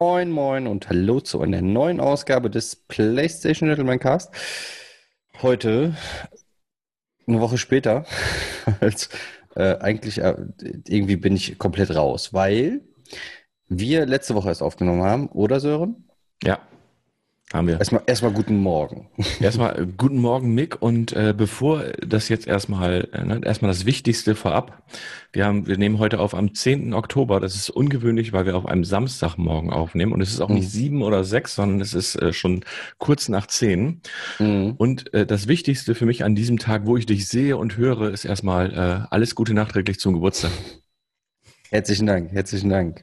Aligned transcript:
Moin, 0.00 0.30
moin 0.30 0.66
und 0.66 0.88
hallo 0.88 1.20
zu 1.20 1.40
einer 1.40 1.62
neuen 1.62 2.00
Ausgabe 2.00 2.50
des 2.50 2.74
PlayStation 2.74 3.68
Gentleman 3.68 4.00
Cast. 4.00 4.34
Heute, 5.40 5.96
eine 7.28 7.40
Woche 7.40 7.58
später, 7.58 8.04
als 8.80 9.08
äh, 9.54 9.76
eigentlich 9.78 10.18
äh, 10.18 10.34
irgendwie 10.88 11.16
bin 11.16 11.36
ich 11.36 11.58
komplett 11.58 11.94
raus, 11.94 12.34
weil 12.34 12.80
wir 13.78 14.06
letzte 14.06 14.34
Woche 14.34 14.48
erst 14.48 14.62
aufgenommen 14.62 15.02
haben, 15.02 15.28
oder 15.28 15.60
Sören? 15.60 16.08
Ja, 16.42 16.58
haben 17.52 17.68
wir. 17.68 17.78
Erstmal, 17.78 18.02
erstmal 18.06 18.32
guten 18.32 18.56
Morgen. 18.56 19.08
Erstmal 19.40 19.86
guten 19.86 20.18
Morgen, 20.18 20.54
Mick. 20.54 20.80
Und 20.80 21.12
äh, 21.12 21.34
bevor 21.36 21.84
das 22.06 22.28
jetzt 22.30 22.46
erstmal, 22.46 23.08
äh, 23.12 23.24
ne, 23.24 23.40
erstmal 23.44 23.70
das 23.70 23.84
Wichtigste 23.84 24.34
vorab. 24.34 24.82
Wir 25.32 25.44
haben, 25.44 25.66
wir 25.66 25.76
nehmen 25.76 25.98
heute 25.98 26.18
auf 26.18 26.34
am 26.34 26.54
10. 26.54 26.94
Oktober. 26.94 27.40
Das 27.40 27.54
ist 27.54 27.68
ungewöhnlich, 27.68 28.32
weil 28.32 28.46
wir 28.46 28.56
auf 28.56 28.66
einem 28.66 28.84
Samstagmorgen 28.84 29.70
aufnehmen. 29.70 30.12
Und 30.12 30.22
es 30.22 30.30
ist 30.30 30.40
auch 30.40 30.48
mhm. 30.48 30.56
nicht 30.56 30.70
sieben 30.70 31.02
oder 31.02 31.24
sechs, 31.24 31.54
sondern 31.54 31.80
es 31.80 31.92
ist 31.92 32.16
äh, 32.16 32.32
schon 32.32 32.64
kurz 32.98 33.28
nach 33.28 33.46
zehn. 33.46 34.00
Mhm. 34.38 34.74
Und 34.78 35.12
äh, 35.12 35.26
das 35.26 35.46
Wichtigste 35.46 35.94
für 35.94 36.06
mich 36.06 36.24
an 36.24 36.34
diesem 36.34 36.58
Tag, 36.58 36.86
wo 36.86 36.96
ich 36.96 37.04
dich 37.04 37.28
sehe 37.28 37.58
und 37.58 37.76
höre, 37.76 38.10
ist 38.10 38.24
erstmal 38.24 38.72
äh, 38.72 39.06
alles 39.10 39.34
Gute 39.34 39.52
nachträglich 39.52 40.00
zum 40.00 40.14
Geburtstag. 40.14 40.52
Herzlichen 41.72 42.06
Dank, 42.06 42.32
herzlichen 42.32 42.68
Dank. 42.68 43.02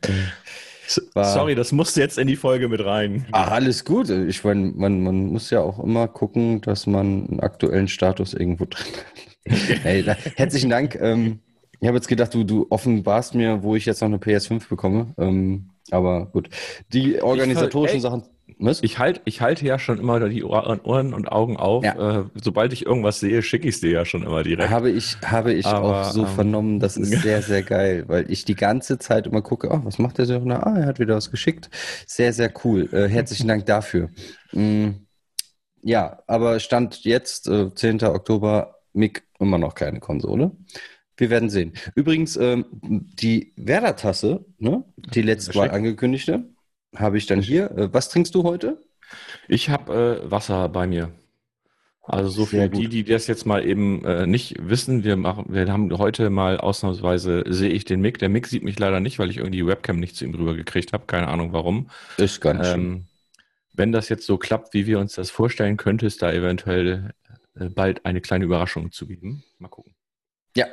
War, 1.16 1.26
Sorry, 1.26 1.56
das 1.56 1.72
musste 1.72 2.02
jetzt 2.02 2.20
in 2.20 2.28
die 2.28 2.36
Folge 2.36 2.68
mit 2.68 2.86
rein. 2.86 3.26
Ach, 3.32 3.50
alles 3.50 3.84
gut. 3.84 4.12
Ich 4.12 4.44
meine, 4.44 4.72
man, 4.76 5.02
man 5.02 5.26
muss 5.26 5.50
ja 5.50 5.60
auch 5.62 5.84
immer 5.84 6.08
gucken, 6.08 6.62
dass 6.62 6.86
man 6.86 7.28
einen 7.28 7.40
aktuellen 7.40 7.88
Status 7.88 8.36
irgendwo 8.36 8.66
drin 8.66 8.86
hat. 8.94 9.56
hey, 9.84 10.04
herzlichen 10.36 10.70
Dank. 10.70 10.96
Ähm, 11.02 11.40
ich 11.80 11.88
habe 11.88 11.98
jetzt 11.98 12.08
gedacht, 12.08 12.34
du, 12.34 12.44
du 12.44 12.68
offenbarst 12.70 13.36
mir, 13.36 13.64
wo 13.64 13.76
ich 13.76 13.86
jetzt 13.86 14.02
noch 14.02 14.08
eine 14.08 14.18
PS5 14.18 14.68
bekomme. 14.68 15.14
Ähm, 15.18 15.70
aber 15.92 16.28
gut. 16.28 16.50
Die 16.94 17.22
organisatorischen 17.22 18.02
Sachen. 18.02 18.24
Was? 18.58 18.82
Ich 18.84 19.00
halte 19.00 19.22
ich 19.26 19.42
halt 19.42 19.62
ja 19.62 19.80
schon 19.80 20.00
immer 20.00 20.28
die 20.28 20.44
Ohren 20.44 21.14
und 21.14 21.32
Augen 21.32 21.56
auf. 21.56 21.84
Ja. 21.84 22.22
Äh, 22.22 22.26
sobald 22.42 22.74
ich 22.74 22.86
irgendwas 22.86 23.20
sehe, 23.20 23.42
schicke 23.42 23.68
ich 23.70 23.76
es 23.76 23.82
dir 23.82 23.92
ja 23.92 24.06
schon 24.06 24.24
immer 24.24 24.44
direkt. 24.44 24.70
Habe 24.70 24.90
ich, 24.90 25.18
habe 25.24 25.54
ich 25.54 25.66
Aber, 25.66 26.02
auch 26.02 26.12
so 26.12 26.22
ähm, 26.22 26.28
vernommen. 26.28 26.80
Das 26.80 26.98
ist 26.98 27.10
sehr, 27.22 27.42
sehr 27.42 27.64
geil, 27.64 28.06
weil 28.08 28.30
ich 28.30 28.44
die 28.46 28.56
ganze 28.56 28.98
Zeit 28.98 29.28
immer 29.28 29.42
gucke, 29.42 29.70
oh, 29.72 29.80
was 29.84 30.00
macht 30.00 30.18
der 30.18 30.26
so? 30.26 30.36
Ah, 30.36 30.78
er 30.78 30.86
hat 30.88 31.00
wieder 31.00 31.16
was 31.16 31.32
geschickt. 31.32 31.70
Sehr, 32.06 32.34
sehr 32.34 32.52
cool. 32.66 32.90
Äh, 32.92 33.08
herzlichen 33.08 33.48
Dank 33.48 33.66
dafür. 33.66 34.10
Mm, 34.52 34.90
ja, 35.82 36.20
aber 36.28 36.60
Stand 36.60 37.06
jetzt, 37.06 37.48
äh, 37.48 37.74
10. 37.74 38.04
Oktober, 38.04 38.76
Mick, 38.92 39.24
immer 39.40 39.58
noch 39.58 39.76
keine 39.76 40.00
Konsole. 40.00 40.52
Wir 41.20 41.30
werden 41.30 41.50
sehen. 41.50 41.74
Übrigens, 41.96 42.38
ähm, 42.38 42.66
die 42.72 43.52
Werder-Tasse, 43.58 44.46
ne, 44.58 44.86
die 44.96 45.22
letzte 45.22 45.58
Mal 45.58 45.70
angekündigte, 45.70 46.46
habe 46.96 47.18
ich 47.18 47.26
dann 47.26 47.42
hier. 47.42 47.72
Äh, 47.72 47.94
was 47.94 48.10
trinkst 48.10 48.34
du 48.36 48.44
heute? 48.44 48.78
Ich 49.48 49.70
habe 49.70 50.22
äh, 50.24 50.32
Wasser 50.32 50.70
bei 50.70 50.88
mir. 50.88 51.12
Also 52.04 52.30
so 52.30 52.46
für 52.46 52.70
die, 52.70 52.88
die 52.88 53.04
das 53.04 53.28
jetzt 53.28 53.46
mal 53.46 53.64
eben 53.64 54.04
äh, 54.04 54.26
nicht 54.26 54.56
wissen, 54.60 55.04
wir 55.04 55.16
machen, 55.16 55.46
wir 55.50 55.72
haben 55.72 55.96
heute 55.96 56.32
mal 56.32 56.58
ausnahmsweise 56.58 57.44
sehe 57.48 57.70
ich 57.70 57.86
den 57.86 58.02
Mick. 58.02 58.18
Der 58.18 58.30
Mick 58.30 58.48
sieht 58.48 58.64
mich 58.64 58.80
leider 58.80 59.00
nicht, 59.00 59.20
weil 59.20 59.30
ich 59.30 59.38
irgendwie 59.38 59.58
die 59.58 59.68
Webcam 59.68 60.00
nicht 60.00 60.16
zu 60.16 60.26
ihm 60.26 60.34
rüber 60.34 60.56
gekriegt 60.56 60.94
habe. 60.94 61.06
Keine 61.06 61.28
Ahnung 61.28 61.54
warum. 61.54 61.92
Ist 62.18 62.42
ganz 62.42 62.68
ähm, 62.70 62.74
schön. 62.74 63.08
Wenn 63.74 63.92
das 63.92 64.10
jetzt 64.10 64.26
so 64.26 64.38
klappt, 64.38 64.74
wie 64.74 64.88
wir 64.88 65.00
uns 65.00 65.14
das 65.14 65.30
vorstellen, 65.30 65.78
könnte 65.78 66.08
es 66.08 66.18
da 66.18 66.32
eventuell 66.32 67.14
äh, 67.60 67.70
bald 67.70 68.06
eine 68.06 68.22
kleine 68.22 68.46
Überraschung 68.46 68.92
zu 68.92 69.06
geben. 69.06 69.44
Mal 69.60 69.68
gucken. 69.68 69.94
Ja, 70.56 70.66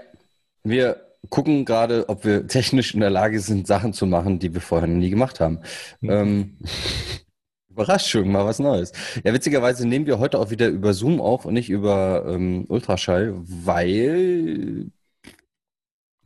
wir 0.68 1.06
gucken 1.30 1.64
gerade, 1.64 2.08
ob 2.08 2.24
wir 2.24 2.46
technisch 2.46 2.94
in 2.94 3.00
der 3.00 3.10
Lage 3.10 3.40
sind, 3.40 3.66
Sachen 3.66 3.92
zu 3.92 4.06
machen, 4.06 4.38
die 4.38 4.54
wir 4.54 4.60
vorher 4.60 4.88
nie 4.88 5.10
gemacht 5.10 5.40
haben. 5.40 5.60
Mhm. 6.00 6.10
Ähm, 6.10 6.56
Überraschung, 7.68 8.32
mal 8.32 8.46
was 8.46 8.58
Neues. 8.58 8.92
Ja, 9.22 9.34
witzigerweise 9.34 9.86
nehmen 9.86 10.06
wir 10.06 10.18
heute 10.18 10.38
auch 10.38 10.50
wieder 10.50 10.68
über 10.68 10.94
Zoom 10.94 11.20
auf 11.20 11.44
und 11.44 11.54
nicht 11.54 11.68
über 11.68 12.24
ähm, 12.26 12.64
Ultraschall, 12.68 13.34
weil 13.36 14.90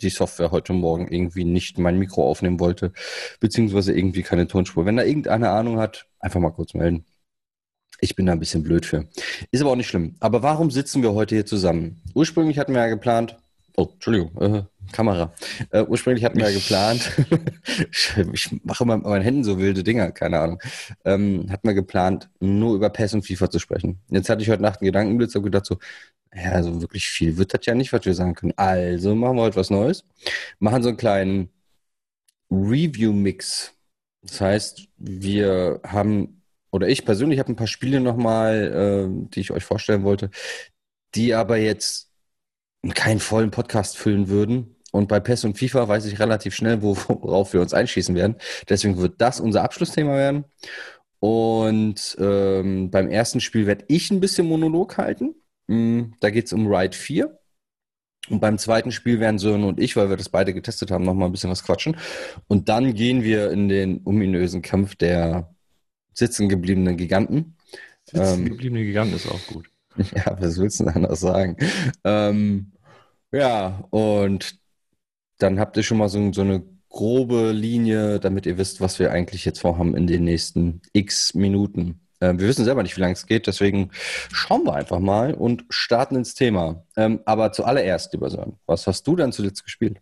die 0.01 0.11
Software 0.11 0.53
heute 0.53 0.73
Morgen 0.73 1.09
irgendwie 1.09 1.45
nicht 1.45 1.77
mein 1.77 1.99
Mikro 1.99 2.25
aufnehmen 2.29 2.61
wollte, 2.61 2.93
beziehungsweise 3.41 3.93
irgendwie 3.93 4.23
keine 4.23 4.47
Tonspur. 4.47 4.87
Wenn 4.87 4.97
da 4.97 5.03
irgendeine 5.03 5.51
Ahnung 5.51 5.79
hat, 5.79 6.07
einfach 6.21 6.41
mal 6.41 6.53
kurz 6.53 6.73
melden. 6.73 7.05
Ich 8.01 8.17
bin 8.17 8.27
da 8.27 8.33
ein 8.33 8.39
bisschen 8.39 8.63
blöd 8.63 8.87
für. 8.87 9.09
Ist 9.51 9.61
aber 9.61 9.73
auch 9.73 9.77
nicht 9.77 9.89
schlimm. 9.89 10.15
Aber 10.21 10.43
warum 10.43 10.71
sitzen 10.71 11.03
wir 11.03 11.13
heute 11.13 11.35
hier 11.35 11.47
zusammen? 11.47 12.01
Ursprünglich 12.15 12.59
hatten 12.59 12.73
wir 12.73 12.81
ja 12.81 12.89
geplant, 12.89 13.37
Oh, 13.77 13.89
Entschuldigung, 13.93 14.37
äh, 14.41 14.63
Kamera. 14.93 15.33
Äh, 15.71 15.85
ursprünglich 15.85 16.25
hatten 16.25 16.39
wir 16.39 16.51
ja 16.51 16.59
geplant, 16.59 17.13
ich 18.33 18.51
mache 18.65 18.85
immer 18.85 18.97
mit 18.97 19.07
meinen 19.07 19.23
Händen 19.23 19.45
so 19.45 19.59
wilde 19.59 19.85
Dinger, 19.85 20.11
keine 20.13 20.41
Ahnung, 20.41 20.61
ähm, 21.05 21.47
hatten 21.51 21.69
wir 21.69 21.75
geplant, 21.75 22.29
nur 22.41 22.75
über 22.75 22.91
PES 22.91 23.15
und 23.15 23.27
FIFA 23.27 23.51
zu 23.51 23.59
sprechen. 23.59 24.01
Jetzt 24.09 24.29
hatte 24.29 24.43
ich 24.43 24.51
heute 24.51 24.63
Nacht 24.63 24.81
einen 24.81 24.87
Gedankenblitz 24.87 25.35
und 25.37 25.45
gedacht 25.45 25.67
so, 25.67 25.79
ja, 26.35 26.53
also 26.53 26.81
wirklich 26.81 27.09
viel 27.09 27.37
wird 27.37 27.55
das 27.55 27.67
ja 27.67 27.75
nicht, 27.75 27.93
was 27.93 28.05
wir 28.05 28.15
sagen 28.15 28.35
können. 28.35 28.53
Also 28.57 29.15
machen 29.15 29.37
wir 29.37 29.43
heute 29.43 29.57
was 29.57 29.71
Neues. 29.71 30.05
Machen 30.59 30.83
so 30.83 30.89
einen 30.89 30.99
kleinen 30.99 31.51
Review-Mix. 32.51 33.75
Das 34.23 34.41
heißt, 34.41 34.89
wir 34.99 35.81
haben, 35.85 36.43
oder 36.71 36.89
ich 36.89 37.05
persönlich 37.05 37.39
habe 37.39 37.53
ein 37.53 37.57
paar 37.57 37.67
Spiele 37.67 38.01
nochmal, 38.01 39.09
äh, 39.11 39.29
die 39.35 39.41
ich 39.41 39.51
euch 39.51 39.65
vorstellen 39.65 40.05
wollte, 40.05 40.31
die 41.15 41.35
aber 41.35 41.57
jetzt 41.57 42.10
keinen 42.95 43.21
vollen 43.21 43.51
Podcast 43.51 43.97
füllen 43.97 44.29
würden. 44.29 44.77
Und 44.93 45.09
bei 45.09 45.21
PES 45.21 45.45
und 45.45 45.59
FIFA 45.59 45.89
weiß 45.89 46.07
ich 46.07 46.19
relativ 46.19 46.55
schnell, 46.55 46.83
worauf 46.83 47.53
wir 47.53 47.61
uns 47.61 47.75
einschießen 47.75 48.15
werden. 48.15 48.37
Deswegen 48.69 48.99
wird 48.99 49.21
das 49.21 49.41
unser 49.41 49.63
Abschlussthema 49.63 50.15
werden. 50.17 50.45
Und 51.21 52.17
ähm, 52.19 52.91
beim 52.91 53.09
ersten 53.09 53.41
Spiel 53.41 53.67
werde 53.67 53.85
ich 53.89 54.11
ein 54.11 54.21
bisschen 54.21 54.49
Monolog 54.49 54.97
halten. 54.99 55.35
Mhm, 55.69 56.15
da 56.21 56.31
geht 56.31 56.47
es 56.47 56.53
um 56.53 56.67
Ride 56.67 56.97
4. 56.97 57.39
Und 58.29 58.41
beim 58.41 58.59
zweiten 58.59 58.93
Spiel 58.93 59.21
werden 59.21 59.39
Sören 59.39 59.65
und 59.65 59.81
ich, 59.81 59.97
weil 59.97 60.09
wir 60.09 60.17
das 60.17 60.29
beide 60.29 60.55
getestet 60.55 60.91
haben, 60.91 61.05
nochmal 61.05 61.29
ein 61.29 61.33
bisschen 61.33 61.51
was 61.51 61.65
quatschen. 61.65 61.97
Und 62.49 62.69
dann 62.69 62.95
gehen 62.95 63.23
wir 63.23 63.51
in 63.51 63.69
den 63.69 64.03
ominösen 64.05 64.63
Kampf 64.63 64.95
der 64.95 65.55
sitzen 66.13 66.49
gebliebenen 66.49 66.97
Giganten. 66.97 67.57
Sitzen 68.05 68.45
gebliebene 68.45 68.85
Giganten 68.85 69.17
ist 69.17 69.29
auch 69.29 69.47
gut. 69.47 69.70
Ja, 70.15 70.37
was 70.41 70.59
willst 70.59 70.81
du 70.81 70.85
denn 70.85 70.95
anders 70.95 71.21
sagen? 71.21 71.57
Ähm, 72.05 72.73
ja, 73.33 73.85
und 73.91 74.59
dann 75.39 75.59
habt 75.59 75.77
ihr 75.77 75.83
schon 75.83 75.99
mal 75.99 76.09
so, 76.09 76.33
so 76.33 76.43
eine 76.43 76.63
grobe 76.89 77.53
Linie, 77.53 78.21
damit 78.21 78.47
ihr 78.47 78.59
wisst, 78.59 78.81
was 78.81 78.99
wir 78.99 79.13
eigentlich 79.13 79.45
jetzt 79.45 79.61
vorhaben 79.61 79.97
in 79.97 80.07
den 80.07 80.25
nächsten 80.25 80.83
x 80.93 81.35
Minuten. 81.35 82.01
Ähm, 82.21 82.39
wir 82.39 82.49
wissen 82.49 82.65
selber 82.65 82.83
nicht, 82.83 82.97
wie 82.97 83.01
lange 83.01 83.15
es 83.15 83.27
geht, 83.27 83.47
deswegen 83.47 83.91
schauen 84.33 84.65
wir 84.65 84.75
einfach 84.75 84.99
mal 84.99 85.33
und 85.35 85.65
starten 85.71 86.17
ins 86.17 86.35
Thema. 86.35 86.85
Ähm, 86.97 87.21
aber 87.25 87.53
zuallererst, 87.53 88.13
lieber 88.13 88.29
Sören, 88.29 88.59
was 88.67 88.87
hast 88.87 89.07
du 89.07 89.17
denn 89.17 89.33
zuletzt 89.33 89.65
gespielt? 89.65 90.01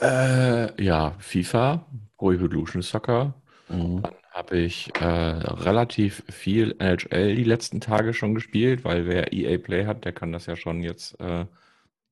Äh, 0.00 0.82
ja, 0.82 1.14
FIFA, 1.18 1.84
Pro 2.16 2.32
Evolution 2.32 2.82
Soccer. 2.82 3.34
Mhm. 3.68 4.02
Dann 4.02 4.14
habe 4.38 4.56
ich 4.56 4.94
äh, 5.00 5.04
relativ 5.04 6.22
viel 6.28 6.76
NHL 6.78 7.34
die 7.34 7.44
letzten 7.44 7.80
Tage 7.80 8.14
schon 8.14 8.36
gespielt, 8.36 8.84
weil 8.84 9.04
wer 9.04 9.32
EA 9.32 9.58
Play 9.58 9.84
hat, 9.84 10.04
der 10.04 10.12
kann 10.12 10.32
das 10.32 10.46
ja 10.46 10.54
schon 10.54 10.80
jetzt 10.84 11.18
äh, 11.18 11.44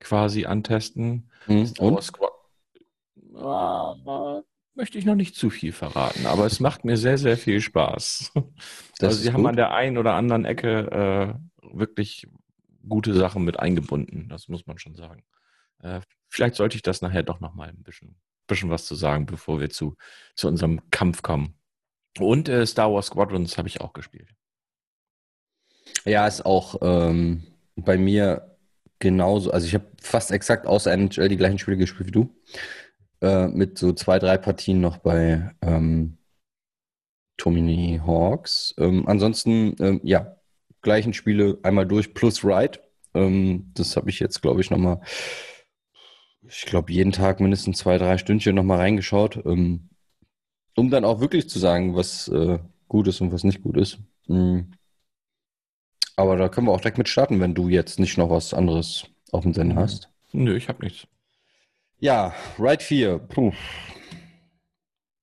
quasi 0.00 0.44
antesten. 0.44 1.30
Mhm. 1.46 1.72
Und? 1.78 2.12
Ah, 3.36 4.42
möchte 4.74 4.98
ich 4.98 5.04
noch 5.04 5.14
nicht 5.14 5.36
zu 5.36 5.50
viel 5.50 5.70
verraten, 5.70 6.26
aber 6.26 6.46
es 6.46 6.58
macht 6.58 6.84
mir 6.84 6.96
sehr, 6.96 7.16
sehr 7.16 7.38
viel 7.38 7.60
Spaß. 7.60 8.32
Das 8.98 9.08
also 9.08 9.22
sie 9.24 9.32
haben 9.34 9.46
an 9.46 9.56
der 9.56 9.74
einen 9.74 9.98
oder 9.98 10.14
anderen 10.14 10.46
Ecke 10.46 11.38
äh, 11.60 11.68
wirklich 11.76 12.26
gute 12.88 13.12
Sachen 13.12 13.44
mit 13.44 13.60
eingebunden, 13.60 14.30
das 14.30 14.48
muss 14.48 14.66
man 14.66 14.78
schon 14.78 14.94
sagen. 14.94 15.22
Äh, 15.82 16.00
vielleicht 16.30 16.54
sollte 16.54 16.76
ich 16.76 16.82
das 16.82 17.02
nachher 17.02 17.22
doch 17.22 17.40
noch 17.40 17.54
mal 17.54 17.68
ein 17.68 17.82
bisschen, 17.82 18.16
bisschen 18.46 18.70
was 18.70 18.86
zu 18.86 18.94
sagen, 18.94 19.26
bevor 19.26 19.60
wir 19.60 19.68
zu, 19.68 19.96
zu 20.34 20.48
unserem 20.48 20.80
Kampf 20.90 21.20
kommen. 21.20 21.58
Und 22.18 22.48
äh, 22.48 22.66
Star 22.66 22.92
Wars 22.92 23.06
Squadrons 23.06 23.58
habe 23.58 23.68
ich 23.68 23.80
auch 23.80 23.92
gespielt. 23.92 24.28
Ja, 26.04 26.26
ist 26.26 26.44
auch 26.44 26.76
ähm, 26.82 27.44
bei 27.76 27.98
mir 27.98 28.56
genauso. 28.98 29.50
Also 29.50 29.66
ich 29.66 29.74
habe 29.74 29.86
fast 30.00 30.30
exakt 30.30 30.66
außer 30.66 30.92
NHL 30.92 31.28
die 31.28 31.36
gleichen 31.36 31.58
Spiele 31.58 31.76
gespielt 31.76 32.08
wie 32.08 32.12
du. 32.12 32.34
Äh, 33.20 33.48
mit 33.48 33.78
so 33.78 33.92
zwei, 33.92 34.18
drei 34.18 34.36
Partien 34.36 34.80
noch 34.80 34.98
bei 34.98 35.50
ähm, 35.62 36.18
Tomini 37.36 38.00
Hawks. 38.04 38.74
Ähm, 38.78 39.06
ansonsten, 39.06 39.74
ähm, 39.80 40.00
ja, 40.02 40.36
gleichen 40.82 41.12
Spiele 41.12 41.58
einmal 41.62 41.86
durch 41.86 42.14
plus 42.14 42.44
Ride. 42.44 42.80
Ähm, 43.14 43.72
das 43.74 43.96
habe 43.96 44.10
ich 44.10 44.20
jetzt, 44.20 44.42
glaube 44.42 44.60
ich, 44.60 44.70
nochmal, 44.70 45.00
ich 46.48 46.66
glaube, 46.66 46.92
jeden 46.92 47.12
Tag 47.12 47.40
mindestens 47.40 47.78
zwei, 47.78 47.98
drei 47.98 48.18
Stündchen 48.18 48.54
nochmal 48.54 48.78
reingeschaut. 48.78 49.44
Ähm, 49.44 49.88
um 50.76 50.90
dann 50.90 51.04
auch 51.04 51.20
wirklich 51.20 51.48
zu 51.48 51.58
sagen, 51.58 51.96
was 51.96 52.28
äh, 52.28 52.58
gut 52.88 53.08
ist 53.08 53.20
und 53.20 53.32
was 53.32 53.44
nicht 53.44 53.62
gut 53.62 53.76
ist. 53.76 53.98
Mhm. 54.28 54.72
Aber 56.14 56.36
da 56.36 56.48
können 56.48 56.66
wir 56.66 56.72
auch 56.72 56.80
direkt 56.80 56.98
mit 56.98 57.08
starten, 57.08 57.40
wenn 57.40 57.54
du 57.54 57.68
jetzt 57.68 57.98
nicht 57.98 58.16
noch 58.16 58.30
was 58.30 58.54
anderes 58.54 59.06
auf 59.32 59.42
dem 59.42 59.52
Sinn 59.52 59.76
hast. 59.76 60.10
Nö, 60.32 60.56
ich 60.56 60.68
habe 60.68 60.84
nichts. 60.84 61.06
Ja, 61.98 62.34
Ride 62.58 62.82
4. 62.82 63.18
Puh. 63.18 63.52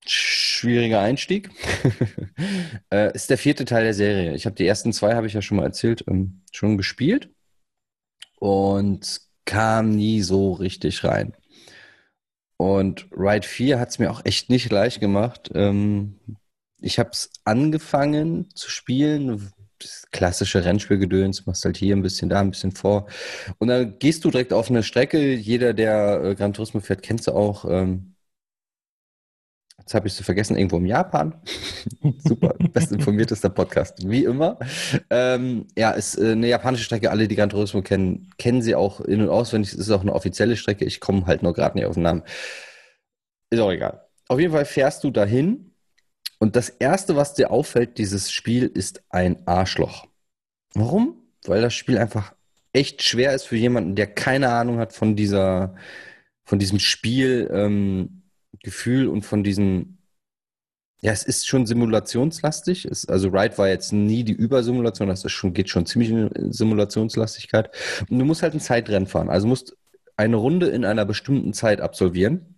Schwieriger 0.05 1.01
Einstieg. 1.01 1.49
äh, 2.91 3.13
ist 3.13 3.29
der 3.29 3.37
vierte 3.37 3.65
Teil 3.65 3.83
der 3.83 3.93
Serie. 3.93 4.35
Ich 4.35 4.45
habe 4.45 4.55
die 4.55 4.67
ersten 4.67 4.91
zwei, 4.91 5.15
habe 5.15 5.27
ich 5.27 5.33
ja 5.33 5.41
schon 5.41 5.57
mal 5.57 5.63
erzählt, 5.63 6.03
ähm, 6.07 6.41
schon 6.51 6.77
gespielt 6.77 7.29
und 8.39 9.21
kam 9.45 9.91
nie 9.95 10.21
so 10.21 10.53
richtig 10.53 11.03
rein. 11.03 11.33
Und 12.57 13.07
Ride 13.11 13.47
4 13.47 13.79
hat 13.79 13.89
es 13.89 13.99
mir 13.99 14.11
auch 14.11 14.21
echt 14.25 14.49
nicht 14.49 14.71
leicht 14.71 14.99
gemacht. 14.99 15.51
Ähm, 15.53 16.19
ich 16.79 16.99
habe 16.99 17.09
es 17.11 17.29
angefangen 17.45 18.49
zu 18.55 18.69
spielen, 18.69 19.51
das 19.79 20.05
klassische 20.11 20.63
Rennspielgedöns, 20.63 21.45
machst 21.45 21.65
halt 21.65 21.77
hier 21.77 21.95
ein 21.95 22.01
bisschen 22.01 22.29
da, 22.29 22.39
ein 22.39 22.51
bisschen 22.51 22.71
vor. 22.71 23.07
Und 23.57 23.67
dann 23.67 23.97
gehst 23.99 24.23
du 24.23 24.31
direkt 24.31 24.53
auf 24.53 24.69
eine 24.69 24.83
Strecke. 24.83 25.33
Jeder, 25.33 25.73
der 25.73 26.21
äh, 26.23 26.35
Gran 26.35 26.53
Turismo 26.53 26.79
fährt, 26.79 27.01
kennt 27.01 27.23
sie 27.23 27.33
auch. 27.33 27.65
Ähm, 27.69 28.12
jetzt 29.83 29.93
habe 29.93 30.07
ich 30.07 30.13
sie 30.13 30.23
vergessen, 30.23 30.55
irgendwo 30.55 30.77
im 30.77 30.85
Japan. 30.85 31.35
Super, 32.23 32.55
bestinformiertester 32.71 33.49
Podcast, 33.49 34.09
wie 34.09 34.23
immer. 34.23 34.57
Ähm, 35.09 35.67
ja, 35.77 35.91
ist 35.91 36.17
äh, 36.17 36.31
eine 36.31 36.47
japanische 36.47 36.85
Strecke. 36.85 37.11
Alle, 37.11 37.27
die 37.27 37.35
Gran 37.35 37.49
Turismo 37.49 37.81
kennen, 37.81 38.29
kennen 38.37 38.61
sie 38.61 38.75
auch 38.75 39.01
in- 39.01 39.21
und 39.21 39.29
auswendig. 39.29 39.73
Es 39.73 39.79
ist 39.79 39.91
auch 39.91 40.01
eine 40.01 40.13
offizielle 40.13 40.55
Strecke. 40.55 40.85
Ich 40.85 41.01
komme 41.01 41.25
halt 41.25 41.43
nur 41.43 41.53
gerade 41.53 41.77
nicht 41.77 41.85
auf 41.85 41.95
den 41.95 42.03
Namen. 42.03 42.23
Ist 43.49 43.59
auch 43.59 43.71
egal. 43.71 44.05
Auf 44.29 44.39
jeden 44.39 44.53
Fall 44.53 44.65
fährst 44.65 45.03
du 45.03 45.11
dahin 45.11 45.73
und 46.39 46.55
das 46.55 46.69
Erste, 46.69 47.17
was 47.17 47.33
dir 47.33 47.51
auffällt, 47.51 47.97
dieses 47.97 48.31
Spiel 48.31 48.65
ist 48.65 49.03
ein 49.09 49.45
Arschloch. 49.45 50.07
Warum? 50.73 51.17
Weil 51.45 51.61
das 51.61 51.73
Spiel 51.73 51.97
einfach 51.97 52.33
echt 52.71 53.03
schwer 53.03 53.33
ist 53.33 53.45
für 53.45 53.57
jemanden, 53.57 53.95
der 53.95 54.07
keine 54.07 54.49
Ahnung 54.49 54.79
hat 54.79 54.93
von 54.93 55.15
dieser, 55.15 55.75
von 56.45 56.57
diesem 56.57 56.79
Spielgefühl 56.79 57.49
ähm, 57.53 58.22
und 58.65 59.23
von 59.23 59.43
diesem, 59.43 59.97
ja, 61.01 61.11
es 61.11 61.23
ist 61.23 61.47
schon 61.47 61.65
simulationslastig. 61.65 62.85
Es, 62.85 63.07
also 63.07 63.29
Ride 63.29 63.57
war 63.57 63.67
jetzt 63.67 63.91
nie 63.91 64.23
die 64.23 64.33
Übersimulation, 64.33 65.09
das 65.09 65.25
ist 65.25 65.33
schon, 65.33 65.53
geht 65.53 65.69
schon 65.69 65.85
ziemlich 65.85 66.09
in 66.09 66.51
Simulationslastigkeit. 66.51 67.69
Und 68.09 68.19
du 68.19 68.25
musst 68.25 68.41
halt 68.41 68.53
ein 68.53 68.61
Zeitrennen 68.61 69.07
fahren. 69.07 69.29
Also 69.29 69.47
musst 69.47 69.75
eine 70.15 70.37
Runde 70.37 70.67
in 70.67 70.85
einer 70.85 71.05
bestimmten 71.05 71.53
Zeit 71.53 71.81
absolvieren 71.81 72.53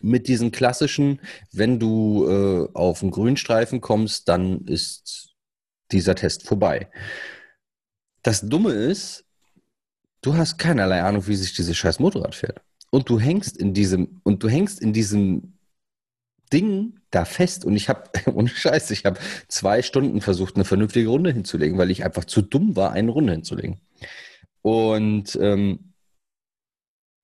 mit 0.00 0.28
diesen 0.28 0.50
klassischen, 0.50 1.20
wenn 1.52 1.78
du 1.78 2.26
äh, 2.26 2.68
auf 2.74 3.02
einen 3.02 3.10
Grünstreifen 3.10 3.80
kommst, 3.80 4.28
dann 4.28 4.64
ist 4.66 5.34
dieser 5.92 6.14
Test 6.14 6.46
vorbei. 6.46 6.90
Das 8.22 8.40
Dumme 8.40 8.72
ist, 8.72 9.24
du 10.22 10.34
hast 10.34 10.58
keinerlei 10.58 11.02
Ahnung, 11.02 11.26
wie 11.26 11.36
sich 11.36 11.54
dieses 11.54 11.76
scheiß 11.76 11.98
Motorrad 11.98 12.34
fährt. 12.34 12.62
Und 12.90 13.08
du 13.08 13.20
hängst 13.20 13.56
in 13.56 13.72
diesem, 13.72 14.20
und 14.24 14.42
du 14.42 14.48
hängst 14.48 14.80
in 14.80 14.92
diesem 14.92 15.54
Ding 16.52 17.00
da 17.10 17.24
fest. 17.24 17.64
Und 17.64 17.76
ich 17.76 17.88
habe, 17.88 18.10
ohne 18.34 18.48
Scheiß, 18.48 18.90
ich 18.90 19.04
habe 19.04 19.18
zwei 19.48 19.82
Stunden 19.82 20.20
versucht, 20.20 20.56
eine 20.56 20.64
vernünftige 20.64 21.08
Runde 21.08 21.32
hinzulegen, 21.32 21.78
weil 21.78 21.90
ich 21.90 22.04
einfach 22.04 22.24
zu 22.24 22.42
dumm 22.42 22.76
war, 22.76 22.92
eine 22.92 23.10
Runde 23.10 23.32
hinzulegen. 23.32 23.80
Und 24.62 25.38
ähm, 25.40 25.94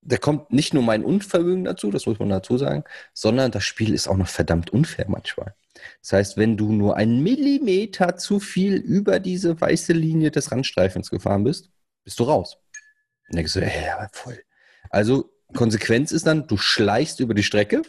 da 0.03 0.17
kommt 0.17 0.53
nicht 0.53 0.73
nur 0.73 0.85
mein 0.85 1.05
Unvermögen 1.05 1.65
dazu, 1.65 1.91
das 1.91 2.07
muss 2.07 2.19
man 2.19 2.29
dazu 2.29 2.57
sagen, 2.59 2.85
sondern 3.13 3.51
das 3.51 3.65
Spiel 3.65 3.93
ist 3.93 4.07
auch 4.07 4.17
noch 4.17 4.29
verdammt 4.29 4.71
unfair 4.71 5.07
manchmal. 5.09 5.55
Das 6.01 6.13
heißt, 6.13 6.37
wenn 6.37 6.57
du 6.57 6.73
nur 6.73 6.97
einen 6.97 7.23
Millimeter 7.23 8.17
zu 8.17 8.41
viel 8.41 8.77
über 8.77 9.19
diese 9.19 9.61
weiße 9.61 9.93
Linie 9.93 10.31
des 10.31 10.53
Randstreifens 10.53 11.11
gefahren 11.11 11.45
bist, 11.45 11.71
bist 12.05 12.19
du 12.21 12.25
raus. 12.25 12.57
Und 13.29 13.37
denkst 13.37 13.55
du, 13.55 13.61
ja, 13.61 14.09
voll. 14.13 14.41
Also 14.91 15.36
Konsequenz 15.55 16.13
ist 16.13 16.27
dann, 16.27 16.47
du 16.47 16.57
schleichst 16.57 17.21
über 17.21 17.35
die 17.35 17.43
Strecke 17.43 17.83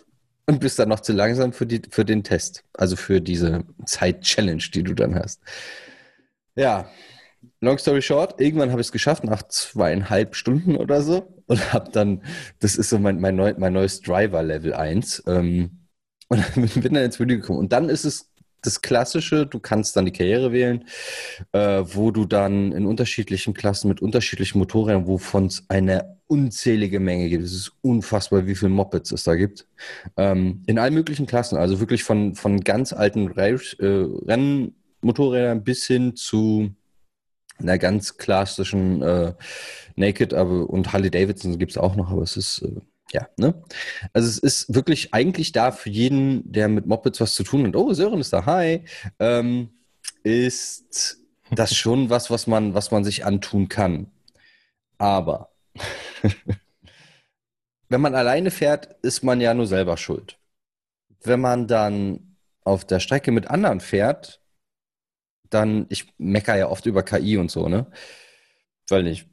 und 0.46 0.60
bist 0.60 0.80
dann 0.80 0.90
noch 0.90 1.02
zu 1.02 1.14
langsam 1.14 1.54
für, 1.54 1.66
die, 1.66 1.82
für 1.90 2.06
den 2.06 2.24
Test. 2.24 2.64
Also 2.74 2.96
für 2.96 3.22
diese 3.22 3.64
Zeit-Challenge, 3.86 4.64
die 4.74 4.84
du 4.84 4.94
dann 4.94 5.16
hast. 5.16 5.42
Ja, 6.56 6.90
long 7.60 7.78
story 7.78 8.02
short, 8.02 8.40
irgendwann 8.40 8.72
habe 8.72 8.82
ich 8.82 8.88
es 8.88 8.92
geschafft, 8.92 9.24
nach 9.24 9.44
zweieinhalb 9.44 10.36
Stunden 10.36 10.76
oder 10.76 11.02
so. 11.02 11.34
Und 11.48 11.74
habe 11.74 11.92
dann, 11.92 12.24
das 12.60 12.76
ist 12.76 12.90
so 12.90 13.00
mein, 13.00 13.20
mein, 13.20 13.36
neu, 13.36 13.54
mein 13.58 13.74
neues 13.74 14.02
Driver 14.02 14.44
Level 14.44 14.74
1. 14.74 15.24
Ähm, 15.28 15.88
und 16.30 16.44
bin 16.56 16.94
dann 16.94 17.04
ins 17.04 17.20
Menü 17.20 17.38
gekommen. 17.38 17.60
Und 17.60 17.74
dann 17.74 17.90
ist 17.90 18.06
es 18.06 18.32
das 18.68 18.82
Klassische, 18.82 19.46
du 19.46 19.60
kannst 19.60 19.96
dann 19.96 20.06
die 20.06 20.12
Karriere 20.12 20.52
wählen, 20.52 20.86
äh, 21.54 21.84
wo 21.84 22.12
du 22.12 22.26
dann 22.26 22.72
in 22.72 22.86
unterschiedlichen 22.86 23.54
Klassen 23.54 23.88
mit 23.88 24.02
unterschiedlichen 24.02 24.60
Motorrädern, 24.60 25.08
wovon 25.08 25.48
es 25.48 25.64
eine 25.70 26.18
unzählige 26.28 27.00
Menge 27.00 27.30
gibt. 27.30 27.44
Es 27.44 27.54
ist 27.54 27.72
unfassbar, 27.82 28.46
wie 28.46 28.56
viele 28.56 28.70
Mopeds 28.70 29.12
es 29.12 29.24
da 29.24 29.36
gibt. 29.36 29.66
Ähm, 30.18 30.64
in 30.68 30.78
allen 30.78 30.94
möglichen 30.94 31.26
Klassen, 31.26 31.58
also 31.58 31.80
wirklich 31.80 32.04
von, 32.04 32.36
von 32.36 32.60
ganz 32.62 32.94
alten 32.94 33.32
äh, 33.38 33.58
Rennmotorrädern 33.80 35.64
bis 35.64 35.88
hin 35.88 36.16
zu 36.16 36.76
einer 37.60 37.78
ganz 37.78 38.18
klassischen 38.18 39.02
äh, 39.02 39.34
Naked 39.96 40.34
aber, 40.34 40.70
und 40.70 40.94
Harley 40.94 41.10
Davidson 41.10 41.58
gibt 41.58 41.72
es 41.72 41.78
auch 41.78 41.96
noch, 41.96 42.12
aber 42.12 42.22
es 42.22 42.38
ist, 42.38 42.62
äh, 42.62 42.82
ja, 43.12 43.28
ne? 43.38 43.54
Also 44.14 44.28
es 44.28 44.38
ist 44.38 44.74
wirklich 44.76 45.14
eigentlich 45.14 45.52
da 45.52 45.72
für 45.72 45.90
jeden, 45.90 46.52
der 46.52 46.68
mit 46.68 46.86
Mopeds 46.86 47.22
was 47.22 47.36
zu 47.36 47.44
tun 47.44 47.66
hat. 47.68 47.76
Oh, 47.76 47.94
Sören 47.94 48.20
ist 48.20 48.34
da, 48.34 48.46
hi. 48.46 48.84
Ähm, 49.20 49.70
ist 50.24 51.20
das 51.52 51.76
schon 51.76 52.10
was, 52.10 52.30
was 52.30 52.48
man, 52.48 52.74
was 52.74 52.92
man 52.92 53.04
sich 53.04 53.26
antun 53.26 53.70
kann. 53.70 54.12
Aber 54.98 55.52
wenn 57.90 58.02
man 58.02 58.16
alleine 58.16 58.52
fährt, 58.52 58.96
ist 59.04 59.24
man 59.24 59.40
ja 59.42 59.54
nur 59.54 59.68
selber 59.68 59.98
schuld. 59.98 60.38
Wenn 61.24 61.40
man 61.40 61.68
dann 61.68 62.38
auf 62.64 62.86
der 62.86 63.00
Strecke 63.00 63.32
mit 63.32 63.50
anderen 63.50 63.80
fährt, 63.80 64.42
dann, 65.50 65.86
ich 65.90 66.14
mecker 66.18 66.58
ja 66.58 66.68
oft 66.68 66.86
über 66.86 67.04
KI 67.04 67.38
und 67.38 67.50
so, 67.50 67.70
ne? 67.70 67.90
Weil 68.90 69.04
nicht, 69.04 69.28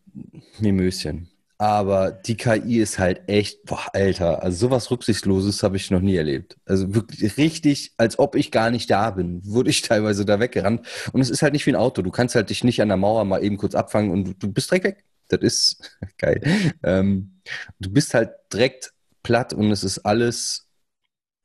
Mimöschen. 0.61 1.34
Aber 1.57 2.11
die 2.11 2.37
KI 2.37 2.81
ist 2.81 2.99
halt 2.99 3.29
echt, 3.29 3.65
boah, 3.65 3.87
Alter, 3.93 4.43
also 4.43 4.67
sowas 4.67 4.91
Rücksichtsloses 4.91 5.63
habe 5.63 5.77
ich 5.77 5.91
noch 5.91 6.01
nie 6.01 6.17
erlebt. 6.17 6.57
Also 6.67 6.95
wirklich 6.95 7.37
richtig, 7.37 7.93
als 7.97 8.19
ob 8.19 8.35
ich 8.35 8.51
gar 8.51 8.71
nicht 8.71 8.91
da 8.91 9.13
bin, 9.13 9.41
wurde 9.45 9.71
ich 9.71 9.83
teilweise 9.83 10.25
da 10.25 10.41
weggerannt. 10.41 10.85
Und 11.13 11.21
es 11.21 11.31
ist 11.31 11.43
halt 11.43 11.53
nicht 11.53 11.67
wie 11.67 11.71
ein 11.71 11.77
Auto. 11.77 12.03
Du 12.03 12.11
kannst 12.11 12.35
halt 12.35 12.51
dich 12.51 12.65
nicht 12.65 12.83
an 12.83 12.89
der 12.89 12.97
Mauer 12.97 13.25
mal 13.25 13.43
eben 13.43 13.57
kurz 13.57 13.75
abfangen 13.75 14.11
und 14.11 14.43
du, 14.43 14.53
bist 14.53 14.71
direkt 14.71 14.85
weg. 14.85 15.05
Das 15.29 15.41
ist 15.43 15.97
geil. 16.19 16.41
Ähm, 16.83 17.41
du 17.79 17.93
bist 17.93 18.15
halt 18.15 18.33
direkt 18.53 18.93
platt 19.23 19.53
und 19.53 19.71
es 19.71 19.85
ist 19.85 20.01
alles, 20.01 20.69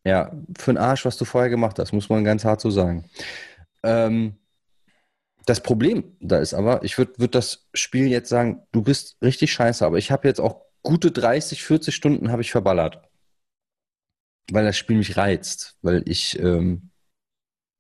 ja, 0.03 0.31
für 0.57 0.73
den 0.73 0.79
Arsch, 0.79 1.05
was 1.05 1.17
du 1.17 1.25
vorher 1.25 1.51
gemacht 1.51 1.77
hast, 1.77 1.93
muss 1.93 2.09
man 2.09 2.23
ganz 2.23 2.45
hart 2.45 2.61
so 2.61 2.71
sagen. 2.71 3.05
Ähm, 3.83 4.38
das 5.49 5.63
Problem 5.63 6.15
da 6.19 6.37
ist 6.37 6.53
aber, 6.53 6.83
ich 6.83 6.99
würde 6.99 7.13
würd 7.17 7.33
das 7.33 7.67
Spiel 7.73 8.07
jetzt 8.07 8.29
sagen, 8.29 8.61
du 8.71 8.83
bist 8.83 9.17
richtig 9.23 9.51
scheiße, 9.51 9.83
aber 9.83 9.97
ich 9.97 10.11
habe 10.11 10.27
jetzt 10.27 10.39
auch 10.39 10.61
gute 10.83 11.11
30, 11.11 11.63
40 11.63 11.95
Stunden 11.95 12.31
habe 12.31 12.43
ich 12.43 12.51
verballert. 12.51 13.01
Weil 14.51 14.65
das 14.65 14.77
Spiel 14.77 14.97
mich 14.97 15.17
reizt, 15.17 15.75
weil 15.81 16.07
ich 16.07 16.37
ähm, 16.39 16.91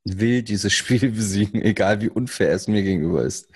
will 0.03 0.41
dieses 0.41 0.73
Spiel 0.79 1.11
besiegen, 1.11 1.61
egal 1.61 2.01
wie 2.01 2.09
unfair 2.09 2.51
es 2.51 2.67
mir 2.67 2.81
gegenüber 2.81 3.23
ist. 3.23 3.51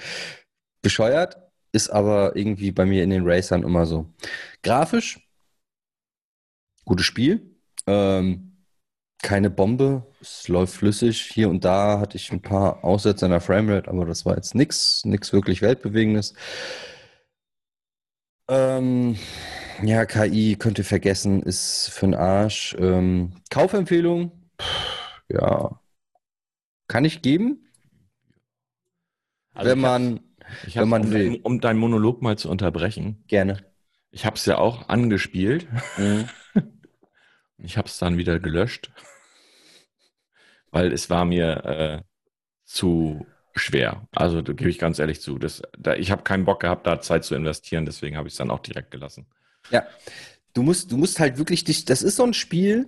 Bescheuert 0.83 1.37
ist 1.71 1.89
aber 1.89 2.35
irgendwie 2.35 2.71
bei 2.71 2.85
mir 2.85 3.03
in 3.03 3.09
den 3.09 3.27
Racern 3.27 3.63
immer 3.63 3.87
so. 3.87 4.13
Grafisch, 4.61 5.27
gutes 6.85 7.07
Spiel. 7.07 7.57
Ähm, 7.87 8.52
keine 9.23 9.49
Bombe. 9.49 10.05
Es 10.21 10.47
läuft 10.47 10.75
flüssig. 10.75 11.21
Hier 11.21 11.49
und 11.49 11.65
da 11.65 11.99
hatte 11.99 12.17
ich 12.17 12.31
ein 12.31 12.41
paar 12.41 12.83
Aussätze 12.83 13.25
in 13.25 13.31
der 13.31 13.41
Framerate, 13.41 13.89
aber 13.89 14.05
das 14.05 14.25
war 14.25 14.35
jetzt 14.35 14.53
nichts, 14.53 15.03
nichts 15.05 15.33
wirklich 15.33 15.63
Weltbewegendes. 15.63 16.35
Ähm, 18.47 19.17
ja, 19.81 20.05
KI 20.05 20.57
könnt 20.57 20.77
ihr 20.77 20.85
vergessen, 20.85 21.41
ist 21.41 21.89
für 21.89 22.05
den 22.05 22.13
Arsch. 22.13 22.75
Ähm, 22.77 23.33
Kaufempfehlung, 23.49 24.31
ja, 25.29 25.79
kann 26.87 27.05
ich 27.05 27.21
geben. 27.21 27.65
Also 29.53 29.71
wenn 29.71 29.77
ich 29.77 29.81
man, 29.81 30.19
wenn 30.73 30.89
man 30.89 31.01
um, 31.03 31.11
will. 31.11 31.39
Um 31.43 31.61
deinen 31.61 31.79
Monolog 31.79 32.21
mal 32.21 32.37
zu 32.37 32.49
unterbrechen. 32.49 33.23
Gerne. 33.27 33.63
Ich 34.11 34.25
habe 34.25 34.35
es 34.35 34.45
ja 34.45 34.57
auch 34.57 34.89
angespielt. 34.89 35.67
Mhm. 35.97 36.29
Ich 37.63 37.77
habe 37.77 37.87
es 37.87 37.97
dann 37.97 38.17
wieder 38.17 38.39
gelöscht 38.39 38.91
weil 40.73 40.91
es 40.91 41.09
war 41.09 41.23
mir 41.23 41.63
äh, 41.65 42.01
zu 42.65 43.25
schwer. 43.55 44.07
Also 44.11 44.41
da 44.41 44.53
gebe 44.53 44.69
ich 44.69 44.79
ganz 44.79 44.99
ehrlich 44.99 45.21
zu. 45.21 45.37
Das, 45.37 45.61
da, 45.77 45.93
ich 45.93 46.11
habe 46.11 46.23
keinen 46.23 46.45
Bock 46.45 46.61
gehabt, 46.61 46.87
da 46.87 46.99
Zeit 46.99 47.23
zu 47.23 47.35
investieren, 47.35 47.85
deswegen 47.85 48.17
habe 48.17 48.27
ich 48.27 48.33
es 48.33 48.37
dann 48.39 48.49
auch 48.49 48.59
direkt 48.59 48.91
gelassen. 48.91 49.27
Ja, 49.69 49.85
du 50.53 50.63
musst, 50.63 50.91
du 50.91 50.97
musst 50.97 51.19
halt 51.19 51.37
wirklich 51.37 51.63
dich, 51.63 51.85
das 51.85 52.01
ist 52.01 52.15
so 52.15 52.23
ein 52.23 52.33
Spiel, 52.33 52.87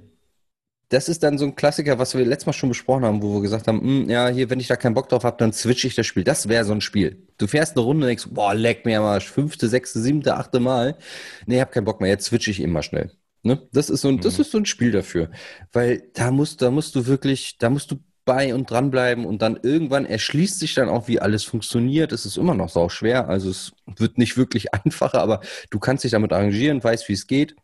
das 0.90 1.10
ist 1.10 1.22
dann 1.22 1.38
so 1.38 1.46
ein 1.46 1.56
Klassiker, 1.56 2.00
was 2.00 2.16
wir 2.16 2.26
letztes 2.26 2.48
Mal 2.48 2.54
schon 2.54 2.70
besprochen 2.70 3.06
haben, 3.06 3.22
wo 3.22 3.36
wir 3.36 3.42
gesagt 3.42 3.68
haben, 3.68 3.82
hm, 3.82 4.10
ja, 4.10 4.30
hier, 4.30 4.50
wenn 4.50 4.60
ich 4.60 4.68
da 4.68 4.76
keinen 4.76 4.96
Bock 4.96 5.10
drauf 5.10 5.24
habe, 5.24 5.38
dann 5.38 5.54
switche 5.54 5.88
ich 5.88 5.96
das 5.96 6.08
Spiel. 6.08 6.24
Das 6.24 6.50
wäre 6.50 6.66
so 6.66 6.74
ein 6.74 6.82
Spiel. 6.82 7.28
Du 7.38 7.46
fährst 7.46 7.76
eine 7.76 7.86
Runde 7.86 8.06
und 8.06 8.08
denkst, 8.08 8.28
boah, 8.32 8.56
leck 8.56 8.86
mir 8.86 9.00
mal 9.02 9.22
fünfte, 9.22 9.68
sechste, 9.68 10.00
siebte, 10.00 10.36
achte 10.38 10.60
Mal. 10.60 10.98
Nee, 11.46 11.62
hab 11.62 11.72
keinen 11.72 11.86
Bock 11.86 12.02
mehr, 12.02 12.10
jetzt 12.10 12.26
switche 12.26 12.50
ich 12.52 12.62
immer 12.62 12.82
schnell. 12.82 13.12
Ne? 13.46 13.68
Das 13.72 13.90
ist 13.90 14.02
so 14.02 14.10
ein, 14.10 14.16
mhm. 14.16 14.22
das 14.22 14.40
ist 14.40 14.52
so 14.52 14.58
ein 14.58 14.66
Spiel 14.66 14.92
dafür. 14.92 15.30
Weil 15.72 16.10
da 16.14 16.32
musst, 16.32 16.62
da 16.62 16.72
musst 16.72 16.96
du 16.96 17.06
wirklich, 17.06 17.58
da 17.60 17.70
musst 17.70 17.92
du 17.92 17.98
bei 18.26 18.56
und 18.56 18.72
dranbleiben 18.72 19.26
und 19.26 19.44
dann 19.44 19.60
irgendwann 19.62 20.08
erschließt 20.08 20.58
sich 20.60 20.74
dann 20.74 20.90
auch, 20.90 21.08
wie 21.08 21.20
alles 21.20 21.44
funktioniert. 21.44 22.12
Es 22.12 22.26
ist 22.26 22.38
immer 22.38 22.56
noch 22.56 22.70
sau 22.70 22.90
schwer, 22.90 23.30
also 23.30 23.52
es 23.52 23.74
wird 23.86 24.18
nicht 24.18 24.36
wirklich 24.36 24.74
einfacher, 24.74 25.22
aber 25.22 25.42
du 25.70 25.80
kannst 25.80 26.04
dich 26.04 26.12
damit 26.12 26.34
arrangieren, 26.34 26.84
weißt, 26.84 27.08
wie 27.08 27.14
es 27.14 27.28
geht. 27.28 27.56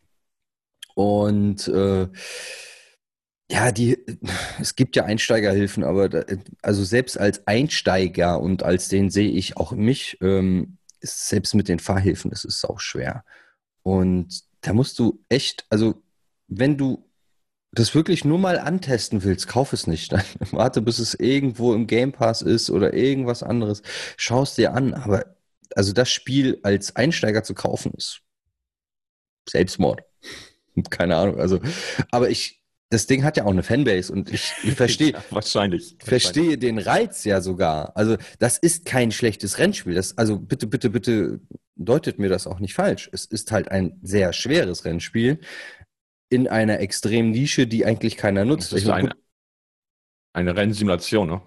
Und 0.94 1.66
äh, 1.68 2.08
ja, 3.50 3.72
die, 3.72 3.98
es 4.60 4.76
gibt 4.76 4.94
ja 4.94 5.04
Einsteigerhilfen, 5.04 5.82
aber 5.82 6.08
da, 6.08 6.24
also 6.62 6.84
selbst 6.84 7.18
als 7.18 7.46
Einsteiger 7.46 8.40
und 8.40 8.62
als 8.62 8.88
den 8.88 9.10
sehe 9.10 9.30
ich 9.30 9.56
auch 9.56 9.72
mich, 9.72 10.16
ähm, 10.20 10.78
selbst 11.00 11.54
mit 11.54 11.68
den 11.68 11.80
Fahrhilfen, 11.80 12.30
das 12.30 12.44
ist 12.44 12.64
auch 12.64 12.78
schwer. 12.78 13.24
Und 13.82 14.44
da 14.62 14.72
musst 14.72 14.98
du 14.98 15.22
echt, 15.28 15.66
also 15.70 16.02
wenn 16.48 16.78
du 16.78 17.08
das 17.72 17.94
wirklich 17.94 18.24
nur 18.24 18.38
mal 18.38 18.58
antesten 18.58 19.22
willst, 19.24 19.48
kauf 19.48 19.72
es 19.72 19.86
nicht. 19.86 20.12
Dann 20.12 20.24
warte, 20.52 20.82
bis 20.82 20.98
es 20.98 21.14
irgendwo 21.14 21.74
im 21.74 21.86
Game 21.86 22.12
Pass 22.12 22.42
ist 22.42 22.70
oder 22.70 22.94
irgendwas 22.94 23.42
anderes. 23.42 23.82
Schau 24.16 24.42
es 24.42 24.54
dir 24.54 24.74
an. 24.74 24.94
Aber 24.94 25.36
also 25.74 25.92
das 25.92 26.10
Spiel 26.10 26.60
als 26.62 26.96
Einsteiger 26.96 27.42
zu 27.42 27.54
kaufen 27.54 27.92
ist 27.96 28.20
Selbstmord. 29.48 30.02
Keine 30.90 31.16
Ahnung. 31.16 31.40
Also, 31.40 31.60
aber 32.10 32.30
ich, 32.30 32.61
das 32.92 33.06
Ding 33.06 33.24
hat 33.24 33.38
ja 33.38 33.44
auch 33.44 33.50
eine 33.50 33.62
Fanbase 33.62 34.12
und 34.12 34.30
ich, 34.30 34.52
ich 34.62 34.74
verstehe 34.74 35.12
ja, 35.12 35.24
wahrscheinlich 35.30 35.96
verstehe 35.98 36.58
den 36.58 36.78
Reiz 36.78 37.24
ja 37.24 37.40
sogar. 37.40 37.96
Also 37.96 38.16
das 38.38 38.58
ist 38.58 38.84
kein 38.84 39.10
schlechtes 39.10 39.58
Rennspiel. 39.58 39.94
Das, 39.94 40.18
also 40.18 40.38
bitte, 40.38 40.66
bitte, 40.66 40.90
bitte 40.90 41.40
deutet 41.74 42.18
mir 42.18 42.28
das 42.28 42.46
auch 42.46 42.60
nicht 42.60 42.74
falsch. 42.74 43.08
Es 43.12 43.24
ist 43.24 43.50
halt 43.50 43.70
ein 43.70 43.98
sehr 44.02 44.34
schweres 44.34 44.84
Rennspiel 44.84 45.40
in 46.28 46.48
einer 46.48 46.80
extremen 46.80 47.30
Nische, 47.30 47.66
die 47.66 47.86
eigentlich 47.86 48.16
keiner 48.16 48.44
nutzt. 48.44 48.72
Das 48.72 48.82
ist 48.82 48.88
eine, 48.88 49.12
eine 50.34 50.54
Rennsimulation, 50.54 51.28
ne? 51.28 51.42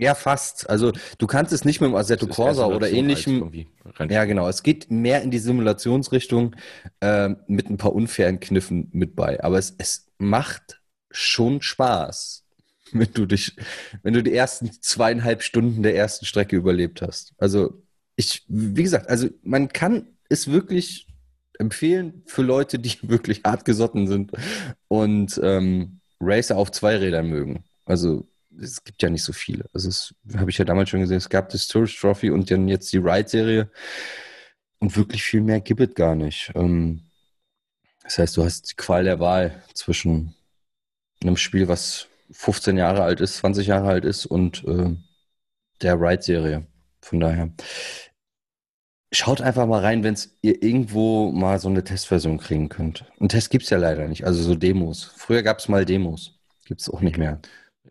Ja, 0.00 0.14
fast. 0.14 0.68
Also 0.68 0.92
du 1.18 1.26
kannst 1.26 1.52
es 1.52 1.64
nicht 1.64 1.80
mit 1.80 1.90
dem 1.90 1.94
Assetto 1.94 2.26
Corsa 2.26 2.66
oder 2.66 2.90
ähnlichem. 2.90 3.66
Ja, 4.08 4.24
genau. 4.24 4.48
Es 4.48 4.62
geht 4.64 4.90
mehr 4.90 5.22
in 5.22 5.30
die 5.30 5.38
Simulationsrichtung 5.38 6.56
äh, 7.00 7.30
mit 7.46 7.70
ein 7.70 7.76
paar 7.76 7.92
unfairen 7.92 8.40
Kniffen 8.40 8.88
mit 8.92 9.14
bei. 9.14 9.42
Aber 9.44 9.56
es, 9.56 9.72
es 9.78 10.03
macht 10.18 10.80
schon 11.10 11.62
Spaß, 11.62 12.44
wenn 12.92 13.12
du 13.12 13.26
dich, 13.26 13.56
wenn 14.02 14.14
du 14.14 14.22
die 14.22 14.34
ersten 14.34 14.70
zweieinhalb 14.72 15.42
Stunden 15.42 15.82
der 15.82 15.96
ersten 15.96 16.26
Strecke 16.26 16.56
überlebt 16.56 17.02
hast. 17.02 17.32
Also 17.38 17.82
ich, 18.16 18.44
wie 18.48 18.82
gesagt, 18.82 19.08
also 19.08 19.28
man 19.42 19.68
kann 19.68 20.06
es 20.28 20.50
wirklich 20.50 21.06
empfehlen 21.58 22.22
für 22.26 22.42
Leute, 22.42 22.78
die 22.78 22.96
wirklich 23.02 23.42
hart 23.44 23.64
gesotten 23.64 24.06
sind 24.06 24.32
und 24.88 25.40
ähm, 25.42 26.00
Racer 26.20 26.56
auf 26.56 26.70
zwei 26.72 26.96
Rädern 26.96 27.28
mögen. 27.28 27.64
Also 27.84 28.26
es 28.60 28.82
gibt 28.84 29.02
ja 29.02 29.10
nicht 29.10 29.22
so 29.22 29.32
viele. 29.32 29.64
Also 29.72 29.88
das 29.88 30.14
habe 30.36 30.50
ich 30.50 30.58
ja 30.58 30.64
damals 30.64 30.90
schon 30.90 31.00
gesehen. 31.00 31.16
Es 31.16 31.28
gab 31.28 31.48
das 31.50 31.66
Tourist 31.66 31.98
Trophy 31.98 32.30
und 32.30 32.50
dann 32.50 32.68
jetzt 32.68 32.92
die 32.92 32.98
Ride-Serie. 32.98 33.68
Und 34.78 34.96
wirklich 34.96 35.22
viel 35.22 35.40
mehr 35.40 35.60
gibt 35.60 35.80
es 35.80 35.94
gar 35.94 36.14
nicht. 36.14 36.52
Ähm, 36.54 37.03
das 38.04 38.18
heißt, 38.18 38.36
du 38.36 38.44
hast 38.44 38.70
die 38.70 38.74
Qual 38.76 39.04
der 39.04 39.18
Wahl 39.18 39.62
zwischen 39.72 40.34
einem 41.22 41.36
Spiel, 41.36 41.68
was 41.68 42.06
15 42.30 42.76
Jahre 42.76 43.02
alt 43.02 43.20
ist, 43.20 43.36
20 43.38 43.66
Jahre 43.66 43.88
alt 43.88 44.04
ist 44.04 44.26
und 44.26 44.64
äh, 44.64 44.94
der 45.82 46.00
Ride-Serie. 46.00 46.66
Von 47.00 47.20
daher. 47.20 47.50
Schaut 49.12 49.40
einfach 49.40 49.66
mal 49.66 49.80
rein, 49.80 50.02
wenn 50.02 50.18
ihr 50.42 50.62
irgendwo 50.62 51.30
mal 51.30 51.58
so 51.58 51.68
eine 51.68 51.84
Testversion 51.84 52.38
kriegen 52.38 52.68
könnt. 52.68 53.04
Einen 53.20 53.28
Test 53.28 53.50
gibt 53.50 53.64
es 53.64 53.70
ja 53.70 53.78
leider 53.78 54.08
nicht, 54.08 54.24
also 54.24 54.42
so 54.42 54.54
Demos. 54.54 55.04
Früher 55.04 55.42
gab 55.42 55.58
es 55.58 55.68
mal 55.68 55.84
Demos. 55.84 56.38
Gibt 56.64 56.80
es 56.80 56.90
auch 56.90 57.00
nicht 57.00 57.18
mehr. 57.18 57.40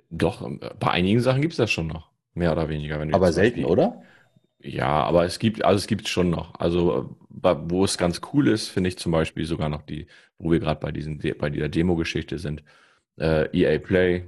Doch, 0.10 0.48
bei 0.79 0.91
einigen 0.91 1.22
Sachen 1.22 1.41
gibt 1.41 1.53
es 1.53 1.58
das 1.58 1.72
schon 1.72 1.88
noch. 1.88 2.10
Mehr 2.34 2.51
oder 2.51 2.67
weniger. 2.67 3.00
aber 3.00 3.32
selten, 3.32 3.63
oder? 3.63 4.01
Ja, 4.63 5.03
aber 5.03 5.25
es 5.25 5.39
gibt, 5.39 5.63
also 5.63 5.77
es 5.77 5.88
gibt 5.88 6.08
schon 6.08 6.29
noch. 6.29 6.55
Also 6.60 7.15
wo 7.29 7.84
es 7.84 7.98
ganz 7.98 8.22
cool 8.34 8.48
ist, 8.48 8.70
finde 8.70 8.88
ich 8.88 8.98
zum 8.98 9.12
Beispiel 9.12 9.46
sogar 9.46 9.67
noch 9.70 9.82
die, 9.82 10.08
wo 10.38 10.51
wir 10.51 10.60
gerade 10.60 10.79
bei 10.79 10.91
diesen, 10.91 11.20
bei 11.38 11.50
dieser 11.50 11.67
Demo-Geschichte 11.67 12.39
sind, 12.39 12.63
äh, 13.20 13.50
EA 13.51 13.79
Play, 13.79 14.27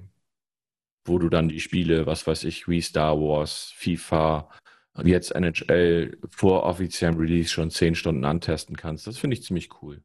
wo 1.05 1.17
du 1.19 1.29
dann 1.29 1.47
die 1.47 1.61
Spiele, 1.61 2.05
was 2.05 2.27
weiß 2.27 2.43
ich, 2.43 2.67
wie 2.67 2.81
Star 2.81 3.17
Wars, 3.17 3.71
FIFA, 3.77 4.49
jetzt 5.03 5.33
NHL 5.33 6.17
vor 6.29 6.63
offiziellem 6.63 7.17
Release 7.17 7.49
schon 7.49 7.71
zehn 7.71 7.95
Stunden 7.95 8.25
antesten 8.25 8.75
kannst. 8.75 9.07
Das 9.07 9.17
finde 9.17 9.35
ich 9.35 9.43
ziemlich 9.43 9.69
cool. 9.81 10.01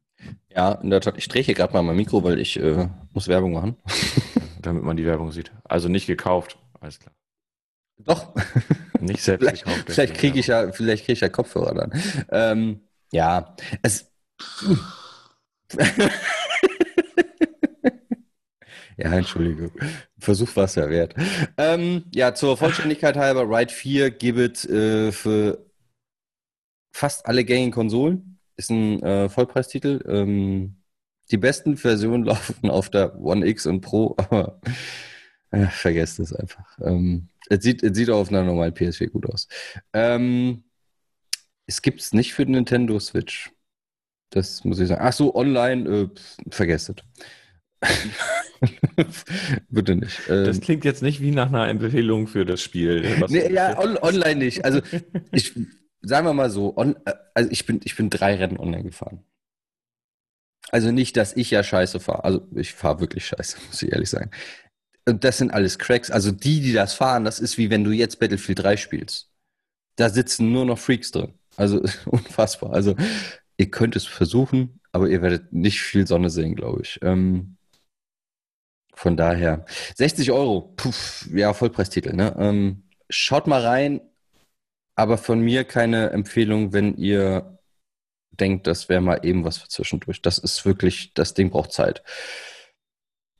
Ja, 0.49 0.73
in 0.73 0.89
der 0.89 1.01
Tat. 1.01 1.17
Ich 1.17 1.27
drehe 1.27 1.41
hier 1.41 1.55
gerade 1.55 1.73
mal 1.73 1.81
mein 1.81 1.95
Mikro, 1.95 2.23
weil 2.23 2.39
ich 2.39 2.57
äh, 2.59 2.87
muss 3.13 3.27
Werbung 3.27 3.53
machen. 3.53 3.75
Damit 4.61 4.83
man 4.83 4.95
die 4.95 5.05
Werbung 5.05 5.31
sieht. 5.31 5.51
Also 5.63 5.89
nicht 5.89 6.07
gekauft, 6.07 6.57
alles 6.79 6.99
klar. 6.99 7.13
Doch. 8.05 8.33
Nicht 8.99 9.21
selbst 9.23 9.43
vielleicht. 9.43 9.65
Vielleicht 9.89 10.13
kriege 10.15 10.39
ich 10.39 10.47
ja, 10.47 10.71
vielleicht 10.71 11.05
kriege 11.05 11.13
ich 11.13 11.21
ja 11.21 11.29
Kopfhörer 11.29 11.73
dann. 11.73 11.91
Ähm, 12.29 12.81
ja, 13.11 13.55
es. 13.81 14.11
ja, 18.97 19.13
Entschuldigung. 19.13 19.71
Versuch 20.19 20.55
war 20.55 20.65
es 20.65 20.75
ja 20.75 20.89
wert. 20.89 21.15
Ähm, 21.57 22.05
ja, 22.13 22.33
zur 22.35 22.57
Vollständigkeit 22.57 23.17
halber, 23.17 23.49
Ride 23.49 23.73
4 23.73 24.11
gibt 24.11 24.65
äh, 24.65 25.11
für 25.11 25.65
fast 26.91 27.25
alle 27.25 27.43
gängigen 27.43 27.71
Konsolen. 27.71 28.39
Ist 28.55 28.69
ein 28.69 29.01
äh, 29.01 29.29
Vollpreistitel. 29.29 30.03
Ähm, 30.07 30.81
die 31.31 31.37
besten 31.37 31.77
Versionen 31.77 32.23
laufen 32.25 32.69
auf 32.69 32.89
der 32.89 33.19
One 33.19 33.47
X 33.47 33.65
und 33.65 33.81
Pro, 33.81 34.15
aber 34.17 34.59
äh, 35.51 35.67
vergesst 35.67 36.19
es 36.19 36.33
einfach. 36.33 36.77
Ähm, 36.81 37.29
es, 37.49 37.63
sieht, 37.63 37.83
es 37.83 37.95
sieht 37.95 38.09
auch 38.09 38.19
auf 38.19 38.29
einer 38.29 38.43
normalen 38.43 38.73
PS4 38.73 39.09
gut 39.09 39.25
aus. 39.27 39.47
Ähm, 39.93 40.63
es 41.67 41.81
gibt 41.81 42.01
es 42.01 42.13
nicht 42.13 42.33
für 42.33 42.45
den 42.45 42.53
Nintendo 42.53 42.99
Switch. 42.99 43.51
Das 44.29 44.63
muss 44.63 44.79
ich 44.79 44.87
sagen. 44.87 45.01
Ach 45.03 45.13
so, 45.13 45.35
online, 45.35 45.89
äh, 45.89 46.09
vergesst 46.49 46.89
es. 46.89 46.95
Bitte 49.69 49.95
nicht. 49.95 50.21
Ähm, 50.29 50.45
das 50.45 50.61
klingt 50.61 50.85
jetzt 50.85 51.01
nicht 51.01 51.19
wie 51.21 51.31
nach 51.31 51.47
einer 51.47 51.67
Empfehlung 51.67 52.27
für 52.27 52.45
das 52.45 52.61
Spiel. 52.61 53.25
Nee, 53.27 53.51
ja, 53.51 53.77
on, 53.77 53.97
online 53.97 54.35
nicht. 54.35 54.63
Also 54.63 54.81
ich 55.31 55.53
sagen 56.01 56.25
wir 56.25 56.33
mal 56.33 56.49
so, 56.49 56.75
on, 56.75 56.95
äh, 57.05 57.13
also 57.33 57.49
ich 57.51 57.65
bin, 57.65 57.79
ich 57.83 57.95
bin 57.95 58.09
drei 58.09 58.35
Rennen 58.35 58.57
online 58.57 58.83
gefahren. 58.83 59.23
Also 60.69 60.91
nicht, 60.91 61.17
dass 61.17 61.35
ich 61.35 61.51
ja 61.51 61.63
scheiße 61.63 61.99
fahre. 61.99 62.23
Also 62.23 62.47
ich 62.55 62.73
fahre 62.73 62.99
wirklich 62.99 63.25
scheiße, 63.25 63.57
muss 63.67 63.81
ich 63.81 63.91
ehrlich 63.91 64.09
sagen. 64.09 64.31
Und 65.05 65.23
das 65.23 65.37
sind 65.37 65.51
alles 65.51 65.79
Cracks. 65.79 66.11
Also 66.11 66.31
die, 66.31 66.61
die 66.61 66.73
das 66.73 66.93
fahren, 66.93 67.25
das 67.25 67.39
ist 67.39 67.57
wie 67.57 67.69
wenn 67.69 67.83
du 67.83 67.91
jetzt 67.91 68.19
Battlefield 68.19 68.59
3 68.59 68.77
spielst. 68.77 69.29
Da 69.95 70.09
sitzen 70.09 70.51
nur 70.51 70.65
noch 70.65 70.79
Freaks 70.79 71.11
drin. 71.11 71.33
Also 71.57 71.81
unfassbar. 72.05 72.73
Also 72.73 72.95
ihr 73.57 73.71
könnt 73.71 73.95
es 73.95 74.05
versuchen, 74.05 74.79
aber 74.91 75.09
ihr 75.09 75.21
werdet 75.21 75.53
nicht 75.53 75.81
viel 75.81 76.07
Sonne 76.07 76.29
sehen, 76.29 76.55
glaube 76.55 76.81
ich. 76.83 76.99
Ähm, 77.01 77.57
von 78.93 79.17
daher 79.17 79.65
60 79.95 80.31
Euro, 80.31 80.73
puff, 80.75 81.27
ja 81.33 81.53
Vollpreistitel. 81.53 82.13
Ne? 82.13 82.35
Ähm, 82.37 82.83
schaut 83.09 83.47
mal 83.47 83.61
rein, 83.61 84.01
aber 84.95 85.17
von 85.17 85.39
mir 85.39 85.63
keine 85.63 86.11
Empfehlung, 86.11 86.73
wenn 86.73 86.95
ihr 86.97 87.57
denkt, 88.31 88.67
das 88.67 88.89
wäre 88.89 89.01
mal 89.01 89.25
eben 89.25 89.43
was 89.43 89.57
für 89.57 89.67
zwischendurch. 89.67 90.21
Das 90.21 90.37
ist 90.37 90.65
wirklich, 90.65 91.13
das 91.13 91.33
Ding 91.33 91.49
braucht 91.49 91.71
Zeit. 91.71 92.03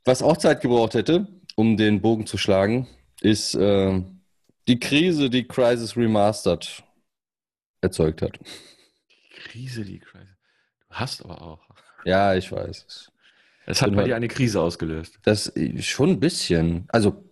Was 0.04 0.22
auch 0.22 0.36
Zeit 0.36 0.60
gebraucht 0.60 0.94
hätte, 0.94 1.28
um 1.56 1.76
den 1.76 2.00
Bogen 2.00 2.26
zu 2.26 2.38
schlagen, 2.38 2.88
ist 3.20 3.54
äh, 3.54 4.02
die 4.68 4.80
Krise, 4.80 5.30
die 5.30 5.46
Crisis 5.46 5.96
Remastered 5.96 6.82
erzeugt 7.80 8.22
hat. 8.22 8.38
Die 9.10 9.40
Krise, 9.40 9.84
die 9.84 9.98
Crisis. 9.98 10.28
Du 10.88 10.94
hast 10.94 11.24
aber 11.24 11.42
auch. 11.42 11.60
Ja, 12.04 12.34
ich 12.34 12.50
weiß. 12.50 13.10
Es 13.66 13.82
hat 13.82 13.94
bei 13.94 14.04
dir 14.04 14.16
eine 14.16 14.28
Krise 14.28 14.60
ausgelöst. 14.60 15.18
Das 15.22 15.52
schon 15.80 16.10
ein 16.10 16.20
bisschen. 16.20 16.86
Also, 16.88 17.24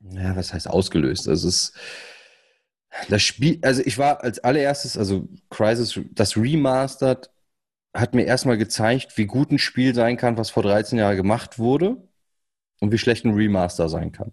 ja, 0.00 0.34
was 0.36 0.52
heißt 0.52 0.68
ausgelöst? 0.68 1.28
Also 1.28 1.48
es 1.48 1.54
ist 1.54 1.78
das 3.08 3.22
Spiel, 3.22 3.58
also 3.62 3.82
ich 3.84 3.98
war 3.98 4.22
als 4.22 4.38
allererstes, 4.38 4.96
also 4.96 5.28
Crisis, 5.50 6.00
das 6.12 6.36
Remastered 6.36 7.30
hat 7.94 8.14
mir 8.14 8.24
erstmal 8.24 8.58
gezeigt, 8.58 9.16
wie 9.16 9.26
gut 9.26 9.50
ein 9.50 9.58
Spiel 9.58 9.94
sein 9.94 10.16
kann, 10.16 10.36
was 10.38 10.50
vor 10.50 10.62
13 10.62 10.98
Jahren 10.98 11.16
gemacht 11.16 11.58
wurde 11.58 11.96
und 12.80 12.92
wie 12.92 12.98
schlecht 12.98 13.24
ein 13.24 13.34
Remaster 13.34 13.88
sein 13.88 14.12
kann. 14.12 14.32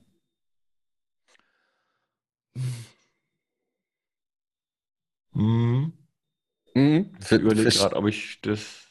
Mhm. 5.33 5.93
Mhm. 6.75 7.11
Ich 7.21 7.31
überlege 7.31 7.69
gerade, 7.69 7.95
ob 7.95 8.07
ich 8.07 8.39
das. 8.41 8.81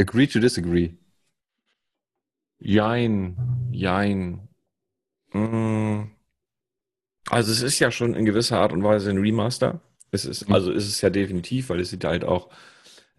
Agree 0.00 0.26
to 0.28 0.38
disagree. 0.40 0.94
Jein, 2.60 3.36
jein. 3.72 4.48
Mm. 5.32 6.10
Also 7.30 7.52
es 7.52 7.62
ist 7.62 7.78
ja 7.78 7.90
schon 7.90 8.14
in 8.14 8.24
gewisser 8.24 8.58
Art 8.58 8.72
und 8.72 8.82
Weise 8.82 9.10
ein 9.10 9.18
Remaster. 9.18 9.80
Es 10.10 10.24
ist, 10.24 10.48
Mhm. 10.48 10.54
also 10.54 10.72
ist 10.72 10.86
es 10.88 11.00
ja 11.00 11.10
definitiv, 11.10 11.68
weil 11.68 11.80
es 11.80 11.90
sieht 11.90 12.04
halt 12.04 12.24
auch, 12.24 12.48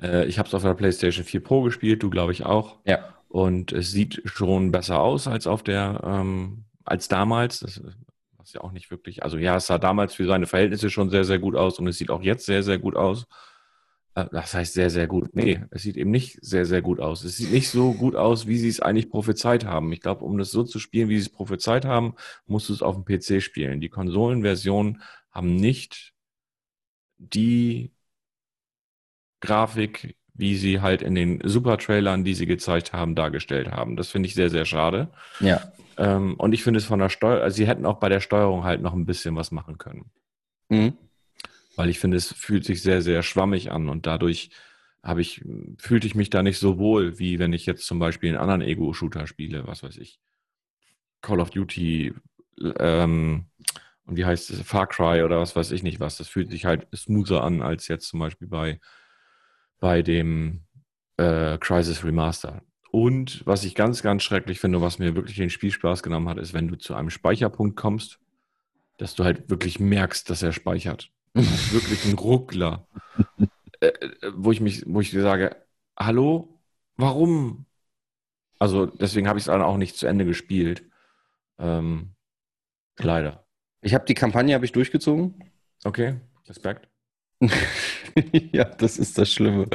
äh, 0.01 0.25
ich 0.27 0.39
habe 0.39 0.47
es 0.47 0.53
auf 0.55 0.63
der 0.63 0.73
PlayStation 0.73 1.25
4 1.25 1.43
Pro 1.43 1.61
gespielt, 1.63 2.01
du 2.03 2.09
glaube 2.09 2.31
ich 2.31 2.45
auch. 2.45 2.79
Ja. 2.85 3.18
Und 3.29 3.71
es 3.73 3.91
sieht 3.91 4.21
schon 4.25 4.71
besser 4.71 5.01
aus 5.01 5.27
als 5.27 5.47
auf 5.47 5.63
der, 5.63 6.01
ähm, 6.05 6.65
als 6.85 7.09
damals. 7.09 7.61
Das 7.61 7.81
was 8.37 8.53
ja 8.53 8.61
auch 8.61 8.71
nicht 8.71 8.89
wirklich, 8.91 9.23
also 9.23 9.37
ja, 9.37 9.57
es 9.57 9.67
sah 9.67 9.77
damals 9.77 10.15
für 10.15 10.25
seine 10.25 10.47
Verhältnisse 10.47 10.89
schon 10.89 11.09
sehr, 11.11 11.25
sehr 11.25 11.39
gut 11.39 11.55
aus 11.55 11.77
und 11.79 11.87
es 11.87 11.97
sieht 11.97 12.09
auch 12.11 12.21
jetzt 12.23 12.45
sehr, 12.45 12.63
sehr 12.63 12.79
gut 12.79 12.95
aus. 12.95 13.27
Äh, 14.15 14.25
Das 14.31 14.53
heißt 14.53 14.73
sehr, 14.73 14.89
sehr 14.89 15.07
gut. 15.07 15.35
Nee, 15.35 15.61
es 15.71 15.83
sieht 15.83 15.97
eben 15.97 16.11
nicht 16.11 16.37
sehr, 16.41 16.65
sehr 16.65 16.81
gut 16.81 16.99
aus. 16.99 17.23
Es 17.23 17.37
sieht 17.37 17.51
nicht 17.51 17.69
so 17.69 17.93
gut 17.93 18.15
aus, 18.15 18.47
wie 18.47 18.57
sie 18.57 18.69
es 18.69 18.79
eigentlich 18.81 19.09
prophezeit 19.09 19.65
haben. 19.65 19.91
Ich 19.93 20.01
glaube, 20.01 20.25
um 20.25 20.37
das 20.37 20.51
so 20.51 20.63
zu 20.63 20.79
spielen, 20.79 21.09
wie 21.09 21.17
sie 21.17 21.23
es 21.27 21.29
prophezeit 21.29 21.85
haben, 21.85 22.15
musst 22.47 22.69
du 22.69 22.73
es 22.73 22.81
auf 22.81 22.95
dem 22.95 23.05
PC 23.05 23.41
spielen. 23.41 23.81
Die 23.81 23.89
Konsolenversionen 23.89 25.01
haben 25.31 25.55
nicht 25.55 26.13
die 27.19 27.91
Grafik, 29.41 30.15
wie 30.39 30.55
sie 30.55 30.79
halt 30.79 31.01
in 31.01 31.15
den 31.15 31.41
Super-Trailern, 31.43 32.23
die 32.23 32.33
sie 32.33 32.45
gezeigt 32.45 32.93
haben, 32.93 33.13
dargestellt 33.13 33.71
haben. 33.71 33.97
Das 33.97 34.09
finde 34.09 34.27
ich 34.27 34.35
sehr, 34.35 34.49
sehr 34.49 34.63
schade. 34.63 35.09
Ja. 35.41 35.73
Ähm, 35.97 36.35
und 36.35 36.53
ich 36.53 36.63
finde 36.63 36.77
es 36.77 36.85
von 36.85 36.99
der 36.99 37.09
Steuer, 37.09 37.41
also 37.41 37.57
sie 37.57 37.67
hätten 37.67 37.85
auch 37.85 37.99
bei 37.99 38.07
der 38.07 38.21
Steuerung 38.21 38.63
halt 38.63 38.81
noch 38.81 38.93
ein 38.93 39.05
bisschen 39.05 39.35
was 39.35 39.51
machen 39.51 39.77
können. 39.77 40.05
Mhm. 40.69 40.93
Weil 41.75 41.89
ich 41.89 41.99
finde, 41.99 42.15
es 42.15 42.31
fühlt 42.31 42.63
sich 42.63 42.81
sehr, 42.81 43.01
sehr 43.01 43.21
schwammig 43.21 43.69
an 43.69 43.89
und 43.89 44.05
dadurch 44.05 44.51
habe 45.03 45.19
ich, 45.19 45.43
fühlte 45.77 46.07
ich 46.07 46.15
mich 46.15 46.29
da 46.29 46.41
nicht 46.41 46.57
so 46.57 46.77
wohl, 46.77 47.19
wie 47.19 47.37
wenn 47.37 47.51
ich 47.51 47.65
jetzt 47.65 47.85
zum 47.85 47.99
Beispiel 47.99 48.29
einen 48.29 48.39
anderen 48.39 48.61
Ego-Shooter 48.61 49.27
spiele, 49.27 49.67
was 49.67 49.83
weiß 49.83 49.97
ich. 49.97 50.21
Call 51.21 51.41
of 51.41 51.49
Duty, 51.49 52.13
ähm, 52.79 53.45
und 54.05 54.15
wie 54.15 54.25
heißt 54.25 54.51
es, 54.51 54.61
Far 54.61 54.87
Cry 54.87 55.21
oder 55.23 55.39
was 55.39 55.55
weiß 55.55 55.71
ich 55.71 55.83
nicht 55.83 55.99
was. 55.99 56.17
Das 56.17 56.29
fühlt 56.29 56.49
sich 56.49 56.63
halt 56.63 56.87
smoother 56.95 57.43
an 57.43 57.61
als 57.61 57.89
jetzt 57.89 58.07
zum 58.07 58.21
Beispiel 58.21 58.47
bei, 58.47 58.79
bei 59.79 60.01
dem 60.01 60.61
äh, 61.17 61.57
Crisis 61.57 62.03
Remaster. 62.03 62.61
Und 62.91 63.45
was 63.45 63.63
ich 63.63 63.75
ganz, 63.75 64.01
ganz 64.01 64.23
schrecklich 64.23 64.59
finde, 64.59 64.81
was 64.81 64.99
mir 64.99 65.15
wirklich 65.15 65.37
den 65.37 65.49
Spielspaß 65.49 66.01
genommen 66.01 66.27
hat, 66.27 66.37
ist, 66.37 66.53
wenn 66.53 66.67
du 66.67 66.77
zu 66.77 66.95
einem 66.95 67.09
Speicherpunkt 67.09 67.75
kommst, 67.75 68.19
dass 68.97 69.15
du 69.15 69.23
halt 69.23 69.49
wirklich 69.49 69.79
merkst, 69.79 70.29
dass 70.29 70.41
er 70.41 70.51
speichert. 70.51 71.11
wirklich 71.33 72.05
ein 72.05 72.17
Ruckler. 72.17 72.87
äh, 73.79 73.87
äh, 73.87 74.31
wo 74.35 74.51
ich 74.51 74.59
mich, 74.59 74.83
wo 74.87 75.01
ich 75.01 75.11
sage, 75.11 75.55
hallo, 75.97 76.59
warum? 76.97 77.65
Also 78.57 78.87
deswegen 78.87 79.27
habe 79.27 79.39
ich 79.39 79.43
es 79.43 79.51
dann 79.51 79.61
auch 79.61 79.77
nicht 79.77 79.95
zu 79.95 80.07
Ende 80.07 80.25
gespielt. 80.25 80.83
Ähm, 81.59 82.15
leider. 82.97 83.45
Ich 83.81 83.93
habe 83.93 84.05
die 84.05 84.15
Kampagne 84.15 84.53
habe 84.53 84.65
ich 84.65 84.71
durchgezogen. 84.71 85.51
Okay, 85.83 86.19
Respekt. 86.47 86.89
ja, 88.51 88.65
das 88.65 88.97
ist 88.97 89.17
das 89.17 89.31
Schlimme. 89.31 89.67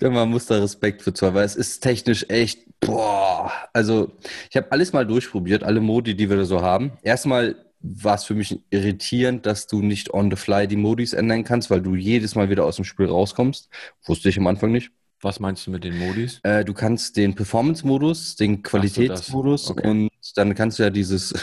Denn 0.00 0.12
man 0.12 0.28
muss 0.28 0.46
da 0.46 0.58
Respekt 0.58 1.02
für 1.02 1.12
zwei, 1.12 1.34
weil 1.34 1.44
es 1.44 1.56
ist 1.56 1.80
technisch 1.80 2.26
echt, 2.28 2.60
boah. 2.80 3.52
Also, 3.72 4.12
ich 4.50 4.56
habe 4.56 4.70
alles 4.72 4.92
mal 4.92 5.06
durchprobiert, 5.06 5.64
alle 5.64 5.80
Modi, 5.80 6.14
die 6.14 6.28
wir 6.30 6.36
da 6.36 6.44
so 6.44 6.62
haben. 6.62 6.92
Erstmal 7.02 7.56
war 7.80 8.16
es 8.16 8.24
für 8.24 8.34
mich 8.34 8.60
irritierend, 8.70 9.46
dass 9.46 9.66
du 9.66 9.82
nicht 9.82 10.12
on 10.12 10.30
the 10.30 10.36
fly 10.36 10.66
die 10.66 10.76
Modis 10.76 11.12
ändern 11.12 11.44
kannst, 11.44 11.70
weil 11.70 11.80
du 11.80 11.94
jedes 11.94 12.34
Mal 12.34 12.50
wieder 12.50 12.64
aus 12.64 12.76
dem 12.76 12.84
Spiel 12.84 13.06
rauskommst. 13.06 13.68
Wusste 14.04 14.28
ich 14.28 14.38
am 14.38 14.46
Anfang 14.46 14.72
nicht. 14.72 14.90
Was 15.20 15.40
meinst 15.40 15.66
du 15.66 15.72
mit 15.72 15.84
den 15.84 15.98
Modis? 15.98 16.40
Äh, 16.44 16.64
du 16.64 16.74
kannst 16.74 17.16
den 17.16 17.34
Performance-Modus, 17.34 18.36
den 18.36 18.62
Qualitätsmodus 18.62 19.70
okay. 19.70 19.88
und 19.88 20.10
dann 20.36 20.54
kannst 20.54 20.78
du 20.78 20.84
ja 20.84 20.90
dieses 20.90 21.34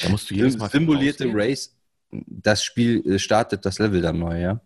Da 0.00 0.08
musst 0.08 0.30
du 0.30 0.34
jedes 0.34 0.56
Mal 0.56 0.70
simulierte. 0.70 1.28
Race, 1.32 1.76
das 2.10 2.62
Spiel 2.64 3.06
äh, 3.06 3.18
startet 3.18 3.64
das 3.64 3.78
Level 3.78 4.00
dann 4.00 4.18
neu, 4.18 4.40
ja. 4.40 4.60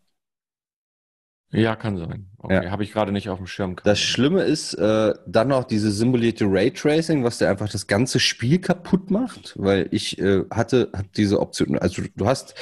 Ja, 1.57 1.77
kann 1.77 1.97
sein. 1.97 2.27
Okay, 2.39 2.65
Ja. 2.65 2.71
habe 2.71 2.85
ich 2.85 2.93
gerade 2.93 3.13
nicht 3.13 3.29
auf 3.29 3.39
dem 3.39 3.47
Schirm. 3.47 3.77
Das 3.85 4.01
Schlimme 4.01 4.43
ist 4.43 4.75
äh, 4.75 5.15
dann 5.27 5.49
noch 5.49 5.65
diese 5.65 5.91
simulierte 5.91 6.45
Raytracing, 6.47 7.25
was 7.25 7.39
dir 7.39 7.49
einfach 7.49 7.69
das 7.69 7.87
ganze 7.87 8.21
Spiel 8.21 8.61
kaputt 8.61 9.11
macht, 9.11 9.55
weil 9.57 9.89
ich 9.91 10.19
äh, 10.19 10.45
hatte 10.51 10.91
hab 10.93 11.13
diese 11.15 11.41
Option, 11.41 11.79
also 11.79 12.03
du 12.15 12.27
hast 12.27 12.55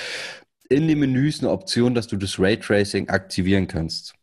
in 0.69 0.87
den 0.89 0.99
Menüs 1.01 1.41
eine 1.41 1.51
Option, 1.51 1.95
dass 1.95 2.07
du 2.07 2.17
das 2.17 2.39
Raytracing 2.39 3.09
aktivieren 3.11 3.67
kannst. 3.67 4.15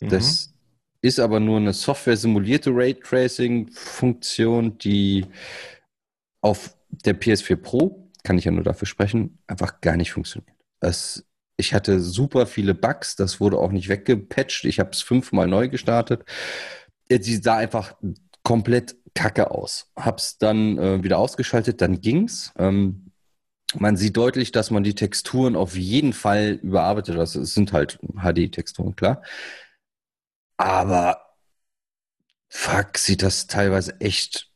Mhm. 0.00 0.10
Das 0.10 0.54
ist 1.00 1.20
aber 1.20 1.40
nur 1.40 1.56
eine 1.58 1.72
Software-simulierte 1.72 2.70
Raytracing-Funktion, 2.70 4.78
die 4.78 5.26
auf 6.40 6.76
der 6.90 7.18
PS4 7.18 7.56
Pro, 7.56 8.10
kann 8.24 8.38
ich 8.38 8.44
ja 8.44 8.52
nur 8.52 8.64
dafür 8.64 8.86
sprechen, 8.86 9.38
einfach 9.46 9.80
gar 9.80 9.96
nicht 9.96 10.12
funktioniert. 10.12 10.54
Es, 10.80 11.24
ich 11.58 11.74
hatte 11.74 12.00
super 12.00 12.46
viele 12.46 12.72
Bugs, 12.74 13.16
das 13.16 13.40
wurde 13.40 13.58
auch 13.58 13.72
nicht 13.72 13.88
weggepatcht. 13.88 14.64
Ich 14.64 14.78
habe 14.78 14.90
es 14.90 15.02
fünfmal 15.02 15.48
neu 15.48 15.68
gestartet. 15.68 16.24
Äh, 17.08 17.20
Sie 17.20 17.36
sah 17.36 17.56
einfach 17.56 17.96
komplett 18.44 18.96
kacke 19.14 19.50
aus. 19.50 19.90
Hab's 19.96 20.38
dann 20.38 20.78
äh, 20.78 21.02
wieder 21.02 21.18
ausgeschaltet, 21.18 21.80
dann 21.80 22.00
ging's. 22.00 22.52
Ähm, 22.56 23.10
man 23.74 23.96
sieht 23.96 24.16
deutlich, 24.16 24.52
dass 24.52 24.70
man 24.70 24.84
die 24.84 24.94
Texturen 24.94 25.56
auf 25.56 25.76
jeden 25.76 26.12
Fall 26.12 26.60
überarbeitet. 26.62 27.16
Es 27.16 27.32
sind 27.32 27.72
halt 27.72 27.98
HD-Texturen, 28.14 28.96
klar. 28.96 29.22
Aber 30.56 31.34
fuck, 32.48 32.96
sieht 32.98 33.22
das 33.22 33.48
teilweise 33.48 34.00
echt 34.00 34.50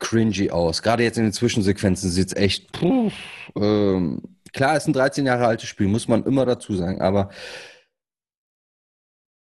cringy 0.00 0.50
aus. 0.50 0.82
Gerade 0.82 1.04
jetzt 1.04 1.18
in 1.18 1.24
den 1.24 1.32
Zwischensequenzen 1.32 2.10
sieht's 2.10 2.34
echt. 2.34 2.72
Puh, 2.72 3.10
ähm, 3.56 4.39
klar, 4.52 4.76
ist 4.76 4.86
ein 4.86 4.92
13 4.92 5.26
Jahre 5.26 5.46
altes 5.46 5.68
Spiel, 5.68 5.88
muss 5.88 6.08
man 6.08 6.24
immer 6.24 6.46
dazu 6.46 6.74
sagen, 6.74 7.00
aber 7.00 7.30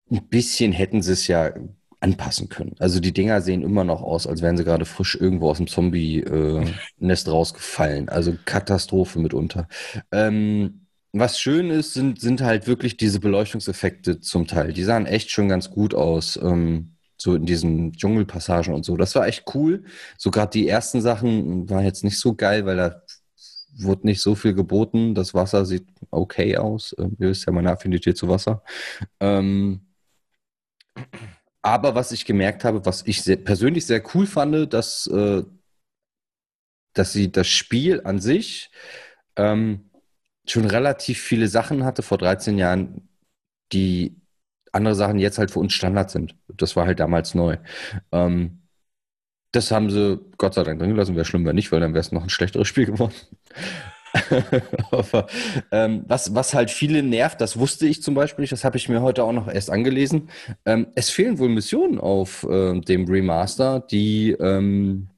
ein 0.09 0.27
bisschen 0.29 0.71
hätten 0.71 1.01
sie 1.01 1.13
es 1.13 1.27
ja 1.27 1.53
anpassen 1.99 2.49
können. 2.49 2.75
Also 2.79 2.99
die 2.99 3.13
Dinger 3.13 3.41
sehen 3.41 3.63
immer 3.63 3.83
noch 3.83 4.01
aus, 4.01 4.27
als 4.27 4.41
wären 4.41 4.57
sie 4.57 4.63
gerade 4.63 4.85
frisch 4.85 5.15
irgendwo 5.15 5.49
aus 5.49 5.57
dem 5.57 5.67
Zombie-Nest 5.67 7.27
rausgefallen. 7.31 8.09
Also 8.09 8.35
Katastrophe 8.45 9.19
mitunter. 9.19 9.67
Ähm, 10.11 10.85
was 11.11 11.39
schön 11.39 11.71
ist, 11.71 11.93
sind, 11.93 12.21
sind 12.21 12.41
halt 12.41 12.67
wirklich 12.67 12.97
diese 12.97 13.19
Beleuchtungseffekte 13.19 14.19
zum 14.19 14.45
Teil. 14.47 14.73
Die 14.73 14.83
sahen 14.83 15.07
echt 15.07 15.31
schon 15.31 15.49
ganz 15.49 15.71
gut 15.71 15.95
aus. 15.95 16.37
Ähm, 16.41 16.97
so 17.19 17.33
in 17.35 17.45
diesen 17.45 17.93
Dschungelpassagen 17.93 18.73
und 18.73 18.85
so. 18.85 18.95
Das 18.95 19.15
war 19.15 19.27
echt 19.27 19.45
cool. 19.55 19.83
So 20.17 20.29
gerade 20.29 20.51
die 20.51 20.67
ersten 20.67 21.01
Sachen 21.01 21.67
waren 21.69 21.83
jetzt 21.83 22.03
nicht 22.03 22.19
so 22.19 22.35
geil, 22.35 22.65
weil 22.65 22.77
da 22.77 23.01
wurde 23.77 24.07
nicht 24.07 24.21
so 24.21 24.35
viel 24.35 24.53
geboten. 24.53 25.15
Das 25.15 25.33
Wasser 25.33 25.65
sieht 25.65 25.87
okay 26.11 26.57
aus. 26.57 26.95
Ähm, 26.97 27.15
Ihr 27.19 27.29
wisst 27.29 27.45
ja 27.45 27.53
meine 27.53 27.71
Affinität 27.71 28.17
zu 28.17 28.27
Wasser. 28.29 28.63
Ähm, 29.19 29.81
aber 31.61 31.95
was 31.95 32.11
ich 32.11 32.25
gemerkt 32.25 32.63
habe, 32.63 32.85
was 32.85 33.03
ich 33.05 33.21
sehr, 33.23 33.37
persönlich 33.37 33.85
sehr 33.85 34.03
cool 34.15 34.25
fand, 34.25 34.73
dass, 34.73 35.07
äh, 35.07 35.43
dass 36.93 37.13
sie 37.13 37.31
das 37.31 37.47
Spiel 37.47 38.01
an 38.03 38.19
sich 38.19 38.71
ähm, 39.35 39.89
schon 40.47 40.65
relativ 40.65 41.21
viele 41.21 41.47
Sachen 41.47 41.83
hatte 41.83 42.01
vor 42.03 42.17
13 42.17 42.57
Jahren, 42.57 43.09
die 43.73 44.21
andere 44.71 44.95
Sachen 44.95 45.19
jetzt 45.19 45.37
halt 45.39 45.51
für 45.51 45.59
uns 45.59 45.73
Standard 45.73 46.09
sind. 46.09 46.35
Das 46.47 46.75
war 46.75 46.85
halt 46.85 46.99
damals 46.99 47.35
neu. 47.35 47.57
Ähm, 48.11 48.66
das 49.57 49.71
haben 49.71 49.89
sie 49.89 50.19
Gott 50.37 50.53
sei 50.53 50.63
Dank 50.63 50.79
drin 50.79 50.91
gelassen. 50.91 51.15
Wäre 51.15 51.25
schlimm, 51.25 51.43
wäre 51.43 51.55
nicht, 51.55 51.71
weil 51.71 51.79
dann 51.79 51.93
wäre 51.93 52.01
es 52.01 52.11
noch 52.11 52.23
ein 52.23 52.29
schlechteres 52.29 52.67
Spiel 52.67 52.85
geworden. 52.85 53.13
Aber 54.91 55.27
ähm, 55.71 56.03
was, 56.07 56.33
was 56.33 56.53
halt 56.53 56.71
viele 56.71 57.03
nervt, 57.03 57.41
das 57.41 57.59
wusste 57.59 57.87
ich 57.87 58.01
zum 58.01 58.15
Beispiel 58.15 58.43
nicht, 58.43 58.51
das 58.51 58.63
habe 58.63 58.77
ich 58.77 58.87
mir 58.87 59.01
heute 59.01 59.23
auch 59.23 59.33
noch 59.33 59.47
erst 59.47 59.69
angelesen. 59.69 60.29
Ähm, 60.65 60.87
es 60.95 61.09
fehlen 61.09 61.39
wohl 61.39 61.49
Missionen 61.49 61.99
auf 61.99 62.43
äh, 62.43 62.79
dem 62.79 63.05
Remaster, 63.05 63.79
die 63.79 64.31
ähm, 64.31 65.09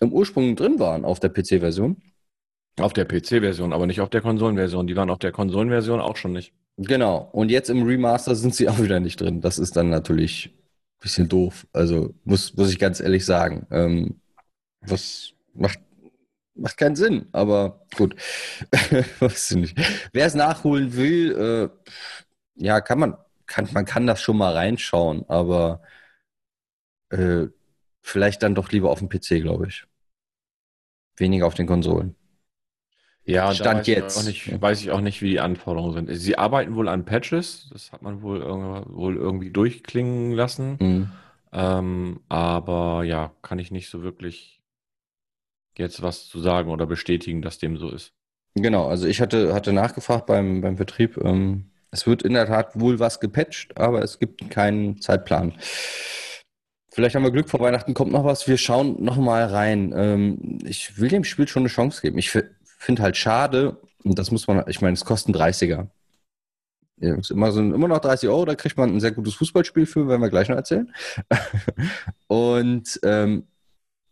im 0.00 0.12
Ursprung 0.12 0.56
drin 0.56 0.78
waren 0.78 1.04
auf 1.04 1.20
der 1.20 1.30
PC-Version. 1.30 1.96
Auf 2.80 2.92
der 2.92 3.04
PC-Version, 3.04 3.72
aber 3.72 3.86
nicht 3.86 4.00
auf 4.00 4.10
der 4.10 4.20
Konsolenversion. 4.20 4.88
Die 4.88 4.96
waren 4.96 5.10
auf 5.10 5.20
der 5.20 5.30
Konsolenversion 5.30 6.00
auch 6.00 6.16
schon 6.16 6.32
nicht. 6.32 6.52
Genau. 6.76 7.28
Und 7.32 7.50
jetzt 7.50 7.70
im 7.70 7.84
Remaster 7.84 8.34
sind 8.34 8.54
sie 8.54 8.68
auch 8.68 8.80
wieder 8.80 8.98
nicht 8.98 9.20
drin. 9.20 9.40
Das 9.40 9.58
ist 9.58 9.76
dann 9.76 9.90
natürlich 9.90 10.52
bisschen 11.04 11.28
doof. 11.28 11.66
Also 11.72 12.14
muss, 12.24 12.54
muss 12.56 12.70
ich 12.70 12.78
ganz 12.78 12.98
ehrlich 13.00 13.24
sagen. 13.24 13.66
Ähm, 13.70 14.20
was 14.80 15.34
macht, 15.54 15.78
macht 16.54 16.76
keinen 16.78 16.96
Sinn, 16.96 17.28
aber 17.32 17.86
gut. 17.96 18.16
Weiß 19.20 19.52
ich 19.52 19.56
nicht. 19.56 20.10
Wer 20.12 20.26
es 20.26 20.34
nachholen 20.34 20.96
will, 20.96 21.70
äh, 21.76 21.92
ja, 22.56 22.80
kann 22.80 22.98
man, 22.98 23.16
kann, 23.46 23.68
man 23.72 23.84
kann 23.84 24.06
das 24.06 24.20
schon 24.22 24.38
mal 24.38 24.54
reinschauen, 24.54 25.28
aber 25.28 25.82
äh, 27.10 27.46
vielleicht 28.00 28.42
dann 28.42 28.54
doch 28.54 28.70
lieber 28.70 28.90
auf 28.90 29.00
dem 29.00 29.08
PC, 29.08 29.42
glaube 29.42 29.68
ich. 29.68 29.84
Weniger 31.16 31.46
auf 31.46 31.54
den 31.54 31.66
Konsolen. 31.66 32.16
Ja, 33.26 33.54
Stand 33.54 33.80
weiß 33.80 33.88
ich 33.88 33.94
jetzt. 33.94 34.18
Auch 34.18 34.24
nicht, 34.24 34.60
weiß 34.60 34.80
ich 34.82 34.90
auch 34.90 35.00
nicht, 35.00 35.22
wie 35.22 35.30
die 35.30 35.40
Anforderungen 35.40 35.94
sind. 35.94 36.14
Sie 36.14 36.36
arbeiten 36.36 36.74
wohl 36.74 36.88
an 36.88 37.04
Patches, 37.04 37.70
das 37.72 37.90
hat 37.92 38.02
man 38.02 38.22
wohl, 38.22 38.42
wohl 38.42 39.16
irgendwie 39.16 39.50
durchklingen 39.50 40.32
lassen. 40.32 40.76
Mhm. 40.78 41.10
Ähm, 41.52 42.20
aber 42.28 43.04
ja, 43.04 43.32
kann 43.42 43.58
ich 43.58 43.70
nicht 43.70 43.88
so 43.88 44.02
wirklich 44.02 44.60
jetzt 45.78 46.02
was 46.02 46.28
zu 46.28 46.40
sagen 46.40 46.70
oder 46.70 46.86
bestätigen, 46.86 47.42
dass 47.42 47.58
dem 47.58 47.76
so 47.76 47.90
ist. 47.90 48.12
Genau, 48.54 48.86
also 48.86 49.06
ich 49.06 49.20
hatte, 49.20 49.54
hatte 49.54 49.72
nachgefragt 49.72 50.26
beim, 50.26 50.60
beim 50.60 50.76
Vertrieb. 50.76 51.16
Ähm, 51.16 51.70
es 51.90 52.06
wird 52.06 52.22
in 52.22 52.34
der 52.34 52.46
Tat 52.46 52.78
wohl 52.78 52.98
was 52.98 53.20
gepatcht, 53.20 53.76
aber 53.78 54.02
es 54.02 54.18
gibt 54.18 54.50
keinen 54.50 55.00
Zeitplan. 55.00 55.54
Vielleicht 56.90 57.16
haben 57.16 57.24
wir 57.24 57.32
Glück, 57.32 57.48
vor 57.48 57.60
Weihnachten 57.60 57.94
kommt 57.94 58.12
noch 58.12 58.24
was. 58.24 58.46
Wir 58.46 58.56
schauen 58.56 59.02
noch 59.02 59.16
mal 59.16 59.44
rein. 59.46 59.92
Ähm, 59.96 60.58
ich 60.64 61.00
will 61.00 61.08
dem 61.08 61.24
Spiel 61.24 61.48
schon 61.48 61.62
eine 61.62 61.68
Chance 61.68 62.02
geben. 62.02 62.18
Ich 62.18 62.30
finde 62.84 63.02
halt 63.02 63.16
schade, 63.16 63.80
und 64.04 64.18
das 64.18 64.30
muss 64.30 64.46
man, 64.46 64.64
ich 64.68 64.80
meine, 64.80 64.94
es 64.94 65.04
kostet 65.04 65.34
30er. 65.34 65.88
Ja, 66.98 67.16
ist 67.16 67.30
immer, 67.30 67.50
so, 67.50 67.60
immer 67.60 67.88
noch 67.88 67.98
30 67.98 68.28
Euro, 68.28 68.44
da 68.44 68.54
kriegt 68.54 68.76
man 68.76 68.94
ein 68.94 69.00
sehr 69.00 69.10
gutes 69.10 69.34
Fußballspiel 69.34 69.86
für, 69.86 70.06
werden 70.06 70.20
wir 70.20 70.30
gleich 70.30 70.48
noch 70.48 70.56
erzählen. 70.56 70.94
und 72.28 73.00
ähm, 73.02 73.48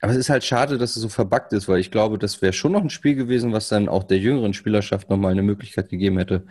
aber 0.01 0.13
es 0.13 0.19
ist 0.19 0.31
halt 0.31 0.43
schade, 0.43 0.79
dass 0.79 0.97
es 0.97 1.03
so 1.03 1.09
verbuggt 1.09 1.53
ist, 1.53 1.69
weil 1.69 1.79
ich 1.79 1.93
glaube, 1.93 2.19
das 2.19 2.43
wäre 2.43 2.53
schon 2.53 2.73
noch 2.73 2.83
ein 2.83 2.91
Spiel 2.91 3.15
gewesen, 3.15 3.53
was 3.53 3.69
dann 3.69 3.89
auch 3.89 4.03
der 4.03 4.19
jüngeren 4.19 4.53
Spielerschaft 4.53 5.09
nochmal 5.09 5.31
eine 5.31 5.43
Möglichkeit 5.43 5.91
gegeben 5.91 6.19
hätte, 6.19 6.45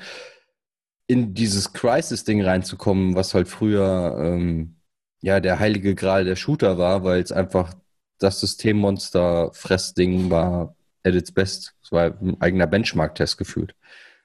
in 1.08 1.34
dieses 1.34 1.74
Crisis-Ding 1.74 2.42
reinzukommen, 2.44 3.16
was 3.16 3.34
halt 3.34 3.50
früher 3.50 4.18
ähm, 4.20 4.78
ja 5.22 5.42
der 5.42 5.60
heilige 5.60 5.96
Gral 5.96 6.24
der 6.24 6.38
Shooter 6.38 6.78
war, 6.78 7.04
weil 7.04 7.22
es 7.22 7.34
einfach 7.34 7.74
das 8.20 8.40
Systemmonster-Fressding 8.40 10.30
war 10.30 10.76
at 11.04 11.16
its 11.16 11.32
best. 11.32 11.76
Es 11.84 11.92
war 11.92 12.18
ein 12.22 12.40
eigener 12.42 12.68
Benchmark-Test 12.68 13.38
gefühlt. 13.38 13.76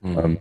Mhm. 0.00 0.18
Ähm, 0.18 0.40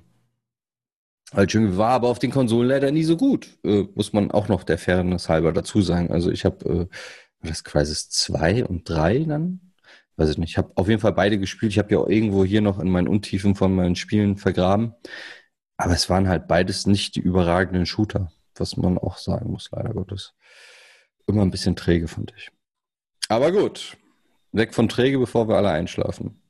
war 1.78 1.90
aber 1.90 2.10
auf 2.10 2.20
den 2.20 2.32
Konsolen 2.32 2.70
leider 2.70 2.92
nie 2.92 3.04
so 3.04 3.18
gut, 3.18 3.58
äh, 3.64 3.84
muss 3.96 4.14
man 4.14 4.32
auch 4.32 4.48
noch 4.48 4.64
der 4.64 4.78
Fairness 4.78 5.28
halber 5.28 5.52
dazu 5.52 5.82
sagen. 5.82 6.12
Also 6.12 6.32
ich 6.32 6.46
habe 6.46 6.90
äh, 6.90 7.48
das 7.48 7.64
Crisis 7.64 8.10
2 8.10 8.66
und 8.66 8.90
3 8.90 9.26
dann, 9.26 9.74
weiß 10.18 10.30
ich 10.30 10.38
nicht, 10.38 10.52
ich 10.52 10.58
habe 10.58 10.72
auf 10.76 10.88
jeden 10.88 11.02
Fall 11.02 11.14
beide 11.14 11.38
gespielt. 11.38 11.72
Ich 11.72 11.80
habe 11.80 11.92
ja 11.92 12.00
auch 12.00 12.08
irgendwo 12.08 12.46
hier 12.46 12.62
noch 12.62 12.80
in 12.80 12.90
meinen 12.90 13.08
Untiefen 13.08 13.56
von 13.56 13.76
meinen 13.76 13.96
Spielen 13.96 14.38
vergraben. 14.38 14.94
Aber 15.78 15.94
es 15.94 16.10
waren 16.10 16.30
halt 16.30 16.48
beides 16.48 16.88
nicht 16.88 17.16
die 17.16 17.20
überragenden 17.20 17.86
Shooter, 17.86 18.32
was 18.56 18.78
man 18.78 18.98
auch 18.98 19.18
sagen 19.18 19.52
muss, 19.52 19.70
leider 19.72 19.94
Gottes. 19.94 20.34
Immer 21.28 21.42
ein 21.42 21.52
bisschen 21.52 21.76
träge, 21.76 22.08
fand 22.08 22.34
ich. 22.38 22.50
Aber 23.28 23.52
gut, 23.52 23.98
weg 24.56 24.74
von 24.74 24.90
träge, 24.90 25.20
bevor 25.20 25.48
wir 25.48 25.56
alle 25.56 25.70
einschlafen. 25.70 26.42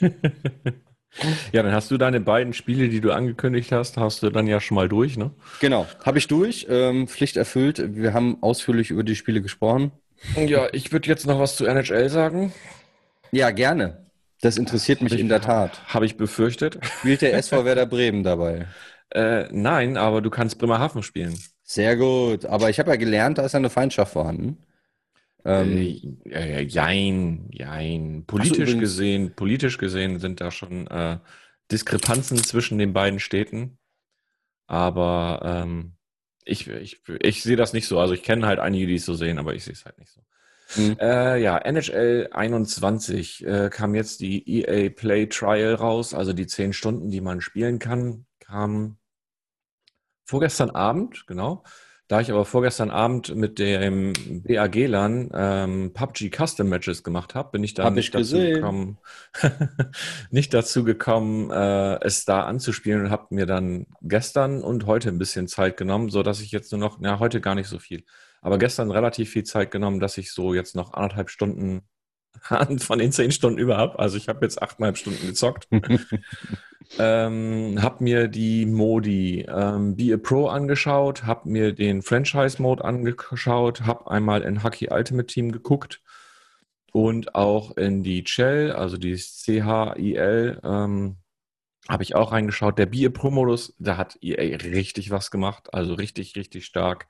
Ja, 1.52 1.62
dann 1.62 1.72
hast 1.72 1.90
du 1.90 1.96
deine 1.96 2.20
beiden 2.20 2.52
Spiele, 2.52 2.88
die 2.88 3.00
du 3.00 3.12
angekündigt 3.12 3.72
hast, 3.72 3.96
hast 3.96 4.22
du 4.22 4.30
dann 4.30 4.46
ja 4.46 4.60
schon 4.60 4.74
mal 4.74 4.88
durch, 4.88 5.16
ne? 5.16 5.32
Genau, 5.60 5.86
habe 6.04 6.18
ich 6.18 6.28
durch, 6.28 6.66
ähm, 6.68 7.08
Pflicht 7.08 7.36
erfüllt. 7.36 7.96
Wir 7.96 8.12
haben 8.12 8.42
ausführlich 8.42 8.90
über 8.90 9.02
die 9.02 9.16
Spiele 9.16 9.40
gesprochen. 9.40 9.90
Ja, 10.36 10.68
ich 10.72 10.92
würde 10.92 11.08
jetzt 11.08 11.26
noch 11.26 11.40
was 11.40 11.56
zu 11.56 11.66
NHL 11.66 12.08
sagen. 12.08 12.52
Ja, 13.32 13.50
gerne. 13.50 14.06
Das 14.40 14.58
interessiert 14.58 15.02
mich 15.02 15.12
ich, 15.12 15.20
in 15.20 15.28
der 15.28 15.40
Tat. 15.40 15.82
Habe 15.92 16.06
ich 16.06 16.16
befürchtet. 16.16 16.78
Spielt 17.00 17.22
der 17.22 17.34
SV 17.34 17.64
Werder 17.64 17.86
Bremen 17.86 18.22
dabei? 18.22 18.66
Äh, 19.10 19.48
nein, 19.52 19.96
aber 19.96 20.20
du 20.20 20.28
kannst 20.28 20.58
Bremerhaven 20.58 21.02
spielen. 21.02 21.34
Sehr 21.62 21.96
gut. 21.96 22.44
Aber 22.44 22.68
ich 22.68 22.78
habe 22.78 22.90
ja 22.90 22.96
gelernt, 22.96 23.38
da 23.38 23.46
ist 23.46 23.54
eine 23.54 23.70
Feindschaft 23.70 24.12
vorhanden. 24.12 24.58
Ähm, 25.44 26.20
äh, 26.24 26.62
jein, 26.62 27.48
jein. 27.52 28.24
Politisch 28.26 28.72
so, 28.72 28.78
gesehen, 28.78 29.34
politisch 29.34 29.78
gesehen 29.78 30.18
sind 30.18 30.40
da 30.40 30.50
schon 30.50 30.86
äh, 30.88 31.18
Diskrepanzen 31.70 32.38
zwischen 32.38 32.78
den 32.78 32.92
beiden 32.92 33.20
Städten. 33.20 33.78
Aber 34.66 35.40
ähm, 35.44 35.94
ich, 36.44 36.68
ich, 36.68 37.00
ich 37.20 37.42
sehe 37.42 37.56
das 37.56 37.72
nicht 37.72 37.86
so. 37.86 37.98
Also 37.98 38.14
ich 38.14 38.22
kenne 38.22 38.46
halt 38.46 38.58
einige, 38.58 38.86
die 38.86 38.96
es 38.96 39.04
so 39.04 39.14
sehen, 39.14 39.38
aber 39.38 39.54
ich 39.54 39.64
sehe 39.64 39.74
es 39.74 39.84
halt 39.84 39.98
nicht 39.98 40.12
so. 40.12 40.20
Mhm. 40.76 40.96
Äh, 41.00 41.40
ja, 41.40 41.58
NHL 41.58 42.28
21 42.32 43.46
äh, 43.46 43.70
kam 43.70 43.94
jetzt 43.94 44.20
die 44.20 44.60
EA 44.60 44.90
Play 44.90 45.26
Trial 45.26 45.74
raus, 45.74 46.12
also 46.12 46.32
die 46.32 46.46
zehn 46.46 46.72
Stunden, 46.72 47.10
die 47.10 47.22
man 47.22 47.40
spielen 47.40 47.78
kann, 47.78 48.26
kam 48.40 48.98
vorgestern 50.26 50.70
Abend, 50.70 51.26
genau. 51.26 51.64
Da 52.08 52.22
ich 52.22 52.30
aber 52.30 52.46
vorgestern 52.46 52.90
Abend 52.90 53.36
mit 53.36 53.58
dem 53.58 54.14
BAG-Lern 54.42 55.30
ähm, 55.34 55.92
PUBG 55.92 56.30
Custom 56.30 56.66
Matches 56.66 57.04
gemacht 57.04 57.34
habe, 57.34 57.50
bin 57.50 57.62
ich 57.62 57.74
hab 57.78 57.92
nicht, 57.92 58.06
ich 58.06 58.10
dazu 58.12 58.38
gekommen, 58.38 58.98
nicht 60.30 60.54
dazu 60.54 60.84
gekommen, 60.84 61.50
äh, 61.50 62.02
es 62.02 62.24
da 62.24 62.44
anzuspielen 62.44 63.02
und 63.02 63.10
habe 63.10 63.26
mir 63.34 63.44
dann 63.44 63.86
gestern 64.00 64.62
und 64.62 64.86
heute 64.86 65.10
ein 65.10 65.18
bisschen 65.18 65.48
Zeit 65.48 65.76
genommen, 65.76 66.08
so 66.08 66.22
dass 66.22 66.40
ich 66.40 66.50
jetzt 66.50 66.72
nur 66.72 66.80
noch, 66.80 66.98
na 66.98 67.18
heute 67.18 67.42
gar 67.42 67.54
nicht 67.54 67.68
so 67.68 67.78
viel, 67.78 68.04
aber 68.40 68.56
gestern 68.56 68.90
relativ 68.90 69.28
viel 69.28 69.44
Zeit 69.44 69.70
genommen, 69.70 70.00
dass 70.00 70.16
ich 70.16 70.32
so 70.32 70.54
jetzt 70.54 70.74
noch 70.74 70.94
anderthalb 70.94 71.28
Stunden 71.28 71.82
von 72.78 72.98
den 72.98 73.12
zehn 73.12 73.32
Stunden 73.32 73.58
über 73.58 73.76
habe. 73.76 73.98
Also 73.98 74.16
ich 74.16 74.28
habe 74.28 74.46
jetzt 74.46 74.62
achteinhalb 74.62 74.96
Stunden 74.96 75.26
gezockt. 75.26 75.68
ähm, 76.98 77.82
habe 77.82 78.02
mir 78.02 78.28
die 78.28 78.64
Modi 78.64 79.46
ähm, 79.48 79.96
Be 79.96 80.14
a 80.14 80.16
Pro 80.16 80.48
angeschaut, 80.48 81.24
habe 81.24 81.48
mir 81.48 81.72
den 81.74 82.02
Franchise-Mode 82.02 82.84
angeschaut, 82.84 83.82
habe 83.82 84.10
einmal 84.10 84.42
in 84.42 84.62
Hockey 84.62 84.88
Ultimate 84.90 85.26
Team 85.26 85.52
geguckt 85.52 86.00
und 86.92 87.34
auch 87.34 87.76
in 87.76 88.02
die 88.02 88.24
Shell, 88.26 88.72
also 88.72 88.96
die 88.96 89.16
CHIL, 89.16 90.60
ähm, 90.64 91.16
habe 91.88 92.02
ich 92.02 92.14
auch 92.14 92.32
reingeschaut. 92.32 92.78
Der 92.78 92.86
Be 92.86 93.06
a 93.06 93.10
Pro-Modus, 93.10 93.74
da 93.78 93.96
hat 93.96 94.18
EA 94.22 94.56
richtig 94.56 95.10
was 95.10 95.30
gemacht, 95.30 95.72
also 95.72 95.94
richtig, 95.94 96.36
richtig 96.36 96.64
stark. 96.66 97.06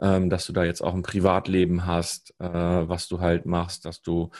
Ähm, 0.00 0.30
dass 0.30 0.46
du 0.46 0.52
da 0.52 0.64
jetzt 0.64 0.80
auch 0.82 0.94
ein 0.94 1.02
Privatleben 1.02 1.86
hast, 1.86 2.34
äh, 2.40 2.48
was 2.48 3.06
du 3.08 3.20
halt 3.20 3.46
machst, 3.46 3.84
dass 3.84 4.02
du 4.02 4.30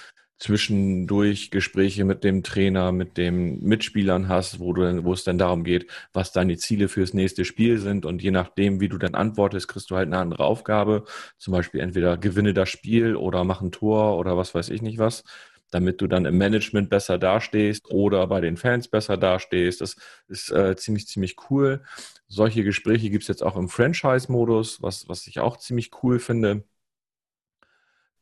zwischendurch 0.42 1.52
Gespräche 1.52 2.04
mit 2.04 2.24
dem 2.24 2.42
Trainer, 2.42 2.90
mit 2.90 3.16
den 3.16 3.62
Mitspielern 3.62 4.28
hast, 4.28 4.58
wo, 4.58 4.72
du, 4.72 5.04
wo 5.04 5.12
es 5.12 5.22
dann 5.22 5.38
darum 5.38 5.62
geht, 5.62 5.86
was 6.12 6.32
deine 6.32 6.56
Ziele 6.56 6.88
fürs 6.88 7.14
nächste 7.14 7.44
Spiel 7.44 7.78
sind. 7.78 8.04
Und 8.04 8.22
je 8.22 8.32
nachdem, 8.32 8.80
wie 8.80 8.88
du 8.88 8.98
dann 8.98 9.14
antwortest, 9.14 9.68
kriegst 9.68 9.90
du 9.92 9.96
halt 9.96 10.08
eine 10.08 10.18
andere 10.18 10.42
Aufgabe. 10.42 11.04
Zum 11.38 11.52
Beispiel 11.52 11.80
entweder 11.80 12.16
gewinne 12.16 12.54
das 12.54 12.70
Spiel 12.70 13.14
oder 13.14 13.44
mach 13.44 13.60
ein 13.60 13.70
Tor 13.70 14.18
oder 14.18 14.36
was 14.36 14.52
weiß 14.52 14.70
ich 14.70 14.82
nicht 14.82 14.98
was, 14.98 15.22
damit 15.70 16.00
du 16.00 16.08
dann 16.08 16.24
im 16.24 16.38
Management 16.38 16.90
besser 16.90 17.18
dastehst 17.18 17.88
oder 17.92 18.26
bei 18.26 18.40
den 18.40 18.56
Fans 18.56 18.88
besser 18.88 19.16
dastehst. 19.16 19.80
Das 19.80 19.94
ist 20.26 20.50
äh, 20.50 20.74
ziemlich, 20.74 21.06
ziemlich 21.06 21.36
cool. 21.50 21.84
Solche 22.26 22.64
Gespräche 22.64 23.10
gibt 23.10 23.22
es 23.22 23.28
jetzt 23.28 23.44
auch 23.44 23.56
im 23.56 23.68
Franchise-Modus, 23.68 24.82
was, 24.82 25.08
was 25.08 25.28
ich 25.28 25.38
auch 25.38 25.56
ziemlich 25.56 25.92
cool 26.02 26.18
finde. 26.18 26.64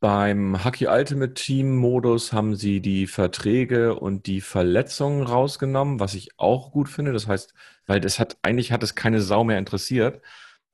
Beim 0.01 0.65
Hockey 0.65 0.87
Ultimate 0.87 1.35
Team 1.35 1.77
Modus 1.77 2.33
haben 2.33 2.57
sie 2.57 2.81
die 2.81 3.07
Verträge 3.07 3.95
und 3.95 4.27
die 4.27 4.41
Verletzungen 4.41 5.23
rausgenommen, 5.23 6.01
was 6.01 6.15
ich 6.15 6.31
auch 6.39 6.73
gut 6.73 6.89
finde. 6.89 7.13
Das 7.13 7.27
heißt, 7.27 7.53
weil 7.87 8.01
das 8.01 8.19
hat, 8.19 8.39
eigentlich 8.41 8.73
hat 8.73 8.83
es 8.83 8.95
keine 8.95 9.21
Sau 9.21 9.45
mehr 9.45 9.59
interessiert, 9.59 10.23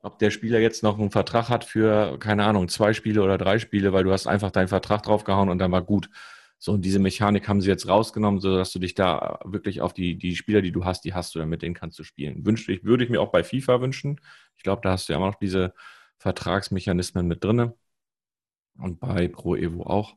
ob 0.00 0.20
der 0.20 0.30
Spieler 0.30 0.60
jetzt 0.60 0.84
noch 0.84 0.96
einen 0.96 1.10
Vertrag 1.10 1.48
hat 1.48 1.64
für, 1.64 2.18
keine 2.20 2.44
Ahnung, 2.44 2.68
zwei 2.68 2.92
Spiele 2.92 3.20
oder 3.20 3.36
drei 3.36 3.58
Spiele, 3.58 3.92
weil 3.92 4.04
du 4.04 4.12
hast 4.12 4.28
einfach 4.28 4.52
deinen 4.52 4.68
Vertrag 4.68 5.02
draufgehauen 5.02 5.48
und 5.48 5.58
dann 5.58 5.72
war 5.72 5.82
gut. 5.82 6.08
So, 6.58 6.72
und 6.72 6.82
diese 6.82 7.00
Mechanik 7.00 7.48
haben 7.48 7.60
sie 7.60 7.68
jetzt 7.68 7.88
rausgenommen, 7.88 8.40
sodass 8.40 8.72
du 8.72 8.78
dich 8.78 8.94
da 8.94 9.40
wirklich 9.44 9.80
auf 9.80 9.92
die, 9.92 10.16
die 10.16 10.36
Spieler, 10.36 10.62
die 10.62 10.72
du 10.72 10.84
hast, 10.84 11.04
die 11.04 11.14
hast 11.14 11.34
du, 11.34 11.40
dann 11.40 11.48
mit 11.48 11.62
denen 11.62 11.74
kannst 11.74 11.98
du 11.98 12.04
spielen. 12.04 12.46
Wünschte 12.46 12.72
ich, 12.72 12.84
würde 12.84 13.02
ich 13.04 13.10
mir 13.10 13.20
auch 13.20 13.32
bei 13.32 13.42
FIFA 13.42 13.80
wünschen. 13.80 14.20
Ich 14.56 14.62
glaube, 14.62 14.82
da 14.82 14.92
hast 14.92 15.08
du 15.08 15.12
ja 15.12 15.18
immer 15.18 15.26
noch 15.26 15.34
diese 15.34 15.74
Vertragsmechanismen 16.18 17.26
mit 17.26 17.42
drinne 17.42 17.74
und 18.78 19.00
bei 19.00 19.28
Pro 19.28 19.56
Evo 19.56 19.82
auch. 19.84 20.16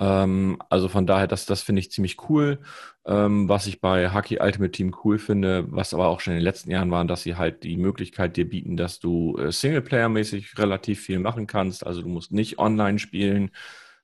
Ähm, 0.00 0.58
also 0.70 0.88
von 0.88 1.06
daher, 1.06 1.26
das, 1.26 1.46
das 1.46 1.62
finde 1.62 1.80
ich 1.80 1.92
ziemlich 1.92 2.28
cool. 2.28 2.58
Ähm, 3.06 3.48
was 3.48 3.66
ich 3.66 3.80
bei 3.80 4.12
Hockey 4.12 4.38
Ultimate 4.40 4.72
Team 4.72 4.96
cool 5.04 5.18
finde, 5.18 5.66
was 5.70 5.94
aber 5.94 6.08
auch 6.08 6.20
schon 6.20 6.32
in 6.32 6.38
den 6.38 6.44
letzten 6.44 6.70
Jahren 6.70 6.90
war, 6.90 7.04
dass 7.04 7.22
sie 7.22 7.36
halt 7.36 7.62
die 7.64 7.76
Möglichkeit 7.76 8.36
dir 8.36 8.48
bieten, 8.48 8.76
dass 8.76 8.98
du 8.98 9.36
äh, 9.38 9.52
Singleplayer-mäßig 9.52 10.58
relativ 10.58 11.00
viel 11.02 11.18
machen 11.18 11.46
kannst. 11.46 11.86
Also 11.86 12.02
du 12.02 12.08
musst 12.08 12.32
nicht 12.32 12.58
online 12.58 12.98
spielen, 12.98 13.50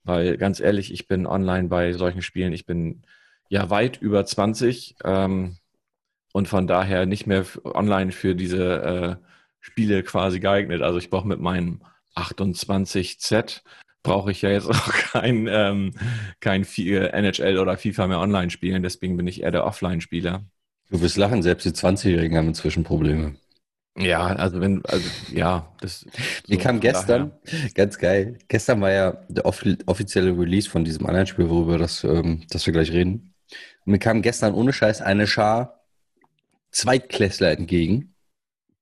weil 0.04 0.36
ganz 0.36 0.60
ehrlich, 0.60 0.92
ich 0.92 1.08
bin 1.08 1.26
online 1.26 1.68
bei 1.68 1.92
solchen 1.94 2.22
Spielen, 2.22 2.52
ich 2.52 2.66
bin 2.66 3.02
ja 3.48 3.70
weit 3.70 4.00
über 4.00 4.24
20 4.24 4.96
ähm, 5.04 5.56
und 6.32 6.48
von 6.48 6.66
daher 6.66 7.06
nicht 7.06 7.26
mehr 7.26 7.46
online 7.64 8.12
für 8.12 8.34
diese 8.34 8.82
äh, 8.82 9.26
Spiele 9.60 10.02
quasi 10.02 10.40
geeignet. 10.40 10.82
Also 10.82 10.98
ich 10.98 11.10
brauche 11.10 11.26
mit 11.26 11.40
meinem 11.40 11.82
28Z 12.16 13.62
brauche 14.06 14.30
ich 14.30 14.40
ja 14.40 14.50
jetzt 14.50 14.68
auch 14.68 14.88
kein, 15.12 15.48
ähm, 15.50 15.92
kein 16.40 16.62
NHL 16.62 17.58
oder 17.58 17.76
FIFA 17.76 18.06
mehr 18.06 18.20
online 18.20 18.50
spielen. 18.50 18.82
Deswegen 18.82 19.16
bin 19.16 19.26
ich 19.26 19.42
eher 19.42 19.50
der 19.50 19.64
Offline-Spieler. 19.64 20.44
Du 20.90 21.00
wirst 21.00 21.16
lachen, 21.16 21.42
selbst 21.42 21.64
die 21.64 21.70
20-Jährigen 21.70 22.38
haben 22.38 22.46
inzwischen 22.46 22.84
Probleme. 22.84 23.34
Ja, 23.98 24.26
also 24.26 24.60
wenn, 24.60 24.84
also 24.84 25.08
ja, 25.32 25.72
das. 25.80 26.04
Mir 26.46 26.56
so 26.56 26.62
kam 26.62 26.80
gestern, 26.80 27.32
daher. 27.44 27.70
ganz 27.74 27.98
geil, 27.98 28.38
gestern 28.46 28.80
war 28.80 28.92
ja 28.92 29.12
der 29.28 29.46
offizielle 29.46 30.38
Release 30.38 30.68
von 30.68 30.84
diesem 30.84 31.06
anderen 31.06 31.26
Spiel, 31.26 31.48
worüber 31.48 31.78
das, 31.78 32.04
ähm, 32.04 32.42
das 32.50 32.66
wir 32.66 32.72
gleich 32.72 32.92
reden. 32.92 33.34
Und 33.84 33.92
mir 33.92 33.98
kam 33.98 34.22
gestern 34.22 34.54
ohne 34.54 34.72
Scheiß 34.72 35.00
eine 35.00 35.26
Schar 35.26 35.80
Zweitklässler 36.70 37.50
entgegen, 37.52 38.14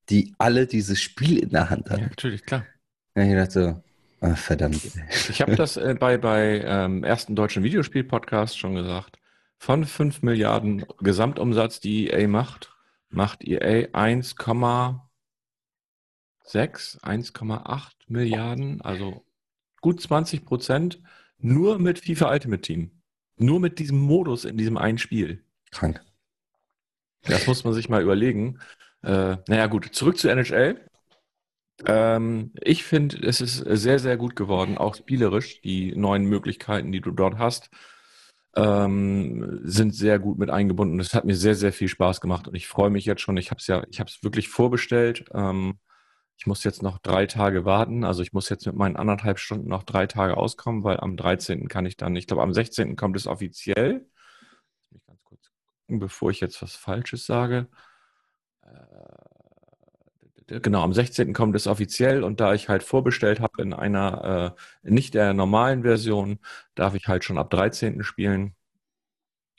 die 0.09 0.35
alle 0.37 0.67
dieses 0.67 1.01
Spiel 1.01 1.39
in 1.39 1.49
der 1.49 1.69
Hand 1.69 1.89
hatten. 1.89 2.01
Ja, 2.01 2.09
natürlich, 2.09 2.45
klar. 2.45 2.65
Ja, 3.15 3.23
ich 3.23 3.33
dachte, 3.33 3.84
Ach, 4.25 4.37
verdammt. 4.37 4.81
Ich 5.29 5.41
habe 5.41 5.55
das 5.55 5.77
äh, 5.77 5.95
bei, 5.99 6.17
bei 6.17 6.61
ähm, 6.65 7.03
ersten 7.03 7.35
deutschen 7.35 7.63
Videospiel-Podcast 7.63 8.57
schon 8.57 8.73
gesagt. 8.75 9.19
Von 9.57 9.85
5 9.85 10.23
Milliarden 10.23 10.85
Gesamtumsatz, 10.99 11.79
die 11.79 12.09
EA 12.09 12.27
macht, 12.27 12.75
macht 13.09 13.43
EA 13.47 13.87
1,6, 13.93 14.99
1,8 17.01 17.91
Milliarden, 18.07 18.81
also 18.81 19.23
gut 19.81 20.01
20 20.01 20.43
Prozent, 20.45 21.01
nur 21.37 21.77
mit 21.77 21.99
FIFA 21.99 22.31
Ultimate 22.31 22.61
Team. 22.61 22.91
Nur 23.37 23.59
mit 23.59 23.77
diesem 23.79 23.99
Modus 23.99 24.45
in 24.45 24.57
diesem 24.57 24.77
einen 24.77 24.97
Spiel. 24.97 25.43
Krank. 25.71 26.01
Das 27.23 27.45
muss 27.47 27.63
man 27.63 27.73
sich 27.73 27.89
mal 27.89 28.01
überlegen. 28.01 28.59
Äh, 29.03 29.37
naja, 29.47 29.67
gut, 29.67 29.93
zurück 29.93 30.17
zu 30.17 30.29
NHL. 30.29 30.79
Ähm, 31.85 32.51
ich 32.61 32.83
finde, 32.83 33.17
es 33.27 33.41
ist 33.41 33.57
sehr, 33.57 33.99
sehr 33.99 34.17
gut 34.17 34.35
geworden, 34.35 34.77
auch 34.77 34.95
spielerisch. 34.95 35.61
Die 35.61 35.95
neuen 35.95 36.25
Möglichkeiten, 36.25 36.91
die 36.91 37.01
du 37.01 37.11
dort 37.11 37.37
hast, 37.37 37.69
ähm, 38.55 39.59
sind 39.63 39.93
sehr 39.93 40.19
gut 40.19 40.37
mit 40.39 40.49
eingebunden. 40.49 40.99
Es 40.99 41.13
hat 41.13 41.25
mir 41.25 41.35
sehr, 41.35 41.55
sehr 41.55 41.73
viel 41.73 41.89
Spaß 41.89 42.21
gemacht 42.21 42.47
und 42.47 42.55
ich 42.55 42.67
freue 42.67 42.89
mich 42.89 43.05
jetzt 43.05 43.21
schon. 43.21 43.37
Ich 43.37 43.51
habe 43.51 43.59
es 43.59 43.67
ja, 43.67 43.83
ich 43.89 43.99
habe 43.99 44.09
es 44.09 44.23
wirklich 44.23 44.49
vorbestellt. 44.49 45.25
Ähm, 45.33 45.79
ich 46.37 46.47
muss 46.47 46.63
jetzt 46.63 46.83
noch 46.83 46.99
drei 46.99 47.27
Tage 47.27 47.65
warten. 47.65 48.03
Also 48.03 48.21
ich 48.21 48.33
muss 48.33 48.49
jetzt 48.49 48.65
mit 48.65 48.75
meinen 48.75 48.97
anderthalb 48.97 49.39
Stunden 49.39 49.69
noch 49.69 49.83
drei 49.83 50.07
Tage 50.07 50.37
auskommen, 50.37 50.83
weil 50.83 50.99
am 50.99 51.17
13. 51.17 51.67
kann 51.69 51.85
ich 51.85 51.97
dann, 51.97 52.15
ich 52.15 52.27
glaube, 52.27 52.43
am 52.43 52.53
16. 52.53 52.95
kommt 52.95 53.15
es 53.17 53.27
offiziell. 53.27 54.05
Lass 54.81 54.91
mich 54.91 55.05
ganz 55.05 55.23
kurz 55.23 55.51
gucken, 55.87 55.99
bevor 55.99 56.31
ich 56.31 56.39
jetzt 56.41 56.61
was 56.61 56.75
Falsches 56.75 57.25
sage. 57.25 57.67
Äh, 58.63 59.24
genau, 60.47 60.83
am 60.83 60.93
16. 60.93 61.33
kommt 61.33 61.55
es 61.55 61.67
offiziell 61.67 62.23
und 62.23 62.39
da 62.39 62.53
ich 62.53 62.69
halt 62.69 62.83
vorbestellt 62.83 63.39
habe 63.39 63.61
in 63.61 63.73
einer 63.73 64.55
äh, 64.83 64.89
nicht 64.91 65.13
der 65.13 65.33
normalen 65.33 65.83
Version, 65.83 66.39
darf 66.75 66.95
ich 66.95 67.07
halt 67.07 67.23
schon 67.23 67.37
ab 67.37 67.49
13. 67.49 68.03
spielen. 68.03 68.55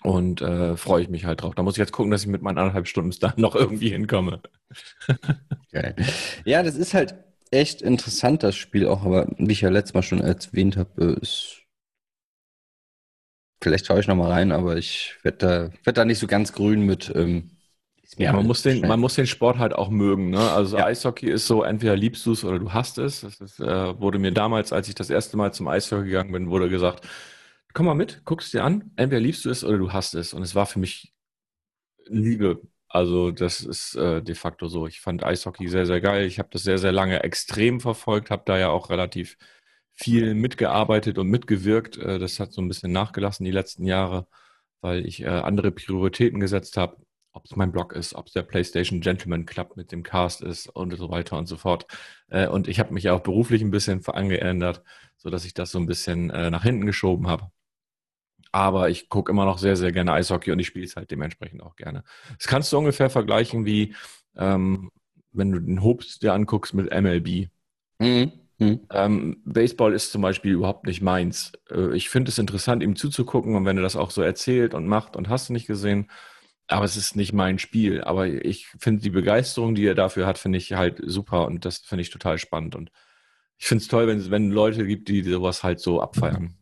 Und 0.02 0.40
äh, 0.40 0.76
freue 0.76 1.02
ich 1.02 1.08
mich 1.08 1.24
halt 1.24 1.42
drauf. 1.42 1.54
Da 1.54 1.62
muss 1.62 1.74
ich 1.74 1.78
jetzt 1.78 1.92
gucken, 1.92 2.12
dass 2.12 2.22
ich 2.22 2.28
mit 2.28 2.42
meinen 2.42 2.58
anderthalb 2.58 2.86
Stunden 2.86 3.10
bis 3.10 3.18
dahin 3.18 3.40
noch 3.40 3.56
irgendwie 3.56 3.88
hinkomme. 3.88 4.40
Geil. 5.72 5.96
Ja, 6.44 6.62
das 6.62 6.76
ist 6.76 6.94
halt 6.94 7.14
echt 7.50 7.82
interessant, 7.82 8.42
das 8.42 8.56
Spiel 8.56 8.86
auch, 8.86 9.04
aber 9.04 9.26
wie 9.38 9.52
ich 9.52 9.62
ja 9.62 9.70
letztes 9.70 9.94
Mal 9.94 10.02
schon 10.02 10.20
erwähnt 10.20 10.76
habe, 10.76 11.18
ist. 11.20 11.62
Vielleicht 13.62 13.86
schaue 13.86 14.00
ich 14.00 14.06
nochmal 14.06 14.30
rein, 14.30 14.52
aber 14.52 14.76
ich 14.76 15.16
werde 15.22 15.38
da, 15.38 15.70
werd 15.84 15.96
da 15.96 16.04
nicht 16.04 16.18
so 16.18 16.26
ganz 16.26 16.52
grün 16.52 16.82
mit. 16.82 17.10
Ähm, 17.14 17.55
ja, 18.16 18.32
man 18.32 18.46
muss, 18.46 18.62
den, 18.62 18.86
man 18.86 19.00
muss 19.00 19.14
den 19.14 19.26
Sport 19.26 19.58
halt 19.58 19.74
auch 19.74 19.90
mögen. 19.90 20.30
Ne? 20.30 20.50
Also 20.50 20.78
ja. 20.78 20.86
Eishockey 20.86 21.28
ist 21.28 21.46
so, 21.46 21.62
entweder 21.62 21.96
liebst 21.96 22.24
du 22.26 22.32
es 22.32 22.44
oder 22.44 22.58
du 22.58 22.72
hast 22.72 22.98
es. 22.98 23.22
Das 23.22 23.40
ist, 23.40 23.60
äh, 23.60 24.00
wurde 24.00 24.18
mir 24.18 24.32
damals, 24.32 24.72
als 24.72 24.88
ich 24.88 24.94
das 24.94 25.10
erste 25.10 25.36
Mal 25.36 25.52
zum 25.52 25.68
Eishockey 25.68 26.04
gegangen 26.04 26.32
bin, 26.32 26.50
wurde 26.50 26.68
gesagt, 26.68 27.06
komm 27.74 27.86
mal 27.86 27.94
mit, 27.94 28.22
guckst 28.24 28.54
dir 28.54 28.64
an, 28.64 28.90
entweder 28.96 29.20
liebst 29.20 29.44
du 29.44 29.50
es 29.50 29.64
oder 29.64 29.78
du 29.78 29.92
hast 29.92 30.14
es. 30.14 30.32
Und 30.34 30.42
es 30.42 30.54
war 30.54 30.66
für 30.66 30.78
mich 30.78 31.12
Liebe. 32.06 32.62
Also 32.88 33.30
das 33.32 33.60
ist 33.60 33.96
äh, 33.96 34.22
de 34.22 34.34
facto 34.34 34.68
so. 34.68 34.86
Ich 34.86 35.00
fand 35.00 35.24
Eishockey 35.24 35.68
sehr, 35.68 35.86
sehr 35.86 36.00
geil. 36.00 36.26
Ich 36.26 36.38
habe 36.38 36.48
das 36.52 36.62
sehr, 36.62 36.78
sehr 36.78 36.92
lange 36.92 37.22
extrem 37.24 37.80
verfolgt, 37.80 38.30
habe 38.30 38.44
da 38.46 38.58
ja 38.58 38.68
auch 38.70 38.90
relativ 38.90 39.36
viel 39.92 40.34
mitgearbeitet 40.34 41.18
und 41.18 41.28
mitgewirkt. 41.28 41.98
Äh, 41.98 42.18
das 42.18 42.40
hat 42.40 42.52
so 42.52 42.62
ein 42.62 42.68
bisschen 42.68 42.92
nachgelassen 42.92 43.44
die 43.44 43.50
letzten 43.50 43.84
Jahre, 43.84 44.26
weil 44.80 45.06
ich 45.06 45.22
äh, 45.22 45.26
andere 45.26 45.72
Prioritäten 45.72 46.40
gesetzt 46.40 46.76
habe. 46.76 46.96
Ob 47.36 47.44
es 47.44 47.54
mein 47.54 47.70
Blog 47.70 47.92
ist, 47.92 48.14
ob 48.14 48.28
es 48.28 48.32
der 48.32 48.42
PlayStation 48.42 49.02
Gentleman 49.02 49.44
Club 49.44 49.76
mit 49.76 49.92
dem 49.92 50.02
Cast 50.02 50.40
ist 50.40 50.68
und 50.68 50.96
so 50.96 51.10
weiter 51.10 51.36
und 51.36 51.46
so 51.46 51.58
fort. 51.58 51.86
Äh, 52.28 52.48
und 52.48 52.66
ich 52.66 52.80
habe 52.80 52.94
mich 52.94 53.10
auch 53.10 53.20
beruflich 53.20 53.60
ein 53.60 53.70
bisschen 53.70 54.02
angeändert, 54.06 54.82
sodass 55.18 55.44
ich 55.44 55.52
das 55.52 55.70
so 55.70 55.78
ein 55.78 55.84
bisschen 55.84 56.30
äh, 56.30 56.48
nach 56.50 56.62
hinten 56.62 56.86
geschoben 56.86 57.28
habe. 57.28 57.50
Aber 58.52 58.88
ich 58.88 59.10
gucke 59.10 59.30
immer 59.30 59.44
noch 59.44 59.58
sehr, 59.58 59.76
sehr 59.76 59.92
gerne 59.92 60.14
Eishockey 60.14 60.50
und 60.50 60.60
ich 60.60 60.66
spiele 60.66 60.86
es 60.86 60.96
halt 60.96 61.10
dementsprechend 61.10 61.62
auch 61.62 61.76
gerne. 61.76 62.04
Das 62.38 62.46
kannst 62.46 62.72
du 62.72 62.78
ungefähr 62.78 63.10
vergleichen 63.10 63.66
wie, 63.66 63.94
ähm, 64.34 64.90
wenn 65.32 65.52
du 65.52 65.60
den 65.60 65.82
Hobst 65.82 66.22
dir 66.22 66.32
anguckst 66.32 66.72
mit 66.72 66.90
MLB. 66.90 67.50
Mhm. 67.98 68.32
Mhm. 68.58 68.80
Ähm, 68.90 69.42
Baseball 69.44 69.92
ist 69.92 70.10
zum 70.10 70.22
Beispiel 70.22 70.52
überhaupt 70.52 70.86
nicht 70.86 71.02
meins. 71.02 71.52
Äh, 71.70 71.94
ich 71.94 72.08
finde 72.08 72.30
es 72.30 72.38
interessant, 72.38 72.82
ihm 72.82 72.96
zuzugucken 72.96 73.56
und 73.56 73.66
wenn 73.66 73.76
er 73.76 73.82
das 73.82 73.96
auch 73.96 74.10
so 74.10 74.22
erzählt 74.22 74.72
und 74.72 74.86
macht 74.86 75.16
und 75.16 75.28
hast 75.28 75.50
du 75.50 75.52
nicht 75.52 75.66
gesehen, 75.66 76.10
aber 76.68 76.84
es 76.84 76.96
ist 76.96 77.16
nicht 77.16 77.32
mein 77.32 77.58
Spiel. 77.58 78.02
Aber 78.02 78.26
ich 78.26 78.66
finde 78.78 79.02
die 79.02 79.10
Begeisterung, 79.10 79.74
die 79.74 79.86
er 79.86 79.94
dafür 79.94 80.26
hat, 80.26 80.38
finde 80.38 80.58
ich 80.58 80.72
halt 80.72 81.00
super 81.04 81.46
und 81.46 81.64
das 81.64 81.78
finde 81.78 82.02
ich 82.02 82.10
total 82.10 82.38
spannend. 82.38 82.74
Und 82.74 82.90
ich 83.58 83.66
finde 83.66 83.82
es 83.82 83.88
toll, 83.88 84.06
wenn 84.06 84.18
es 84.18 84.30
wenn 84.30 84.50
Leute 84.50 84.86
gibt, 84.86 85.08
die 85.08 85.22
sowas 85.22 85.62
halt 85.62 85.80
so 85.80 86.00
abfeiern. 86.00 86.56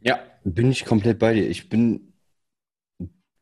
Ja, 0.00 0.20
bin 0.44 0.70
ich 0.70 0.84
komplett 0.84 1.18
bei 1.18 1.34
dir. 1.34 1.48
Ich 1.48 1.68
bin 1.68 2.12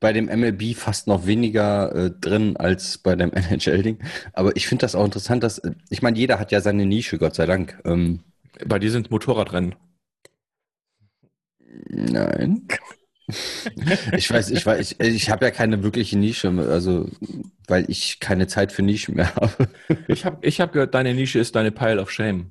bei 0.01 0.13
dem 0.13 0.27
MLB 0.27 0.77
fast 0.77 1.07
noch 1.07 1.27
weniger 1.27 1.95
äh, 1.95 2.11
drin 2.11 2.57
als 2.59 2.99
bei 2.99 3.17
dem 3.17 3.33
NHL-Ding. 3.33 3.99
Aber 4.35 4.55
ich 4.55 4.69
finde 4.69 4.83
das 4.83 4.95
auch 4.95 5.05
interessant, 5.05 5.43
dass, 5.43 5.63
ich 5.89 6.03
meine, 6.03 6.19
jeder 6.19 6.39
hat 6.39 6.53
ja 6.53 6.61
seine 6.61 6.85
Nische, 6.85 7.19
Gott 7.19 7.35
sei 7.35 7.47
Dank. 7.47 7.81
Ähm, 7.85 8.21
bei 8.67 8.79
dir 8.79 8.91
sind 8.91 9.11
Motorradrennen. 9.11 9.75
Nein. 11.89 12.69
Ich 14.17 14.31
weiß, 14.31 14.51
ich 14.51 14.65
weiß, 14.65 14.93
ich, 14.93 15.01
ich 15.01 15.31
habe 15.31 15.45
ja 15.47 15.51
keine 15.51 15.83
wirkliche 15.83 16.19
Nische, 16.19 16.49
also 16.69 17.09
weil 17.67 17.85
ich 17.89 18.21
keine 18.21 18.47
Zeit 18.47 18.73
für 18.73 18.83
Nischen 18.83 19.17
mehr 19.17 19.35
habe. 19.37 19.69
ich 20.09 20.25
habe 20.25 20.39
ich 20.43 20.61
hab 20.61 20.73
gehört, 20.73 20.95
deine 20.95 21.15
Nische 21.15 21.39
ist 21.39 21.57
deine 21.57 21.73
Pile 21.73 22.01
of 22.01 22.11
Shame. 22.11 22.51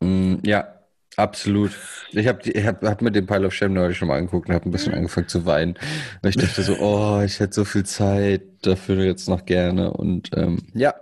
Mm, 0.00 0.36
ja, 0.44 0.76
Absolut. 1.16 1.70
Ich 2.12 2.26
habe 2.26 2.48
ich 2.48 2.66
hab, 2.66 2.82
hab 2.84 3.00
mir 3.00 3.10
den 3.10 3.26
Pile 3.26 3.46
of 3.46 3.54
Shame 3.54 3.72
neulich 3.72 3.96
schon 3.96 4.08
mal 4.08 4.18
angeguckt 4.18 4.48
und 4.48 4.54
habe 4.54 4.68
ein 4.68 4.70
bisschen 4.70 4.92
angefangen 4.92 5.28
zu 5.28 5.46
weinen. 5.46 5.78
Und 6.22 6.28
ich 6.28 6.36
dachte 6.36 6.62
so, 6.62 6.76
oh, 6.78 7.22
ich 7.24 7.40
hätte 7.40 7.54
so 7.54 7.64
viel 7.64 7.84
Zeit 7.84 8.42
dafür 8.62 9.02
jetzt 9.02 9.26
noch 9.26 9.46
gerne. 9.46 9.92
Und 9.92 10.30
ähm, 10.36 10.58
ja, 10.74 10.94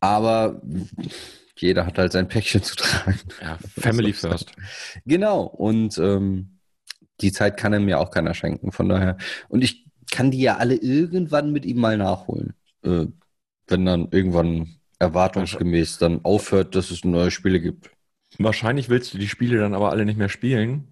aber 0.00 0.60
jeder 1.56 1.86
hat 1.86 1.96
halt 1.96 2.12
sein 2.12 2.28
Päckchen 2.28 2.62
zu 2.62 2.76
tragen. 2.76 3.18
Ja, 3.40 3.58
Family 3.78 4.12
first. 4.12 4.52
Genau. 5.06 5.44
Und 5.44 5.96
ähm, 5.96 6.58
die 7.22 7.32
Zeit 7.32 7.56
kann 7.56 7.72
er 7.72 7.80
mir 7.80 7.98
auch 7.98 8.10
keiner 8.10 8.34
schenken. 8.34 8.72
Von 8.72 8.88
daher. 8.88 9.16
Und 9.48 9.62
ich 9.62 9.86
kann 10.10 10.30
die 10.30 10.40
ja 10.40 10.56
alle 10.56 10.76
irgendwann 10.76 11.52
mit 11.52 11.64
ihm 11.64 11.78
mal 11.78 11.96
nachholen. 11.96 12.54
Äh, 12.82 13.06
wenn 13.68 13.86
dann 13.86 14.08
irgendwann 14.10 14.76
erwartungsgemäß 14.98 15.98
dann 15.98 16.24
aufhört, 16.24 16.74
dass 16.74 16.90
es 16.90 17.04
neue 17.04 17.30
Spiele 17.30 17.60
gibt. 17.60 17.90
Wahrscheinlich 18.38 18.88
willst 18.88 19.12
du 19.12 19.18
die 19.18 19.28
Spiele 19.28 19.58
dann 19.58 19.74
aber 19.74 19.90
alle 19.90 20.04
nicht 20.04 20.18
mehr 20.18 20.28
spielen, 20.28 20.88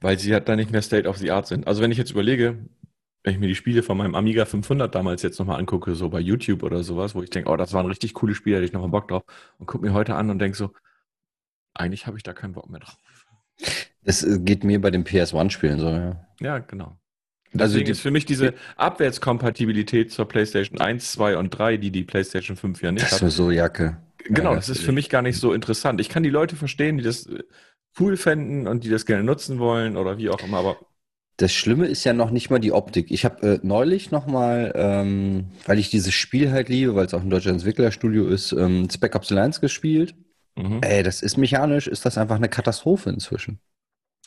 weil 0.00 0.18
sie 0.18 0.32
halt 0.32 0.48
dann 0.48 0.56
nicht 0.56 0.70
mehr 0.70 0.82
State 0.82 1.08
of 1.08 1.18
the 1.18 1.30
Art 1.30 1.46
sind. 1.46 1.66
Also 1.66 1.82
wenn 1.82 1.90
ich 1.90 1.98
jetzt 1.98 2.12
überlege, 2.12 2.58
wenn 3.24 3.34
ich 3.34 3.40
mir 3.40 3.48
die 3.48 3.54
Spiele 3.54 3.82
von 3.82 3.98
meinem 3.98 4.14
Amiga 4.14 4.44
500 4.44 4.94
damals 4.94 5.22
jetzt 5.22 5.38
nochmal 5.38 5.58
angucke, 5.58 5.94
so 5.94 6.08
bei 6.08 6.20
YouTube 6.20 6.62
oder 6.62 6.82
sowas, 6.82 7.14
wo 7.14 7.22
ich 7.22 7.30
denke, 7.30 7.50
oh, 7.50 7.56
das 7.56 7.72
waren 7.72 7.86
richtig 7.86 8.14
coole 8.14 8.34
Spiele, 8.34 8.56
hätte 8.56 8.66
ich 8.66 8.72
nochmal 8.72 8.90
Bock 8.90 9.08
drauf 9.08 9.24
und 9.58 9.66
gucke 9.66 9.84
mir 9.84 9.92
heute 9.92 10.14
an 10.14 10.30
und 10.30 10.38
denke 10.38 10.56
so, 10.56 10.72
eigentlich 11.74 12.06
habe 12.06 12.16
ich 12.16 12.22
da 12.22 12.32
keinen 12.32 12.52
Bock 12.52 12.70
mehr 12.70 12.80
drauf. 12.80 12.98
Das 14.08 14.24
äh, 14.24 14.38
geht 14.40 14.64
mir 14.64 14.80
bei 14.80 14.90
den 14.90 15.04
PS1-Spielen 15.04 15.78
so, 15.78 15.88
ja. 15.90 16.16
Ja, 16.40 16.58
genau. 16.60 16.84
Also 16.84 16.98
Deswegen 17.52 17.62
also 17.62 17.78
die, 17.80 17.90
ist 17.90 18.00
für 18.00 18.10
mich 18.10 18.24
diese 18.24 18.54
Abwärtskompatibilität 18.76 20.10
zur 20.10 20.26
PlayStation 20.26 20.80
1, 20.80 21.12
2 21.12 21.36
und 21.36 21.50
3, 21.50 21.76
die 21.76 21.90
die 21.90 22.04
PlayStation 22.04 22.56
5 22.56 22.80
ja 22.80 22.90
nicht 22.90 23.04
das 23.04 23.12
hat. 23.12 23.22
Das 23.22 23.28
ist 23.28 23.36
so 23.36 23.50
Jacke. 23.50 23.98
Genau, 24.24 24.54
das 24.54 24.70
ist 24.70 24.80
für 24.80 24.92
mich 24.92 25.10
gar 25.10 25.20
nicht 25.20 25.38
so 25.38 25.52
interessant. 25.52 26.00
Ich 26.00 26.08
kann 26.08 26.22
die 26.22 26.30
Leute 26.30 26.56
verstehen, 26.56 26.96
die 26.96 27.04
das 27.04 27.26
äh, 27.26 27.42
cool 28.00 28.16
fänden 28.16 28.66
und 28.66 28.84
die 28.84 28.88
das 28.88 29.04
gerne 29.04 29.24
nutzen 29.24 29.58
wollen 29.58 29.98
oder 29.98 30.16
wie 30.16 30.30
auch 30.30 30.42
immer, 30.42 30.56
aber 30.56 30.78
das 31.36 31.52
Schlimme 31.52 31.86
ist 31.86 32.02
ja 32.04 32.14
noch 32.14 32.30
nicht 32.30 32.48
mal 32.48 32.58
die 32.60 32.72
Optik. 32.72 33.10
Ich 33.10 33.26
habe 33.26 33.46
äh, 33.46 33.60
neulich 33.62 34.10
nochmal, 34.10 34.72
ähm, 34.74 35.48
weil 35.66 35.78
ich 35.78 35.90
dieses 35.90 36.14
Spiel 36.14 36.50
halt 36.50 36.70
liebe, 36.70 36.94
weil 36.94 37.06
es 37.06 37.14
auch 37.14 37.20
ein 37.20 37.30
deutscher 37.30 37.50
Entwicklerstudio 37.50 38.26
ist, 38.26 38.52
ähm, 38.52 38.88
Spec 38.90 39.14
Ops 39.14 39.28
The 39.28 39.34
Lines 39.34 39.60
gespielt. 39.60 40.14
Mhm. 40.56 40.80
Ey, 40.80 41.02
das 41.02 41.22
ist 41.22 41.36
mechanisch, 41.36 41.86
ist 41.86 42.06
das 42.06 42.16
einfach 42.18 42.36
eine 42.36 42.48
Katastrophe 42.48 43.10
inzwischen. 43.10 43.60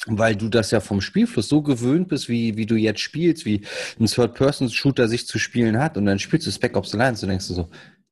Weil 0.08 0.36
du 0.36 0.50
das 0.50 0.72
ja 0.72 0.80
vom 0.80 1.00
Spielfluss 1.00 1.48
so 1.48 1.62
gewöhnt 1.62 2.08
bist, 2.08 2.28
wie, 2.28 2.58
wie 2.58 2.66
du 2.66 2.76
jetzt 2.76 3.02
spielst, 3.02 3.46
wie 3.46 3.62
ein 4.00 4.08
Third-Person-Shooter 4.08 5.08
sich 5.08 5.28
zu 5.28 5.38
spielen 5.38 5.78
hat 5.78 5.96
und 5.96 6.06
dann 6.06 6.18
spielst 6.18 6.48
du 6.48 6.52
Spec 6.52 6.76
Ops 6.76 6.92
The 6.92 6.98
Lines 6.98 7.22
und 7.22 7.30
denkst 7.30 7.48
du 7.48 7.54
so, 7.54 7.70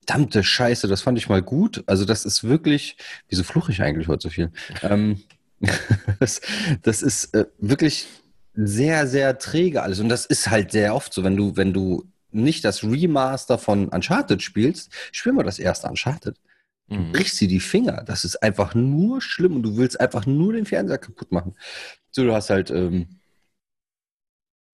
verdammte 0.09 0.43
Scheiße, 0.43 0.87
das 0.87 1.01
fand 1.01 1.17
ich 1.17 1.29
mal 1.29 1.41
gut. 1.41 1.83
Also 1.85 2.05
das 2.05 2.25
ist 2.25 2.43
wirklich, 2.43 2.97
wieso 3.27 3.43
fluche 3.43 3.71
ich 3.71 3.81
eigentlich 3.81 4.07
heute 4.07 4.23
so 4.23 4.29
viel? 4.29 4.51
ähm, 4.81 5.21
das, 6.19 6.41
das, 6.81 7.01
ist 7.01 7.33
äh, 7.35 7.45
wirklich 7.59 8.07
sehr, 8.55 9.07
sehr 9.07 9.37
träge 9.37 9.83
alles. 9.83 9.99
Und 9.99 10.09
das 10.09 10.25
ist 10.25 10.49
halt 10.49 10.71
sehr 10.71 10.95
oft 10.95 11.13
so, 11.13 11.23
wenn 11.23 11.35
du, 11.35 11.55
wenn 11.57 11.73
du 11.73 12.05
nicht 12.31 12.65
das 12.65 12.83
Remaster 12.83 13.57
von 13.57 13.89
Uncharted 13.89 14.41
spielst, 14.41 14.91
spielen 15.11 15.35
wir 15.35 15.43
das 15.43 15.59
erste 15.59 15.87
Uncharted. 15.87 16.37
Du 16.89 16.95
mhm. 16.95 17.11
brichst 17.11 17.39
dir 17.39 17.47
die 17.47 17.59
Finger. 17.59 18.03
Das 18.05 18.25
ist 18.25 18.37
einfach 18.43 18.73
nur 18.75 19.21
schlimm 19.21 19.55
und 19.55 19.63
du 19.63 19.77
willst 19.77 19.99
einfach 19.99 20.25
nur 20.25 20.53
den 20.53 20.65
Fernseher 20.65 20.97
kaputt 20.97 21.31
machen. 21.31 21.55
So, 22.11 22.23
du 22.23 22.33
hast 22.33 22.49
halt 22.49 22.71
ähm, 22.71 23.19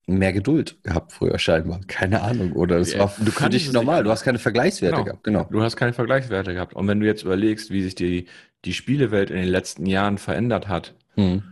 mehr 0.08 0.34
Geduld 0.34 0.82
gehabt 0.84 1.12
früher 1.14 1.40
scheinbar. 1.40 1.82
Keine 1.88 2.22
Ahnung. 2.22 2.54
Oder 2.54 2.78
es 2.78 2.94
Ja, 2.94 3.00
war 3.00 3.14
du 3.20 3.32
für 3.32 3.50
dich 3.50 3.72
normal. 3.74 4.04
Du 4.04 4.12
hast 4.12 4.24
keine 4.24 4.40
Vergleichswerte 4.40 4.96
Genau. 4.96 5.06
gehabt. 5.06 5.24
Genau. 5.24 5.44
Du 5.52 5.62
hast 5.62 5.76
keine 5.76 5.94
Vergleichswerte 5.94 6.54
gehabt. 6.54 6.74
Und 6.76 6.88
wenn 6.88 7.00
du 7.00 7.06
jetzt 7.06 7.24
überlegst, 7.24 7.72
wie 7.72 7.82
sich 7.82 7.96
die, 7.96 8.28
die 8.66 8.74
Spielewelt 8.74 9.30
in 9.32 9.38
den 9.38 9.48
letzten 9.50 9.86
Jahren 9.86 10.18
verändert 10.18 10.68
hat, 10.68 10.96
Hm. 11.16 11.44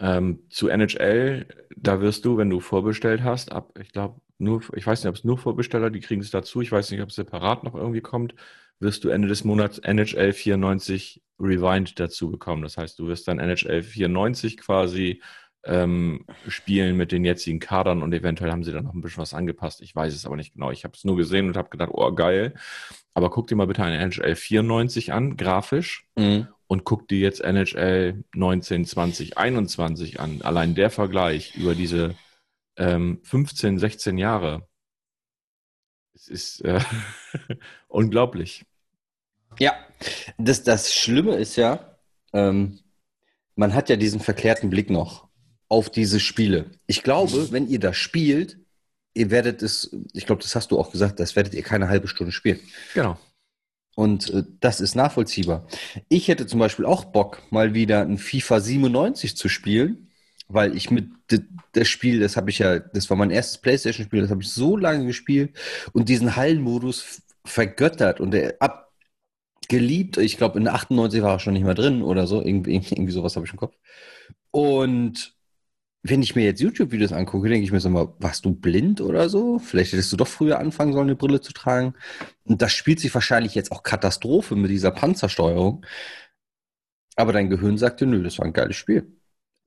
ähm, 0.00 0.38
zu 0.48 0.68
NHL, 0.68 1.46
da 1.76 2.00
wirst 2.00 2.24
du, 2.24 2.36
wenn 2.38 2.50
du 2.50 2.60
vorbestellt 2.60 3.22
hast, 3.24 3.52
ab, 3.52 3.78
ich 3.80 3.92
glaube, 3.92 4.20
nur, 4.38 4.62
ich 4.74 4.86
weiß 4.86 5.02
nicht, 5.02 5.08
ob 5.08 5.16
es 5.16 5.24
nur 5.24 5.38
Vorbesteller, 5.38 5.90
die 5.90 6.00
kriegen 6.00 6.20
es 6.20 6.30
dazu, 6.30 6.60
ich 6.60 6.72
weiß 6.72 6.90
nicht, 6.90 7.02
ob 7.02 7.08
es 7.08 7.16
separat 7.16 7.64
noch 7.64 7.74
irgendwie 7.74 8.00
kommt, 8.00 8.34
wirst 8.80 9.04
du 9.04 9.08
Ende 9.08 9.28
des 9.28 9.44
Monats 9.44 9.78
NHL 9.78 10.32
94 10.32 11.22
Rewind 11.40 11.98
dazu 12.00 12.30
bekommen. 12.30 12.62
Das 12.62 12.76
heißt, 12.76 12.98
du 12.98 13.06
wirst 13.08 13.28
dann 13.28 13.38
NHL 13.38 13.82
94 13.82 14.56
quasi 14.56 15.20
ähm, 15.64 16.24
spielen 16.46 16.96
mit 16.96 17.10
den 17.10 17.24
jetzigen 17.24 17.58
Kadern 17.58 18.02
und 18.02 18.12
eventuell 18.14 18.50
haben 18.52 18.62
sie 18.62 18.72
dann 18.72 18.84
noch 18.84 18.94
ein 18.94 19.00
bisschen 19.00 19.20
was 19.22 19.34
angepasst. 19.34 19.82
Ich 19.82 19.94
weiß 19.94 20.14
es 20.14 20.24
aber 20.24 20.36
nicht 20.36 20.54
genau. 20.54 20.70
Ich 20.70 20.84
habe 20.84 20.94
es 20.96 21.04
nur 21.04 21.16
gesehen 21.16 21.48
und 21.48 21.56
habe 21.56 21.68
gedacht, 21.68 21.90
oh 21.92 22.12
geil. 22.12 22.54
Aber 23.14 23.30
guck 23.30 23.48
dir 23.48 23.56
mal 23.56 23.66
bitte 23.66 23.82
eine 23.82 23.98
NHL 23.98 24.36
94 24.36 25.12
an, 25.12 25.36
grafisch 25.36 26.06
Hm. 26.16 26.46
und 26.68 26.84
guck 26.84 27.08
dir 27.08 27.18
jetzt 27.18 27.40
NHL 27.40 28.22
19, 28.34 28.84
20, 28.84 29.36
21 29.36 30.20
an. 30.20 30.42
Allein 30.42 30.76
der 30.76 30.90
Vergleich 30.90 31.56
über 31.56 31.74
diese 31.74 32.14
ähm, 32.78 33.20
15, 33.24 33.78
16 33.78 34.18
Jahre. 34.18 34.66
Es 36.14 36.28
ist 36.28 36.64
äh, 36.64 36.80
unglaublich. 37.88 38.64
Ja, 39.58 39.74
das, 40.38 40.62
das 40.62 40.94
Schlimme 40.94 41.36
ist 41.36 41.56
ja, 41.56 41.98
ähm, 42.32 42.80
man 43.56 43.74
hat 43.74 43.88
ja 43.88 43.96
diesen 43.96 44.20
verkehrten 44.20 44.70
Blick 44.70 44.90
noch 44.90 45.28
auf 45.68 45.90
diese 45.90 46.20
Spiele. 46.20 46.70
Ich 46.86 47.02
glaube, 47.02 47.50
wenn 47.52 47.68
ihr 47.68 47.80
das 47.80 47.96
spielt, 47.96 48.58
ihr 49.14 49.30
werdet 49.30 49.62
es, 49.62 49.94
ich 50.12 50.26
glaube, 50.26 50.42
das 50.42 50.54
hast 50.54 50.70
du 50.70 50.78
auch 50.78 50.92
gesagt, 50.92 51.20
das 51.20 51.36
werdet 51.36 51.54
ihr 51.54 51.62
keine 51.62 51.88
halbe 51.88 52.08
Stunde 52.08 52.32
spielen. 52.32 52.60
Genau. 52.94 53.18
Und 53.96 54.30
äh, 54.30 54.44
das 54.60 54.80
ist 54.80 54.94
nachvollziehbar. 54.94 55.66
Ich 56.08 56.28
hätte 56.28 56.46
zum 56.46 56.60
Beispiel 56.60 56.84
auch 56.84 57.06
Bock, 57.06 57.42
mal 57.50 57.74
wieder 57.74 58.02
ein 58.02 58.18
FIFA 58.18 58.60
97 58.60 59.36
zu 59.36 59.48
spielen, 59.48 60.07
weil 60.48 60.76
ich 60.76 60.90
mit 60.90 61.10
das 61.72 61.88
Spiel, 61.88 62.20
das 62.20 62.36
habe 62.36 62.50
ich 62.50 62.58
ja, 62.58 62.78
das 62.78 63.10
war 63.10 63.16
mein 63.16 63.30
erstes 63.30 63.58
PlayStation-Spiel, 63.58 64.22
das 64.22 64.30
habe 64.30 64.42
ich 64.42 64.50
so 64.50 64.76
lange 64.76 65.06
gespielt 65.06 65.56
und 65.92 66.08
diesen 66.08 66.36
Hallenmodus 66.36 67.22
vergöttert 67.44 68.20
und 68.20 68.32
der 68.32 68.56
ab 68.60 68.88
geliebt. 69.68 70.16
Ich 70.18 70.38
glaube, 70.38 70.58
in 70.58 70.64
der 70.64 70.74
98 70.74 71.22
war 71.22 71.34
er 71.34 71.38
schon 71.40 71.52
nicht 71.54 71.64
mehr 71.64 71.74
drin 71.74 72.02
oder 72.02 72.26
so. 72.26 72.42
Irgendwie, 72.42 72.76
irgendwie 72.76 73.12
sowas 73.12 73.36
habe 73.36 73.46
ich 73.46 73.52
im 73.52 73.58
Kopf. 73.58 73.76
Und 74.50 75.34
wenn 76.02 76.22
ich 76.22 76.36
mir 76.36 76.44
jetzt 76.44 76.60
YouTube-Videos 76.60 77.12
angucke, 77.12 77.48
denke 77.48 77.64
ich 77.64 77.72
mir 77.72 77.80
so 77.80 77.90
mal, 77.90 78.14
warst 78.18 78.44
du 78.44 78.54
blind 78.54 79.00
oder 79.00 79.28
so? 79.28 79.58
Vielleicht 79.58 79.92
hättest 79.92 80.12
du 80.12 80.16
doch 80.16 80.28
früher 80.28 80.58
anfangen 80.58 80.92
sollen, 80.92 81.08
eine 81.08 81.16
Brille 81.16 81.40
zu 81.40 81.52
tragen. 81.52 81.94
Und 82.44 82.62
das 82.62 82.72
spielt 82.72 83.00
sich 83.00 83.14
wahrscheinlich 83.14 83.54
jetzt 83.54 83.72
auch 83.72 83.82
Katastrophe 83.82 84.56
mit 84.56 84.70
dieser 84.70 84.90
Panzersteuerung. 84.90 85.84
Aber 87.16 87.32
dein 87.32 87.50
Gehirn 87.50 87.78
sagte, 87.78 88.06
nö, 88.06 88.22
das 88.22 88.38
war 88.38 88.46
ein 88.46 88.52
geiles 88.52 88.76
Spiel. 88.76 89.17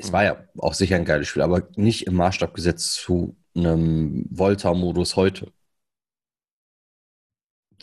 Es 0.01 0.11
war 0.11 0.23
ja 0.23 0.37
auch 0.57 0.73
sicher 0.73 0.95
ein 0.95 1.05
geiles 1.05 1.27
Spiel, 1.27 1.41
aber 1.43 1.67
nicht 1.75 2.07
im 2.07 2.15
Maßstab 2.15 2.53
gesetzt 2.53 2.95
zu 2.95 3.35
einem 3.55 4.25
Volta-Modus 4.29 5.15
heute. 5.15 5.51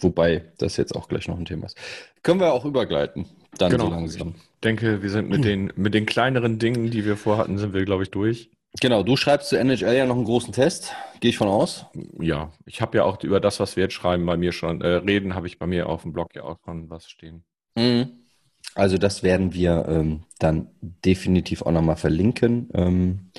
Wobei 0.00 0.52
das 0.58 0.76
jetzt 0.76 0.94
auch 0.94 1.08
gleich 1.08 1.26
noch 1.28 1.38
ein 1.38 1.44
Thema 1.44 1.66
ist. 1.66 1.76
Können 2.22 2.40
wir 2.40 2.52
auch 2.52 2.64
übergleiten, 2.64 3.26
dann 3.58 3.70
Genau. 3.70 3.86
so 3.86 3.90
langsam. 3.90 4.34
Ich 4.36 4.60
denke, 4.62 5.02
wir 5.02 5.10
sind 5.10 5.28
mit 5.28 5.44
den, 5.44 5.72
mit 5.76 5.94
den 5.94 6.06
kleineren 6.06 6.58
Dingen, 6.58 6.90
die 6.90 7.04
wir 7.04 7.16
vorhatten, 7.16 7.58
sind 7.58 7.72
wir, 7.74 7.84
glaube 7.84 8.04
ich, 8.04 8.10
durch. 8.10 8.50
Genau, 8.80 9.02
du 9.02 9.16
schreibst 9.16 9.48
zu 9.48 9.56
NHL 9.58 9.94
ja 9.96 10.06
noch 10.06 10.14
einen 10.16 10.24
großen 10.24 10.52
Test, 10.52 10.92
gehe 11.20 11.30
ich 11.30 11.38
von 11.38 11.48
aus. 11.48 11.86
Ja, 12.20 12.52
ich 12.66 12.80
habe 12.80 12.98
ja 12.98 13.04
auch 13.04 13.22
über 13.24 13.40
das, 13.40 13.58
was 13.60 13.76
wir 13.76 13.84
jetzt 13.84 13.94
schreiben, 13.94 14.26
bei 14.26 14.36
mir 14.36 14.52
schon, 14.52 14.82
äh, 14.82 14.88
reden, 14.88 15.34
habe 15.34 15.46
ich 15.46 15.58
bei 15.58 15.66
mir 15.66 15.88
auf 15.88 16.02
dem 16.02 16.12
Blog 16.12 16.34
ja 16.34 16.44
auch 16.44 16.58
schon 16.64 16.90
was 16.90 17.08
stehen. 17.08 17.44
Mhm. 17.76 18.17
Also 18.78 18.96
das 18.96 19.24
werden 19.24 19.54
wir 19.54 19.86
ähm, 19.88 20.22
dann 20.38 20.68
definitiv 20.80 21.62
auch 21.62 21.72
nochmal 21.72 21.96
verlinken. 21.96 22.70
Ähm, 22.74 23.32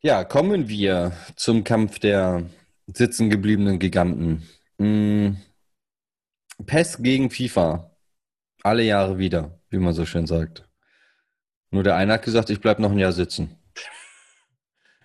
ja, 0.00 0.24
kommen 0.24 0.68
wir 0.68 1.12
zum 1.36 1.62
Kampf 1.62 2.00
der 2.00 2.42
sitzen 2.92 3.30
gebliebenen 3.30 3.78
Giganten. 3.78 4.48
Mhm. 4.78 5.36
PES 6.66 7.04
gegen 7.04 7.30
FIFA. 7.30 7.96
Alle 8.64 8.82
Jahre 8.82 9.18
wieder, 9.18 9.60
wie 9.70 9.78
man 9.78 9.94
so 9.94 10.04
schön 10.04 10.26
sagt. 10.26 10.68
Nur 11.70 11.84
der 11.84 11.94
eine 11.94 12.14
hat 12.14 12.24
gesagt, 12.24 12.50
ich 12.50 12.60
bleibe 12.60 12.82
noch 12.82 12.90
ein 12.90 12.98
Jahr 12.98 13.12
sitzen. 13.12 13.56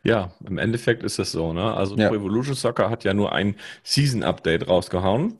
Ja, 0.04 0.34
im 0.44 0.58
Endeffekt 0.58 1.04
ist 1.04 1.20
es 1.20 1.32
so, 1.32 1.54
ne? 1.54 1.76
Also 1.76 1.96
Ja. 1.96 2.08
Pro 2.10 2.16
Evolution 2.16 2.56
Soccer 2.56 2.90
hat 2.90 3.04
ja 3.04 3.14
nur 3.14 3.34
ein 3.34 3.56
Season-Update 3.84 4.68
rausgehauen, 4.68 5.40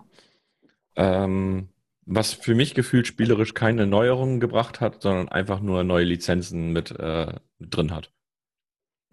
ähm, 0.96 1.70
was 2.06 2.34
für 2.34 2.56
mich 2.56 2.74
gefühlt 2.76 3.08
spielerisch 3.08 3.54
keine 3.54 3.88
Neuerungen 3.88 4.40
gebracht 4.40 4.82
hat, 4.82 5.02
sondern 5.02 5.30
einfach 5.30 5.60
nur 5.60 5.84
neue 5.84 6.06
Lizenzen 6.06 6.72
mit, 6.72 6.92
äh, 6.92 7.34
mit 7.60 7.76
drin 7.76 7.92
hat. 7.92 8.12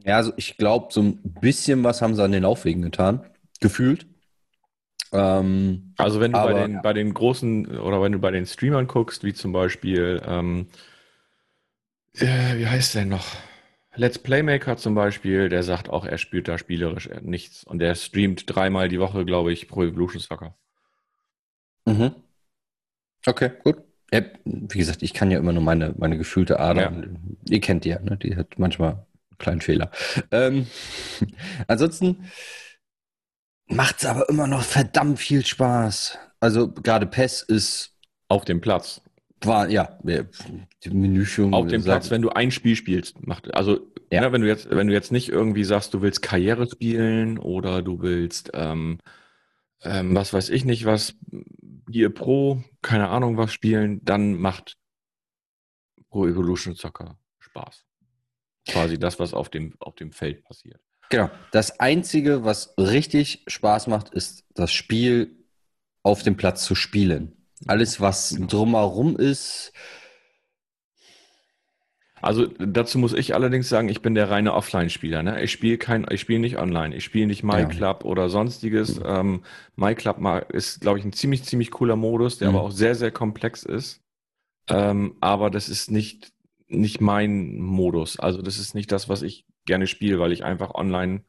Ja, 0.04 0.16
also 0.16 0.32
ich 0.36 0.56
glaube, 0.56 0.92
so 0.92 1.02
ein 1.02 1.20
bisschen 1.40 1.84
was 1.84 2.00
haben 2.02 2.14
sie 2.14 2.22
an 2.24 2.32
den 2.32 2.42
Laufwegen 2.42 2.82
getan, 2.82 3.24
gefühlt. 3.60 4.06
Ähm, 5.12 5.92
Also 5.98 6.20
wenn 6.20 6.32
du 6.32 6.38
bei 6.38 6.50
Aber, 6.50 6.60
den, 6.62 6.72
ja. 6.74 6.80
bei 6.80 6.92
den 6.92 7.12
großen 7.14 7.78
oder 7.80 8.00
wenn 8.00 8.12
du 8.12 8.18
bei 8.18 8.30
den 8.30 8.46
Streamern 8.46 8.86
guckst, 8.86 9.24
wie 9.24 9.34
zum 9.34 9.52
Beispiel, 9.52 10.22
ähm, 10.24 10.68
äh, 12.14 12.56
wie 12.56 12.66
heißt 12.66 12.94
der 12.94 13.04
noch? 13.04 13.26
Let's 13.94 14.18
Playmaker 14.18 14.76
zum 14.76 14.94
Beispiel, 14.94 15.48
der 15.48 15.62
sagt 15.62 15.90
auch, 15.90 16.06
er 16.06 16.16
spielt 16.16 16.48
da 16.48 16.58
spielerisch 16.58 17.10
nichts 17.22 17.64
und 17.64 17.80
der 17.80 17.94
streamt 17.96 18.44
dreimal 18.46 18.88
die 18.88 19.00
Woche, 19.00 19.24
glaube 19.24 19.52
ich, 19.52 19.68
Pro 19.68 19.82
Evolution 19.82 20.20
Soccer. 20.20 20.56
Mhm. 21.86 22.14
Okay, 23.26 23.50
gut. 23.62 23.76
Ja, 24.12 24.22
wie 24.44 24.78
gesagt, 24.78 25.02
ich 25.02 25.14
kann 25.14 25.30
ja 25.30 25.38
immer 25.38 25.52
nur 25.52 25.62
meine, 25.62 25.94
meine 25.96 26.18
gefühlte 26.18 26.58
Ader. 26.58 26.82
Ja. 26.82 27.02
Ihr 27.48 27.60
kennt 27.60 27.84
die 27.84 27.90
ja, 27.90 28.00
ne? 28.00 28.16
Die 28.16 28.34
hat 28.36 28.58
manchmal 28.58 28.90
einen 28.92 29.38
kleinen 29.38 29.60
Fehler. 29.60 29.90
Ähm, 30.32 30.66
ansonsten 31.68 32.24
macht 33.68 33.98
es 33.98 34.06
aber 34.06 34.28
immer 34.28 34.46
noch 34.48 34.62
verdammt 34.62 35.18
viel 35.18 35.44
Spaß. 35.46 36.18
Also 36.40 36.72
gerade 36.72 37.06
PES 37.06 37.42
ist, 37.42 37.94
Auf 38.28 38.44
dem 38.44 38.60
Platz. 38.60 39.00
war, 39.44 39.68
ja, 39.68 39.98
die 40.02 40.90
Menüführung. 40.90 41.54
Auf 41.54 41.68
dem 41.68 41.84
Platz, 41.84 42.10
wenn 42.10 42.22
du 42.22 42.30
ein 42.30 42.50
Spiel 42.50 42.74
spielst, 42.74 43.24
macht, 43.24 43.54
also, 43.54 43.78
Ja. 44.10 44.22
ne, 44.22 44.32
wenn 44.32 44.40
du 44.40 44.48
jetzt, 44.48 44.70
wenn 44.70 44.88
du 44.88 44.92
jetzt 44.92 45.12
nicht 45.12 45.28
irgendwie 45.28 45.64
sagst, 45.64 45.94
du 45.94 46.02
willst 46.02 46.22
Karriere 46.22 46.68
spielen 46.68 47.38
oder 47.38 47.82
du 47.82 48.00
willst, 48.00 48.50
ähm, 48.54 48.98
ähm, 49.82 50.14
was 50.14 50.32
weiß 50.32 50.50
ich 50.50 50.64
nicht, 50.64 50.84
was, 50.84 51.14
Gear 51.90 52.10
Pro, 52.10 52.62
keine 52.82 53.08
Ahnung 53.08 53.36
was 53.36 53.52
spielen, 53.52 54.04
dann 54.04 54.34
macht 54.38 54.76
Pro 56.08 56.26
Evolution 56.26 56.74
Soccer 56.74 57.18
Spaß. 57.38 57.84
Quasi 58.68 58.98
das, 58.98 59.18
was 59.18 59.34
auf 59.34 59.48
dem, 59.48 59.74
auf 59.80 59.94
dem 59.94 60.12
Feld 60.12 60.44
passiert. 60.44 60.80
Genau. 61.08 61.30
Das 61.50 61.80
Einzige, 61.80 62.44
was 62.44 62.74
richtig 62.78 63.44
Spaß 63.48 63.88
macht, 63.88 64.10
ist 64.10 64.44
das 64.54 64.72
Spiel 64.72 65.44
auf 66.02 66.22
dem 66.22 66.36
Platz 66.36 66.64
zu 66.64 66.74
spielen. 66.74 67.36
Alles, 67.66 68.00
was 68.00 68.30
Genau. 68.34 68.46
drumherum 68.46 69.16
ist, 69.16 69.72
Also 72.22 72.46
dazu 72.46 72.98
muss 72.98 73.12
ich 73.12 73.34
allerdings 73.34 73.68
sagen, 73.68 73.88
ich 73.88 74.02
bin 74.02 74.14
der 74.14 74.30
reine 74.30 74.54
Offline-Spieler. 74.54 75.22
Ne? 75.22 75.42
Ich 75.42 75.52
spiele 75.52 75.78
kein, 75.78 76.06
ich 76.10 76.20
spiele 76.20 76.40
nicht 76.40 76.58
online. 76.58 76.94
Ich 76.94 77.04
spiele 77.04 77.26
nicht 77.26 77.42
MyClub 77.42 78.04
oder 78.04 78.28
sonstiges. 78.28 79.00
Ähm, 79.04 79.42
MyClub 79.76 80.18
ist, 80.50 80.80
glaube 80.80 80.98
ich, 80.98 81.04
ein 81.04 81.12
ziemlich, 81.12 81.44
ziemlich 81.44 81.70
cooler 81.70 81.96
Modus, 81.96 82.38
der 82.38 82.50
Mhm. 82.50 82.56
aber 82.56 82.64
auch 82.66 82.70
sehr, 82.70 82.94
sehr 82.94 83.10
komplex 83.10 83.62
ist. 83.62 84.02
Ähm, 84.68 85.16
aber 85.20 85.50
das 85.50 85.68
ist 85.68 85.90
nicht, 85.90 86.32
nicht 86.68 87.00
mein 87.00 87.58
Modus. 87.58 88.18
Also 88.18 88.42
das 88.42 88.58
ist 88.58 88.74
nicht 88.74 88.92
das, 88.92 89.08
was 89.08 89.22
ich 89.22 89.46
gerne 89.64 89.86
spiele, 89.86 90.18
weil 90.20 90.32
ich 90.32 90.44
einfach 90.44 90.74
online 90.74 91.24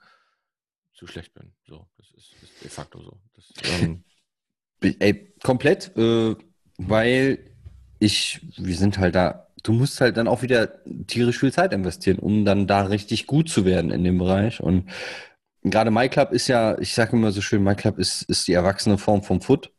zu 0.94 1.08
schlecht 1.08 1.34
bin. 1.34 1.54
So, 1.66 1.88
das 1.98 2.12
ist, 2.12 2.34
ist 2.44 2.64
de 2.64 2.70
facto 2.70 3.02
so. 3.02 3.20
Das, 3.34 3.82
ähm, 3.82 4.04
Ey, 5.00 5.34
komplett, 5.44 5.96
äh, 5.96 6.36
weil 6.78 7.52
ich, 8.00 8.42
wir 8.58 8.76
sind 8.76 8.98
halt 8.98 9.16
da, 9.16 9.48
du 9.64 9.74
musst 9.74 10.02
halt 10.02 10.18
dann 10.18 10.28
auch 10.28 10.42
wieder 10.42 10.84
tierisch 11.08 11.40
viel 11.40 11.54
Zeit 11.54 11.74
investieren, 11.74 12.20
um 12.20 12.46
dann 12.46 12.68
da 12.68 12.84
richtig 12.84 13.28
gut 13.28 13.50
zu 13.50 13.66
werden 13.66 13.92
in 13.92 14.04
dem 14.04 14.18
Bereich. 14.18 14.62
Und 14.62 14.90
gerade 15.64 15.92
MyClub 15.92 16.32
ist 16.32 16.48
ja, 16.48 16.78
ich 16.80 16.94
sage 16.94 17.16
immer 17.16 17.32
so 17.32 17.42
schön, 17.42 17.64
MyClub 17.64 17.98
ist, 18.00 18.24
ist 18.24 18.48
die 18.48 18.54
erwachsene 18.54 18.98
Form 18.98 19.24
vom 19.24 19.42
Foot, 19.42 19.72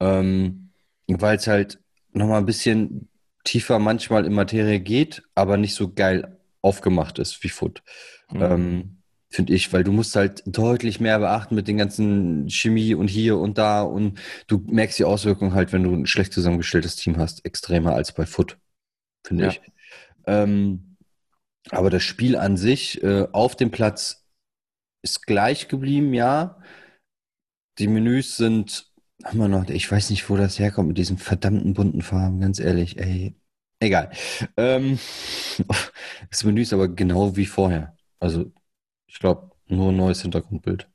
ähm, 0.00 0.70
weil 1.06 1.36
es 1.36 1.46
halt 1.46 1.78
nochmal 2.12 2.38
ein 2.38 2.46
bisschen 2.46 3.08
tiefer 3.44 3.78
manchmal 3.78 4.26
in 4.26 4.34
Materie 4.34 4.80
geht, 4.80 5.22
aber 5.34 5.56
nicht 5.56 5.74
so 5.74 5.92
geil 5.92 6.38
aufgemacht 6.60 7.18
ist 7.18 7.42
wie 7.42 7.48
Foot. 7.48 7.82
Mhm. 8.30 8.42
Ähm, 8.42 8.96
Finde 9.28 9.54
ich, 9.54 9.72
weil 9.72 9.82
du 9.82 9.92
musst 9.92 10.14
halt 10.14 10.42
deutlich 10.44 11.00
mehr 11.00 11.18
beachten 11.18 11.54
mit 11.54 11.66
den 11.66 11.78
ganzen 11.78 12.50
Chemie 12.50 12.94
und 12.94 13.08
hier 13.08 13.38
und 13.38 13.56
da 13.56 13.80
und 13.80 14.18
du 14.46 14.62
merkst 14.66 14.98
die 14.98 15.06
Auswirkungen 15.06 15.54
halt, 15.54 15.72
wenn 15.72 15.84
du 15.84 15.94
ein 15.94 16.04
schlecht 16.04 16.34
zusammengestelltes 16.34 16.96
Team 16.96 17.16
hast, 17.16 17.42
extremer 17.46 17.94
als 17.94 18.12
bei 18.12 18.26
Foot, 18.26 18.58
finde 19.24 19.44
Ja. 19.44 19.50
ich. 19.50 19.60
Ähm, 20.26 20.96
aber 21.70 21.90
das 21.90 22.02
Spiel 22.04 22.36
an 22.36 22.56
sich 22.56 23.02
äh, 23.02 23.28
auf 23.32 23.56
dem 23.56 23.70
Platz 23.70 24.26
ist 25.02 25.26
gleich 25.26 25.68
geblieben, 25.68 26.14
ja. 26.14 26.60
Die 27.78 27.88
Menüs 27.88 28.36
sind 28.36 28.90
immer 29.32 29.48
noch, 29.48 29.68
ich 29.68 29.90
weiß 29.90 30.10
nicht, 30.10 30.28
wo 30.28 30.36
das 30.36 30.58
herkommt 30.58 30.88
mit 30.88 30.98
diesen 30.98 31.18
verdammten 31.18 31.74
bunten 31.74 32.02
Farben, 32.02 32.40
ganz 32.40 32.58
ehrlich, 32.58 32.98
ey. 32.98 33.34
Egal. 33.80 34.10
Ähm, 34.56 34.98
das 36.30 36.44
Menü 36.44 36.62
ist 36.62 36.72
aber 36.72 36.88
genau 36.88 37.36
wie 37.36 37.46
vorher. 37.46 37.96
Also, 38.20 38.52
ich 39.08 39.20
glaube, 39.20 39.52
nur 39.68 39.90
ein 39.92 39.96
neues 39.98 40.22
Hintergrundbild. 40.22 40.88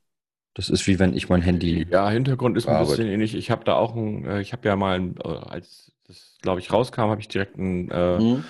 Das 0.58 0.68
ist 0.70 0.88
wie 0.88 0.98
wenn 0.98 1.14
ich 1.14 1.28
mein 1.28 1.40
Handy. 1.40 1.86
Ja, 1.88 2.10
Hintergrund 2.10 2.56
ist 2.56 2.66
ein 2.66 2.84
bisschen 2.84 3.06
ähnlich. 3.06 3.36
Ich 3.36 3.52
habe 3.52 3.62
da 3.62 3.74
auch 3.74 3.94
ein, 3.94 4.26
äh, 4.26 4.40
ich 4.40 4.52
habe 4.52 4.66
ja 4.66 4.74
mal, 4.74 4.98
ein, 4.98 5.14
äh, 5.24 5.28
als 5.28 5.92
das, 6.08 6.36
glaube 6.42 6.58
ich, 6.58 6.72
rauskam, 6.72 7.02
habe 7.02 7.20
ich 7.20 7.28
direkt 7.28 7.56
einen 7.56 7.88
äh, 7.92 8.18
mhm. 8.18 8.44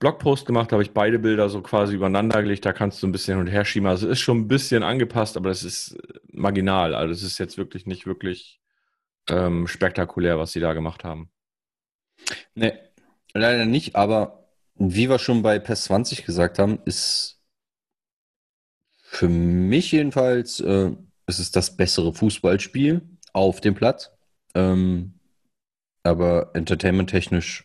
Blogpost 0.00 0.44
gemacht, 0.44 0.72
da 0.72 0.74
habe 0.74 0.82
ich 0.82 0.90
beide 0.90 1.20
Bilder 1.20 1.48
so 1.48 1.62
quasi 1.62 1.94
übereinander 1.94 2.42
gelegt. 2.42 2.64
Da 2.66 2.72
kannst 2.72 3.00
du 3.00 3.06
ein 3.06 3.12
bisschen 3.12 3.34
hin 3.34 3.46
und 3.46 3.52
her 3.52 3.64
schieben. 3.64 3.88
Also 3.88 4.06
es 4.08 4.14
ist 4.14 4.22
schon 4.22 4.38
ein 4.38 4.48
bisschen 4.48 4.82
angepasst, 4.82 5.36
aber 5.36 5.50
es 5.50 5.62
ist 5.62 5.96
marginal. 6.32 6.96
Also 6.96 7.12
es 7.12 7.22
ist 7.22 7.38
jetzt 7.38 7.56
wirklich 7.56 7.86
nicht 7.86 8.08
wirklich 8.08 8.60
ähm, 9.30 9.68
spektakulär, 9.68 10.40
was 10.40 10.50
sie 10.50 10.58
da 10.58 10.72
gemacht 10.72 11.04
haben. 11.04 11.30
Nee, 12.56 12.72
leider 13.34 13.66
nicht, 13.66 13.94
aber 13.94 14.48
wie 14.74 15.08
wir 15.08 15.20
schon 15.20 15.42
bei 15.42 15.60
PES 15.60 15.84
20 15.84 16.24
gesagt 16.24 16.58
haben, 16.58 16.80
ist 16.86 17.40
für 19.00 19.28
mich 19.28 19.92
jedenfalls 19.92 20.58
äh, 20.58 20.90
ist 21.32 21.38
es 21.38 21.50
das 21.50 21.76
bessere 21.76 22.12
Fußballspiel 22.12 23.00
auf 23.32 23.60
dem 23.62 23.74
Platz. 23.74 24.10
Ähm, 24.54 25.14
aber 26.02 26.50
entertainment-technisch 26.54 27.64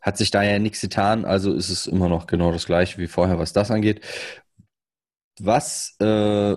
hat 0.00 0.16
sich 0.16 0.30
da 0.30 0.42
ja 0.42 0.58
nichts 0.58 0.80
getan, 0.80 1.24
also 1.24 1.52
ist 1.52 1.68
es 1.68 1.86
immer 1.86 2.08
noch 2.08 2.26
genau 2.26 2.50
das 2.50 2.66
gleiche 2.66 2.98
wie 2.98 3.06
vorher, 3.06 3.38
was 3.38 3.52
das 3.52 3.70
angeht. 3.70 4.00
Was 5.40 5.96
äh, 6.00 6.56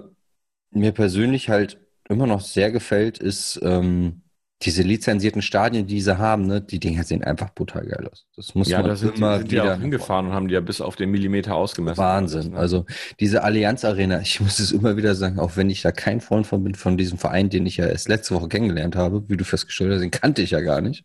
mir 0.72 0.92
persönlich 0.94 1.50
halt 1.50 1.80
immer 2.08 2.26
noch 2.26 2.42
sehr 2.42 2.72
gefällt, 2.72 3.18
ist 3.18 3.60
ähm, 3.64 4.24
diese 4.62 4.84
lizenzierten 4.84 5.42
Stadien, 5.42 5.86
die 5.86 6.00
sie 6.00 6.18
haben, 6.18 6.48
ne, 6.48 6.62
die 6.62 6.80
Dinger 6.80 7.04
sehen 7.04 7.24
einfach 7.24 7.54
brutal 7.54 7.86
geil 7.86 8.08
aus. 8.10 8.26
Das 8.36 8.56
muss 8.56 8.70
ja, 8.70 8.80
man 8.80 8.90
da 8.90 8.96
sind, 8.96 9.18
immer 9.18 9.38
sind 9.40 9.52
wieder 9.52 9.64
die 9.64 9.70
auch 9.70 9.80
hingefahren 9.80 10.28
und 10.28 10.34
haben 10.34 10.48
die 10.48 10.54
ja 10.54 10.62
bis 10.62 10.80
auf 10.80 10.96
den 10.96 11.12
Millimeter 11.12 11.56
ausgemessen. 11.56 11.98
Wahnsinn. 11.98 12.52
Ne? 12.52 12.58
Also 12.58 12.86
diese 13.20 13.44
Allianz 13.44 13.84
Arena, 13.84 14.22
ich 14.22 14.40
muss 14.40 14.60
es 14.60 14.72
immer 14.72 14.96
wieder 14.96 15.14
sagen, 15.14 15.40
auch 15.40 15.58
wenn 15.58 15.70
ich 15.70 15.82
da 15.82 15.92
kein 15.92 16.22
Freund 16.22 16.48
von 16.48 16.64
bin, 16.64 16.74
von 16.74 16.98
diesem 16.98 17.18
Verein, 17.18 17.50
den 17.50 17.66
ich 17.66 17.78
ja 17.78 17.86
erst 17.86 18.08
letzte 18.08 18.34
Woche 18.34 18.48
kennengelernt 18.48 18.96
habe, 18.96 19.28
wie 19.28 19.38
du 19.38 19.44
festgestellt 19.44 19.92
hast, 19.92 20.02
den 20.02 20.12
kannte 20.12 20.42
ich 20.42 20.52
ja 20.52 20.62
gar 20.62 20.80
nicht. 20.80 21.04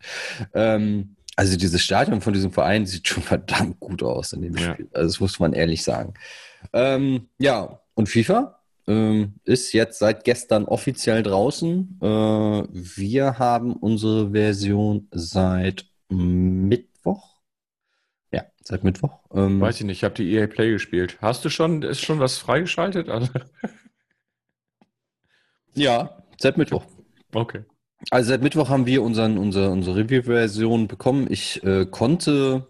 Ähm, 0.55 1.17
also 1.35 1.57
dieses 1.57 1.83
Stadion 1.83 2.21
von 2.21 2.33
diesem 2.33 2.53
Verein 2.53 2.87
sieht 2.87 3.09
schon 3.09 3.23
verdammt 3.23 3.81
gut 3.81 4.03
aus 4.03 4.33
in 4.33 4.43
dem 4.43 4.57
ja. 4.57 4.75
Spiel. 4.75 4.89
Also 4.93 5.09
das 5.09 5.21
muss 5.21 5.41
man 5.41 5.55
ehrlich 5.55 5.83
sagen. 5.83 6.15
Ähm, 6.73 7.29
ja, 7.39 7.81
und 7.95 8.09
FIFA? 8.09 8.60
Ähm, 8.87 9.35
ist 9.45 9.73
jetzt 9.73 9.99
seit 9.99 10.25
gestern 10.25 10.65
offiziell 10.65 11.23
draußen. 11.23 11.99
Äh, 12.01 12.07
wir 12.07 13.39
haben 13.39 13.75
unsere 13.75 14.33
Version 14.33 15.09
seit 15.11 15.87
Mittwoch. 16.09 17.41
Ja, 18.33 18.45
seit 18.63 18.85
Mittwoch. 18.85 19.21
Ähm, 19.33 19.61
Weiß 19.61 19.81
ich 19.81 19.87
nicht, 19.87 19.99
ich 19.99 20.05
habe 20.05 20.15
die 20.15 20.33
EA 20.33 20.47
Play 20.47 20.73
gespielt. 20.73 21.19
Hast 21.21 21.45
du 21.45 21.51
schon, 21.51 21.83
ist 21.83 22.01
schon 22.01 22.19
was 22.19 22.39
freigeschaltet? 22.39 23.09
Also 23.09 23.31
ja, 25.75 26.23
seit 26.39 26.57
Mittwoch. 26.57 26.85
Okay. 27.33 27.65
Also 28.11 28.31
seit 28.31 28.43
Mittwoch 28.43 28.71
haben 28.71 28.87
wir 28.87 29.03
unseren, 29.03 29.37
unsere, 29.37 29.71
unsere 29.71 29.97
Review-Version 29.97 30.89
bekommen. 30.89 31.27
Ich 31.31 31.63
äh, 31.63 31.87
konnte 31.87 32.67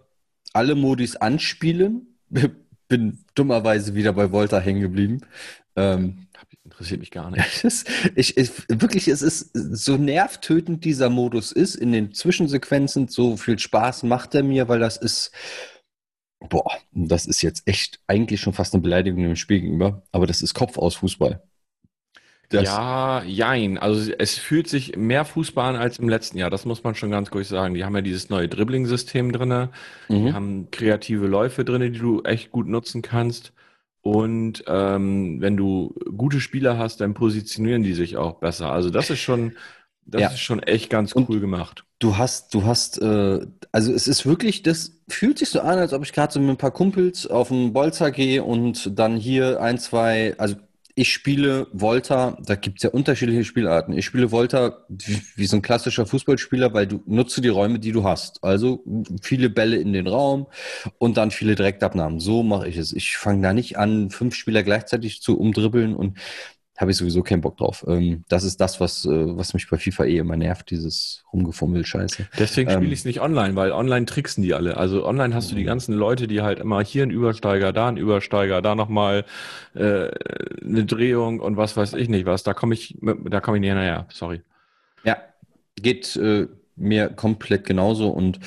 alle 0.52 0.74
Modis 0.74 1.16
anspielen. 1.16 2.18
Bin 2.88 3.24
dummerweise 3.36 3.94
wieder 3.94 4.12
bei 4.12 4.32
Volta 4.32 4.58
hängen 4.58 4.80
geblieben. 4.80 5.20
Ähm, 5.76 6.26
interessiert 6.64 7.00
mich 7.00 7.10
gar 7.10 7.30
nicht. 7.30 7.64
Ich, 8.14 8.36
ich, 8.36 8.50
wirklich, 8.68 9.08
es 9.08 9.22
ist 9.22 9.50
so 9.54 9.96
nervtötend 9.96 10.84
dieser 10.84 11.10
Modus 11.10 11.52
ist 11.52 11.74
in 11.74 11.92
den 11.92 12.12
Zwischensequenzen. 12.14 13.08
So 13.08 13.36
viel 13.36 13.58
Spaß 13.58 14.04
macht 14.04 14.34
er 14.34 14.42
mir, 14.42 14.68
weil 14.68 14.78
das 14.78 14.96
ist, 14.96 15.32
boah, 16.40 16.72
das 16.92 17.26
ist 17.26 17.42
jetzt 17.42 17.66
echt 17.66 18.00
eigentlich 18.06 18.40
schon 18.40 18.52
fast 18.52 18.74
eine 18.74 18.82
Beleidigung 18.82 19.22
dem 19.22 19.36
Spiel 19.36 19.60
gegenüber. 19.60 20.02
Aber 20.12 20.26
das 20.26 20.42
ist 20.42 20.54
Kopf 20.54 20.78
aus 20.78 20.96
Fußball. 20.96 21.42
Das 22.50 22.64
ja, 22.64 23.22
jein. 23.22 23.78
Also 23.78 24.12
es 24.18 24.36
fühlt 24.36 24.68
sich 24.68 24.96
mehr 24.96 25.24
Fußball 25.24 25.76
an 25.76 25.80
als 25.80 26.00
im 26.00 26.08
letzten 26.08 26.36
Jahr. 26.36 26.50
Das 26.50 26.64
muss 26.64 26.82
man 26.82 26.96
schon 26.96 27.12
ganz 27.12 27.30
kurz 27.30 27.48
sagen. 27.48 27.74
Die 27.74 27.84
haben 27.84 27.94
ja 27.94 28.02
dieses 28.02 28.28
neue 28.28 28.48
Dribbling-System 28.48 29.30
drin. 29.30 29.68
Mhm. 30.08 30.26
Die 30.26 30.32
haben 30.32 30.70
kreative 30.72 31.28
Läufe 31.28 31.64
drin, 31.64 31.92
die 31.92 31.98
du 31.98 32.22
echt 32.22 32.50
gut 32.50 32.66
nutzen 32.66 33.02
kannst. 33.02 33.52
Und 34.02 34.64
ähm, 34.66 35.40
wenn 35.40 35.56
du 35.56 35.94
gute 36.16 36.40
Spieler 36.40 36.78
hast, 36.78 37.00
dann 37.00 37.14
positionieren 37.14 37.82
die 37.82 37.92
sich 37.92 38.16
auch 38.16 38.40
besser. 38.40 38.72
Also 38.72 38.90
das 38.90 39.10
ist 39.10 39.20
schon, 39.20 39.56
das 40.06 40.20
ja. 40.20 40.28
ist 40.28 40.40
schon 40.40 40.62
echt 40.62 40.90
ganz 40.90 41.14
cool 41.14 41.26
Und 41.28 41.40
gemacht. 41.40 41.84
Du 41.98 42.16
hast, 42.16 42.54
du 42.54 42.64
hast, 42.64 43.00
äh, 43.02 43.46
also 43.72 43.92
es 43.92 44.08
ist 44.08 44.24
wirklich, 44.24 44.62
das 44.62 45.00
fühlt 45.08 45.38
sich 45.38 45.50
so 45.50 45.60
an, 45.60 45.78
als 45.78 45.92
ob 45.92 46.02
ich 46.02 46.12
gerade 46.14 46.32
so 46.32 46.40
mit 46.40 46.48
ein 46.48 46.56
paar 46.56 46.70
Kumpels 46.70 47.26
auf 47.26 47.52
einen 47.52 47.74
Bolzer 47.74 48.10
gehe 48.10 48.42
und 48.42 48.98
dann 48.98 49.16
hier 49.16 49.60
ein, 49.60 49.78
zwei, 49.78 50.34
also 50.38 50.56
ich 51.00 51.14
spiele 51.14 51.66
Volta, 51.72 52.36
da 52.44 52.56
gibt 52.56 52.76
es 52.76 52.82
ja 52.82 52.90
unterschiedliche 52.90 53.44
Spielarten. 53.44 53.96
Ich 53.96 54.04
spiele 54.04 54.30
Volta 54.30 54.84
wie, 54.90 55.22
wie, 55.34 55.46
so 55.46 55.56
ein 55.56 55.62
klassischer 55.62 56.04
Fußballspieler, 56.04 56.74
weil 56.74 56.86
du 56.86 57.02
nutze 57.06 57.40
die 57.40 57.48
Räume, 57.48 57.78
die 57.78 57.92
du 57.92 58.04
hast. 58.04 58.44
Also 58.44 58.84
viele 59.22 59.48
Bälle 59.48 59.76
in 59.76 59.94
den 59.94 60.06
Raum 60.06 60.48
und 60.98 61.16
dann 61.16 61.30
viele 61.30 61.54
Direktabnahmen. 61.54 62.20
So 62.20 62.42
mache 62.42 62.68
ich 62.68 62.76
es. 62.76 62.92
Ich 62.92 63.16
fange 63.16 63.40
da 63.40 63.54
nicht 63.54 63.78
an, 63.78 64.10
fünf 64.10 64.34
Spieler 64.34 64.62
gleichzeitig 64.62 65.22
zu 65.22 65.40
umdribbeln 65.40 65.96
und 65.96 66.18
habe 66.80 66.90
ich 66.90 66.96
sowieso 66.96 67.22
keinen 67.22 67.42
Bock 67.42 67.58
drauf. 67.58 67.84
Ähm, 67.86 68.24
das 68.28 68.42
ist 68.42 68.58
das, 68.58 68.80
was, 68.80 69.04
äh, 69.04 69.36
was 69.36 69.52
mich 69.52 69.68
bei 69.68 69.76
FIFA 69.76 70.06
eh 70.06 70.16
immer 70.16 70.36
nervt, 70.36 70.70
dieses 70.70 71.22
rumgefummelt 71.30 71.86
Scheiße. 71.86 72.26
Deswegen 72.38 72.70
spiele 72.70 72.86
ähm, 72.86 72.92
ich 72.92 73.00
es 73.00 73.04
nicht 73.04 73.20
online, 73.20 73.54
weil 73.54 73.70
online 73.72 74.06
tricksen 74.06 74.42
die 74.42 74.54
alle. 74.54 74.78
Also 74.78 75.06
online 75.06 75.34
hast 75.34 75.50
du 75.50 75.54
die 75.54 75.62
mhm. 75.62 75.66
ganzen 75.66 75.94
Leute, 75.94 76.26
die 76.26 76.40
halt 76.40 76.58
immer 76.58 76.82
hier 76.82 77.02
ein 77.02 77.10
Übersteiger, 77.10 77.74
da 77.74 77.88
ein 77.88 77.98
Übersteiger, 77.98 78.62
da 78.62 78.74
nochmal 78.74 79.26
äh, 79.74 80.08
eine 80.64 80.86
Drehung 80.86 81.40
und 81.40 81.58
was 81.58 81.76
weiß 81.76 81.92
ich 81.92 82.08
nicht 82.08 82.24
was. 82.24 82.44
Da 82.44 82.54
komme 82.54 82.72
ich, 82.72 82.96
da 83.00 83.40
komme 83.40 83.58
ich 83.58 83.60
nicht 83.60 83.70
hinterher. 83.70 84.06
Sorry. 84.10 84.40
Ja, 85.04 85.18
geht 85.76 86.16
äh, 86.16 86.48
mir 86.76 87.10
komplett 87.10 87.66
genauso 87.66 88.08
und 88.08 88.40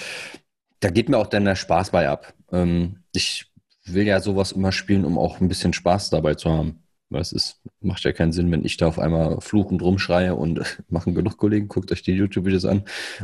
da 0.80 0.90
geht 0.90 1.08
mir 1.08 1.20
auch 1.20 1.28
dann 1.28 1.46
der 1.46 1.56
Spaß 1.56 1.92
bei 1.92 2.10
ab. 2.10 2.34
Ähm, 2.52 3.04
ich 3.14 3.46
will 3.86 4.08
ja 4.08 4.20
sowas 4.20 4.54
immer 4.54 4.72
spielen, 4.72 5.06
um 5.06 5.20
auch 5.20 5.40
ein 5.40 5.50
bisschen 5.50 5.74
Spaß 5.74 6.10
dabei 6.10 6.34
zu 6.34 6.50
haben. 6.50 6.83
Es 7.20 7.32
ist, 7.32 7.62
macht 7.82 8.04
ja 8.04 8.12
keinen 8.14 8.32
Sinn, 8.32 8.52
wenn 8.52 8.66
ich 8.66 8.78
da 8.78 8.88
auf 8.88 9.00
einmal 9.00 9.42
fluchend 9.42 9.82
rumschreie 9.82 10.36
und 10.36 10.62
machen 10.90 11.16
genug 11.16 11.38
Kollegen, 11.38 11.68
guckt 11.68 11.92
euch 11.92 12.04
die 12.04 12.14
YouTube-Videos 12.14 12.66
an. 12.66 12.84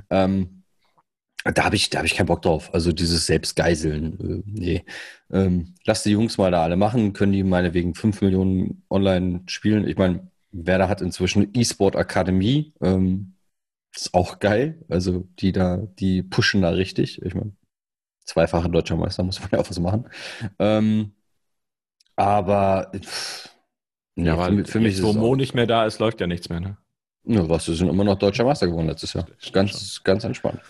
Ähm, 0.09 0.63
da 1.45 1.63
habe 1.63 1.75
ich, 1.75 1.89
hab 1.95 2.03
ich 2.05 2.15
keinen 2.15 2.27
Bock 2.27 2.41
drauf. 2.41 2.73
Also 2.73 2.91
dieses 2.91 3.25
Selbstgeiseln, 3.25 4.19
äh, 4.19 4.43
nee. 4.45 4.85
Ähm, 5.31 5.75
lass 5.85 6.03
die 6.03 6.11
Jungs 6.11 6.37
mal 6.37 6.51
da 6.51 6.63
alle 6.63 6.75
machen, 6.75 7.13
können 7.13 7.31
die 7.31 7.43
meinetwegen 7.43 7.95
5 7.95 8.21
Millionen 8.21 8.83
online 8.89 9.43
spielen. 9.47 9.87
Ich 9.87 9.97
meine, 9.97 10.29
Werder 10.51 10.89
hat 10.89 11.01
inzwischen 11.01 11.49
E-Sport 11.53 11.95
Akademie. 11.95 12.73
Ähm, 12.81 13.35
ist 13.95 14.13
auch 14.13 14.39
geil. 14.39 14.83
Also 14.89 15.27
die 15.39 15.51
da, 15.51 15.77
die 15.77 16.23
pushen 16.23 16.61
da 16.61 16.69
richtig. 16.69 17.21
Ich 17.21 17.35
meine, 17.35 17.53
zweifacher 18.25 18.69
deutscher 18.69 18.97
Meister 18.97 19.23
muss 19.23 19.39
man 19.39 19.49
ja 19.51 19.59
auch 19.59 19.69
was 19.69 19.79
machen. 19.79 20.09
Ähm, 20.59 21.13
aber 22.15 22.91
pff, 22.95 23.48
ja, 24.25 24.37
weil 24.37 24.65
für, 24.65 24.73
für 24.73 24.79
mich 24.79 24.97
jetzt, 24.97 25.03
wo 25.03 25.13
Mo 25.13 25.35
nicht 25.35 25.53
mehr 25.53 25.67
da 25.67 25.85
ist, 25.85 25.99
läuft 25.99 26.21
ja 26.21 26.27
nichts 26.27 26.49
mehr, 26.49 26.59
ne? 26.59 26.77
Ja, 27.25 27.47
was, 27.47 27.67
wir 27.67 27.75
sind 27.75 27.89
immer 27.89 28.03
noch 28.03 28.17
deutscher 28.17 28.43
Meister 28.43 28.67
geworden 28.67 28.87
letztes 28.87 29.13
Jahr. 29.13 29.27
Ganz, 29.51 30.01
ganz 30.03 30.23
entspannt. 30.23 30.61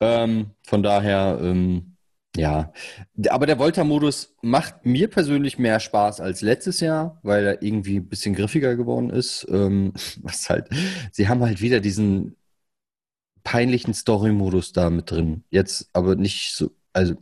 Ähm, 0.00 0.50
von 0.62 0.82
daher, 0.82 1.38
ähm, 1.40 1.96
ja. 2.36 2.72
Aber 3.28 3.46
der 3.46 3.58
Volta-Modus 3.58 4.34
macht 4.40 4.86
mir 4.86 5.08
persönlich 5.08 5.58
mehr 5.58 5.80
Spaß 5.80 6.20
als 6.20 6.40
letztes 6.40 6.80
Jahr, 6.80 7.20
weil 7.22 7.44
er 7.44 7.62
irgendwie 7.62 7.96
ein 7.98 8.08
bisschen 8.08 8.34
griffiger 8.34 8.74
geworden 8.74 9.10
ist. 9.10 9.46
Ähm, 9.50 9.92
was 10.22 10.48
halt, 10.48 10.68
sie 11.12 11.28
haben 11.28 11.42
halt 11.42 11.60
wieder 11.60 11.80
diesen 11.80 12.36
peinlichen 13.44 13.94
Story-Modus 13.94 14.72
da 14.72 14.88
mit 14.90 15.10
drin. 15.10 15.44
Jetzt 15.50 15.90
aber 15.92 16.16
nicht 16.16 16.54
so, 16.54 16.70
also 16.92 17.14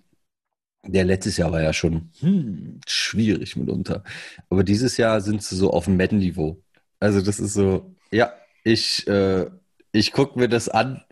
der 0.84 1.04
letztes 1.04 1.36
Jahr 1.36 1.52
war 1.52 1.62
ja 1.62 1.72
schon 1.72 2.10
hm, 2.20 2.80
schwierig 2.86 3.56
mitunter. 3.56 4.02
Aber 4.48 4.64
dieses 4.64 4.96
Jahr 4.96 5.20
sind 5.20 5.42
sie 5.42 5.56
so 5.56 5.70
auf 5.70 5.84
dem 5.84 5.96
Madden-Niveau. 5.96 6.62
Also 7.00 7.20
das 7.20 7.40
ist 7.40 7.54
so, 7.54 7.94
ja, 8.10 8.32
ich, 8.64 9.06
äh, 9.08 9.46
ich 9.92 10.12
gucke 10.12 10.38
mir 10.38 10.48
das 10.48 10.68
an, 10.68 11.02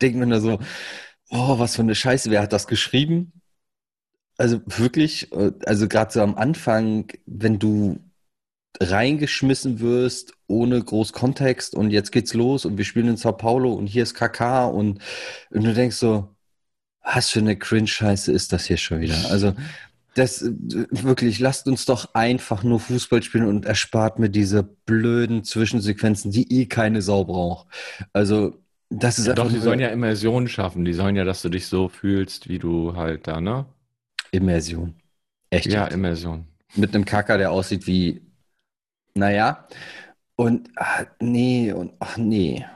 denke 0.00 0.18
mir 0.18 0.26
nur 0.26 0.40
so, 0.40 0.58
oh, 1.30 1.58
was 1.58 1.76
für 1.76 1.82
eine 1.82 1.94
Scheiße, 1.94 2.30
wer 2.30 2.42
hat 2.42 2.52
das 2.52 2.66
geschrieben? 2.66 3.32
Also 4.36 4.60
wirklich, 4.66 5.32
äh, 5.32 5.52
also 5.66 5.88
gerade 5.88 6.12
so 6.12 6.20
am 6.20 6.34
Anfang, 6.36 7.12
wenn 7.26 7.58
du 7.58 8.00
reingeschmissen 8.80 9.80
wirst 9.80 10.34
ohne 10.48 10.82
groß 10.82 11.12
Kontext 11.12 11.74
und 11.74 11.90
jetzt 11.90 12.10
geht's 12.12 12.34
los 12.34 12.64
und 12.64 12.76
wir 12.76 12.84
spielen 12.84 13.08
in 13.08 13.16
Sao 13.16 13.32
Paulo 13.32 13.72
und 13.72 13.86
hier 13.86 14.02
ist 14.02 14.14
KK 14.14 14.66
und, 14.66 15.00
und 15.50 15.64
du 15.64 15.72
denkst 15.74 15.96
so, 15.96 16.33
was 17.04 17.30
für 17.30 17.40
eine 17.40 17.56
Cringe-Scheiße 17.58 18.32
ist 18.32 18.52
das 18.52 18.66
hier 18.66 18.76
schon 18.78 19.00
wieder? 19.00 19.30
Also, 19.30 19.54
das 20.14 20.42
äh, 20.42 20.52
wirklich, 20.90 21.38
lasst 21.40 21.68
uns 21.68 21.84
doch 21.86 22.14
einfach 22.14 22.62
nur 22.64 22.80
Fußball 22.80 23.22
spielen 23.22 23.46
und 23.46 23.66
erspart 23.66 24.18
mir 24.18 24.30
diese 24.30 24.62
blöden 24.62 25.44
Zwischensequenzen, 25.44 26.30
die 26.32 26.52
eh 26.62 26.66
keine 26.66 27.02
Sau 27.02 27.24
braucht. 27.24 27.68
Also, 28.12 28.58
das 28.90 29.18
ist 29.18 29.26
Ja, 29.26 29.34
doch, 29.34 29.50
die 29.50 29.58
sollen 29.58 29.80
ja 29.80 29.88
Immersion 29.88 30.48
schaffen. 30.48 30.84
Die 30.84 30.92
sollen 30.94 31.16
ja, 31.16 31.24
dass 31.24 31.42
du 31.42 31.48
dich 31.48 31.66
so 31.66 31.88
fühlst, 31.88 32.48
wie 32.48 32.58
du 32.58 32.94
halt 32.96 33.26
da, 33.26 33.40
ne? 33.40 33.66
Immersion. 34.32 34.94
Echt 35.50 35.72
Ja, 35.72 35.90
jetzt. 35.90 35.92
Immersion. 35.92 36.46
Mit 36.74 36.94
einem 36.94 37.04
Kacker, 37.04 37.38
der 37.38 37.52
aussieht 37.52 37.86
wie, 37.86 38.22
naja. 39.14 39.68
Und, 40.36 40.70
ah, 40.76 41.06
nee, 41.20 41.72
und, 41.72 41.94
ach, 42.00 42.16
nee. 42.18 42.66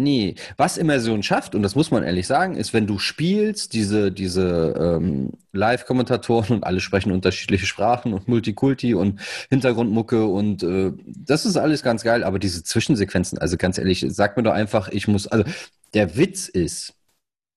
Nee. 0.00 0.34
Was 0.56 0.78
Immersion 0.78 1.22
schafft, 1.22 1.54
und 1.54 1.62
das 1.62 1.74
muss 1.74 1.90
man 1.90 2.02
ehrlich 2.02 2.26
sagen, 2.26 2.56
ist, 2.56 2.72
wenn 2.72 2.86
du 2.86 2.98
spielst, 2.98 3.74
diese, 3.74 4.10
diese 4.10 4.74
ähm, 4.78 5.32
Live-Kommentatoren 5.52 6.56
und 6.56 6.64
alle 6.64 6.80
sprechen 6.80 7.12
unterschiedliche 7.12 7.66
Sprachen 7.66 8.14
und 8.14 8.26
Multikulti 8.26 8.94
und 8.94 9.20
Hintergrundmucke 9.50 10.24
und 10.24 10.62
äh, 10.62 10.92
das 11.06 11.44
ist 11.44 11.58
alles 11.58 11.82
ganz 11.82 12.02
geil, 12.02 12.24
aber 12.24 12.38
diese 12.38 12.64
Zwischensequenzen, 12.64 13.36
also 13.36 13.58
ganz 13.58 13.76
ehrlich, 13.76 14.06
sag 14.08 14.38
mir 14.38 14.42
doch 14.42 14.54
einfach, 14.54 14.88
ich 14.88 15.06
muss, 15.06 15.26
also 15.26 15.44
der 15.92 16.16
Witz 16.16 16.48
ist, 16.48 16.94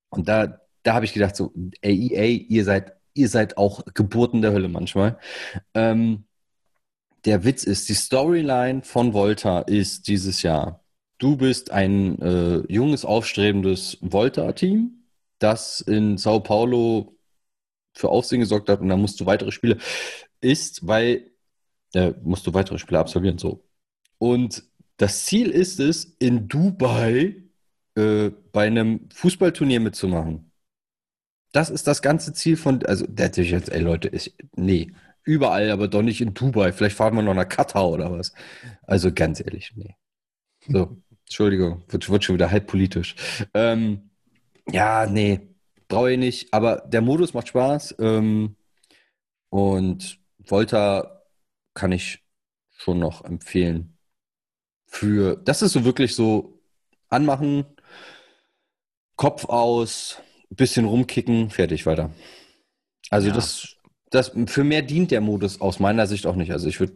und 0.09 0.27
da, 0.27 0.59
da 0.83 0.95
habe 0.95 1.05
ich 1.05 1.13
gedacht, 1.13 1.37
so, 1.37 1.53
ey, 1.79 2.13
EA, 2.13 2.25
ihr 2.49 2.65
seid, 2.65 2.91
ihr 3.13 3.29
seid 3.29 3.57
auch 3.57 3.85
Geburten 3.93 4.41
der 4.41 4.51
Hölle 4.51 4.67
manchmal. 4.67 5.17
Ähm, 5.73 6.25
der 7.23 7.45
Witz 7.45 7.63
ist, 7.63 7.87
die 7.87 7.93
Storyline 7.93 8.81
von 8.81 9.13
Volta 9.13 9.61
ist 9.61 10.09
dieses 10.09 10.41
Jahr. 10.41 10.82
Du 11.17 11.37
bist 11.37 11.71
ein 11.71 12.21
äh, 12.21 12.57
junges, 12.71 13.05
aufstrebendes 13.05 13.97
Volta-Team, 14.01 15.05
das 15.39 15.81
in 15.81 16.17
Sao 16.17 16.39
Paulo 16.41 17.15
für 17.95 18.09
Aufsehen 18.09 18.41
gesorgt 18.41 18.69
hat 18.69 18.81
und 18.81 18.89
da 18.89 18.97
musst 18.97 19.19
du 19.19 19.25
weitere 19.25 19.51
Spiele 19.51 19.77
ist, 20.41 20.87
weil 20.87 21.31
äh, 21.95 22.13
musst 22.23 22.47
du 22.47 22.53
weitere 22.53 22.79
Spiele 22.79 22.99
absolvieren, 22.99 23.37
so. 23.37 23.65
Und 24.19 24.63
das 24.97 25.25
Ziel 25.25 25.49
ist 25.51 25.79
es, 25.79 26.05
in 26.19 26.47
Dubai 26.49 27.43
äh, 27.95 28.31
bei 28.51 28.67
einem 28.67 29.09
Fußballturnier 29.13 29.79
mitzumachen. 29.81 30.51
Das 31.51 31.69
ist 31.69 31.87
das 31.87 32.01
ganze 32.01 32.33
Ziel 32.33 32.57
von, 32.57 32.85
also 32.85 33.05
der 33.07 33.27
hat 33.27 33.35
sich 33.35 33.51
jetzt, 33.51 33.69
ey 33.71 33.79
Leute, 33.81 34.09
ich, 34.09 34.35
nee, 34.55 34.91
überall, 35.23 35.69
aber 35.71 35.87
doch 35.87 36.01
nicht 36.01 36.21
in 36.21 36.33
Dubai. 36.33 36.73
Vielleicht 36.73 36.95
fahren 36.97 37.15
wir 37.15 37.21
noch 37.21 37.33
nach 37.35 37.47
Katar 37.47 37.89
oder 37.89 38.11
was. 38.11 38.33
Also 38.83 39.11
ganz 39.13 39.39
ehrlich, 39.39 39.71
nee. 39.75 39.95
So, 40.69 40.97
Entschuldigung, 41.25 41.83
wird, 41.87 42.09
wird 42.09 42.23
schon 42.23 42.35
wieder 42.35 42.51
halb 42.51 42.67
politisch. 42.67 43.15
Ähm, 43.53 44.09
ja, 44.71 45.05
nee, 45.07 45.41
brauche 45.87 46.11
ich 46.13 46.17
nicht, 46.19 46.53
aber 46.53 46.77
der 46.87 47.01
Modus 47.01 47.33
macht 47.33 47.49
Spaß. 47.49 47.95
Ähm, 47.99 48.55
und 49.49 50.19
Volta 50.39 51.23
kann 51.73 51.91
ich 51.91 52.23
schon 52.71 52.99
noch 52.99 53.23
empfehlen. 53.25 53.97
Für, 54.87 55.37
das 55.37 55.61
ist 55.61 55.73
so 55.73 55.85
wirklich 55.85 56.15
so 56.15 56.61
anmachen, 57.09 57.65
Kopf 59.15 59.45
aus, 59.45 60.17
bisschen 60.49 60.85
rumkicken, 60.85 61.49
fertig, 61.49 61.85
weiter. 61.85 62.11
Also 63.09 63.29
Ja. 63.29 63.35
das, 63.35 63.77
das, 64.11 64.31
für 64.47 64.63
mehr 64.63 64.81
dient 64.81 65.11
der 65.11 65.21
Modus 65.21 65.61
aus 65.61 65.79
meiner 65.79 66.07
Sicht 66.07 66.25
auch 66.27 66.35
nicht. 66.35 66.51
Also 66.51 66.67
ich 66.67 66.79
würde, 66.79 66.93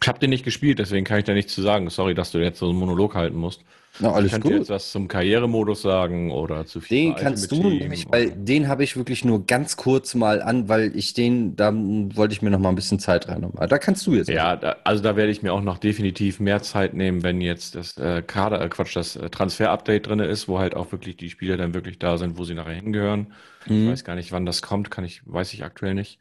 Ich 0.00 0.08
habe 0.08 0.18
den 0.18 0.30
nicht 0.30 0.44
gespielt, 0.44 0.78
deswegen 0.78 1.04
kann 1.04 1.18
ich 1.18 1.24
da 1.24 1.34
nichts 1.34 1.54
zu 1.54 1.62
sagen. 1.62 1.88
Sorry, 1.90 2.14
dass 2.14 2.30
du 2.32 2.38
jetzt 2.38 2.58
so 2.58 2.68
einen 2.68 2.78
Monolog 2.78 3.14
halten 3.14 3.36
musst. 3.36 3.62
na, 3.98 4.08
Ich 4.10 4.14
alles 4.14 4.30
könnte 4.32 4.48
gut. 4.48 4.58
jetzt 4.58 4.68
was 4.70 4.92
zum 4.92 5.08
Karrieremodus 5.08 5.82
sagen 5.82 6.30
oder 6.30 6.66
zu 6.66 6.80
Den 6.80 7.14
FIFA 7.14 7.20
kannst 7.22 7.50
du 7.50 7.70
nämlich, 7.70 8.06
weil 8.10 8.30
den 8.30 8.68
habe 8.68 8.84
ich 8.84 8.96
wirklich 8.96 9.24
nur 9.24 9.46
ganz 9.46 9.76
kurz 9.76 10.14
mal 10.14 10.42
an, 10.42 10.68
weil 10.68 10.94
ich 10.96 11.14
den, 11.14 11.56
da 11.56 11.72
wollte 11.74 12.32
ich 12.34 12.42
mir 12.42 12.50
noch 12.50 12.58
mal 12.58 12.68
ein 12.68 12.74
bisschen 12.74 12.98
Zeit 13.00 13.26
reinnehmen. 13.28 13.54
Da 13.68 13.78
kannst 13.78 14.06
du 14.06 14.14
jetzt. 14.14 14.28
Ja, 14.28 14.56
da, 14.56 14.76
also 14.84 15.02
da 15.02 15.16
werde 15.16 15.32
ich 15.32 15.42
mir 15.42 15.52
auch 15.52 15.62
noch 15.62 15.78
definitiv 15.78 16.40
mehr 16.40 16.62
Zeit 16.62 16.94
nehmen, 16.94 17.22
wenn 17.22 17.40
jetzt 17.40 17.74
das 17.74 17.96
äh, 17.96 18.22
Kader, 18.22 18.60
äh, 18.60 18.68
Quatsch, 18.68 18.94
das 18.96 19.16
äh, 19.16 19.30
Transfer-Update 19.30 20.06
drin 20.08 20.20
ist, 20.20 20.46
wo 20.46 20.58
halt 20.58 20.74
auch 20.76 20.92
wirklich 20.92 21.16
die 21.16 21.30
Spieler 21.30 21.56
dann 21.56 21.72
wirklich 21.74 21.98
da 21.98 22.18
sind, 22.18 22.36
wo 22.38 22.44
sie 22.44 22.54
nachher 22.54 22.74
hingehören. 22.74 23.32
Ich 23.64 23.70
Mhm. 23.70 23.88
weiß 23.90 24.04
gar 24.04 24.14
nicht, 24.14 24.30
wann 24.30 24.46
das 24.46 24.62
kommt, 24.62 24.90
kann 24.90 25.04
ich, 25.04 25.22
weiß 25.24 25.52
ich 25.54 25.64
aktuell 25.64 25.94
nicht. 25.94 26.18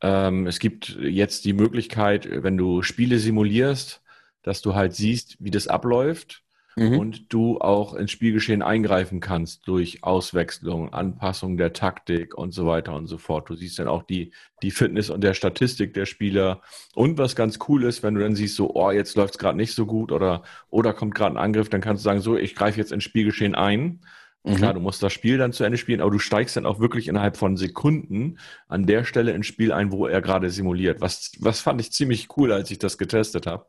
Ähm, 0.00 0.46
es 0.46 0.58
gibt 0.58 0.98
jetzt 1.00 1.44
die 1.44 1.52
Möglichkeit, 1.52 2.28
wenn 2.30 2.56
du 2.56 2.82
Spiele 2.82 3.18
simulierst, 3.18 4.02
dass 4.42 4.60
du 4.60 4.74
halt 4.74 4.94
siehst, 4.94 5.36
wie 5.40 5.50
das 5.50 5.68
abläuft 5.68 6.42
Mhm. 6.76 6.98
und 6.98 7.32
du 7.32 7.60
auch 7.60 7.94
ins 7.94 8.10
Spielgeschehen 8.10 8.60
eingreifen 8.60 9.20
kannst 9.20 9.68
durch 9.68 10.02
Auswechslung, 10.02 10.92
Anpassung 10.92 11.56
der 11.56 11.72
Taktik 11.72 12.36
und 12.36 12.50
so 12.50 12.66
weiter 12.66 12.96
und 12.96 13.06
so 13.06 13.16
fort. 13.16 13.48
Du 13.48 13.54
siehst 13.54 13.78
dann 13.78 13.86
auch 13.86 14.02
die, 14.02 14.32
die 14.60 14.72
Fitness 14.72 15.08
und 15.08 15.20
der 15.22 15.34
Statistik 15.34 15.94
der 15.94 16.04
Spieler. 16.04 16.62
Und 16.94 17.16
was 17.16 17.36
ganz 17.36 17.60
cool 17.68 17.84
ist, 17.84 18.02
wenn 18.02 18.14
du 18.14 18.20
dann 18.22 18.34
siehst, 18.34 18.56
so, 18.56 18.74
oh, 18.74 18.90
jetzt 18.90 19.14
läuft 19.14 19.34
es 19.34 19.38
gerade 19.38 19.56
nicht 19.56 19.72
so 19.72 19.86
gut 19.86 20.10
oder, 20.10 20.42
oder 20.68 20.92
kommt 20.94 21.14
gerade 21.14 21.36
ein 21.36 21.44
Angriff, 21.44 21.68
dann 21.68 21.80
kannst 21.80 22.02
du 22.02 22.04
sagen, 22.04 22.20
so, 22.20 22.36
ich 22.36 22.56
greife 22.56 22.80
jetzt 22.80 22.90
ins 22.90 23.04
Spielgeschehen 23.04 23.54
ein. 23.54 24.00
Mhm. 24.44 24.56
Klar, 24.56 24.74
du 24.74 24.80
musst 24.80 25.02
das 25.02 25.12
Spiel 25.12 25.38
dann 25.38 25.52
zu 25.52 25.64
Ende 25.64 25.78
spielen, 25.78 26.00
aber 26.02 26.10
du 26.10 26.18
steigst 26.18 26.56
dann 26.56 26.66
auch 26.66 26.78
wirklich 26.80 27.08
innerhalb 27.08 27.36
von 27.36 27.56
Sekunden 27.56 28.38
an 28.68 28.86
der 28.86 29.04
Stelle 29.04 29.32
ins 29.32 29.46
Spiel 29.46 29.72
ein, 29.72 29.90
wo 29.92 30.06
er 30.06 30.20
gerade 30.22 30.50
simuliert. 30.50 31.00
Was, 31.00 31.32
was 31.40 31.60
fand 31.60 31.80
ich 31.80 31.92
ziemlich 31.92 32.28
cool, 32.36 32.52
als 32.52 32.70
ich 32.70 32.78
das 32.78 32.98
getestet 32.98 33.46
habe. 33.46 33.66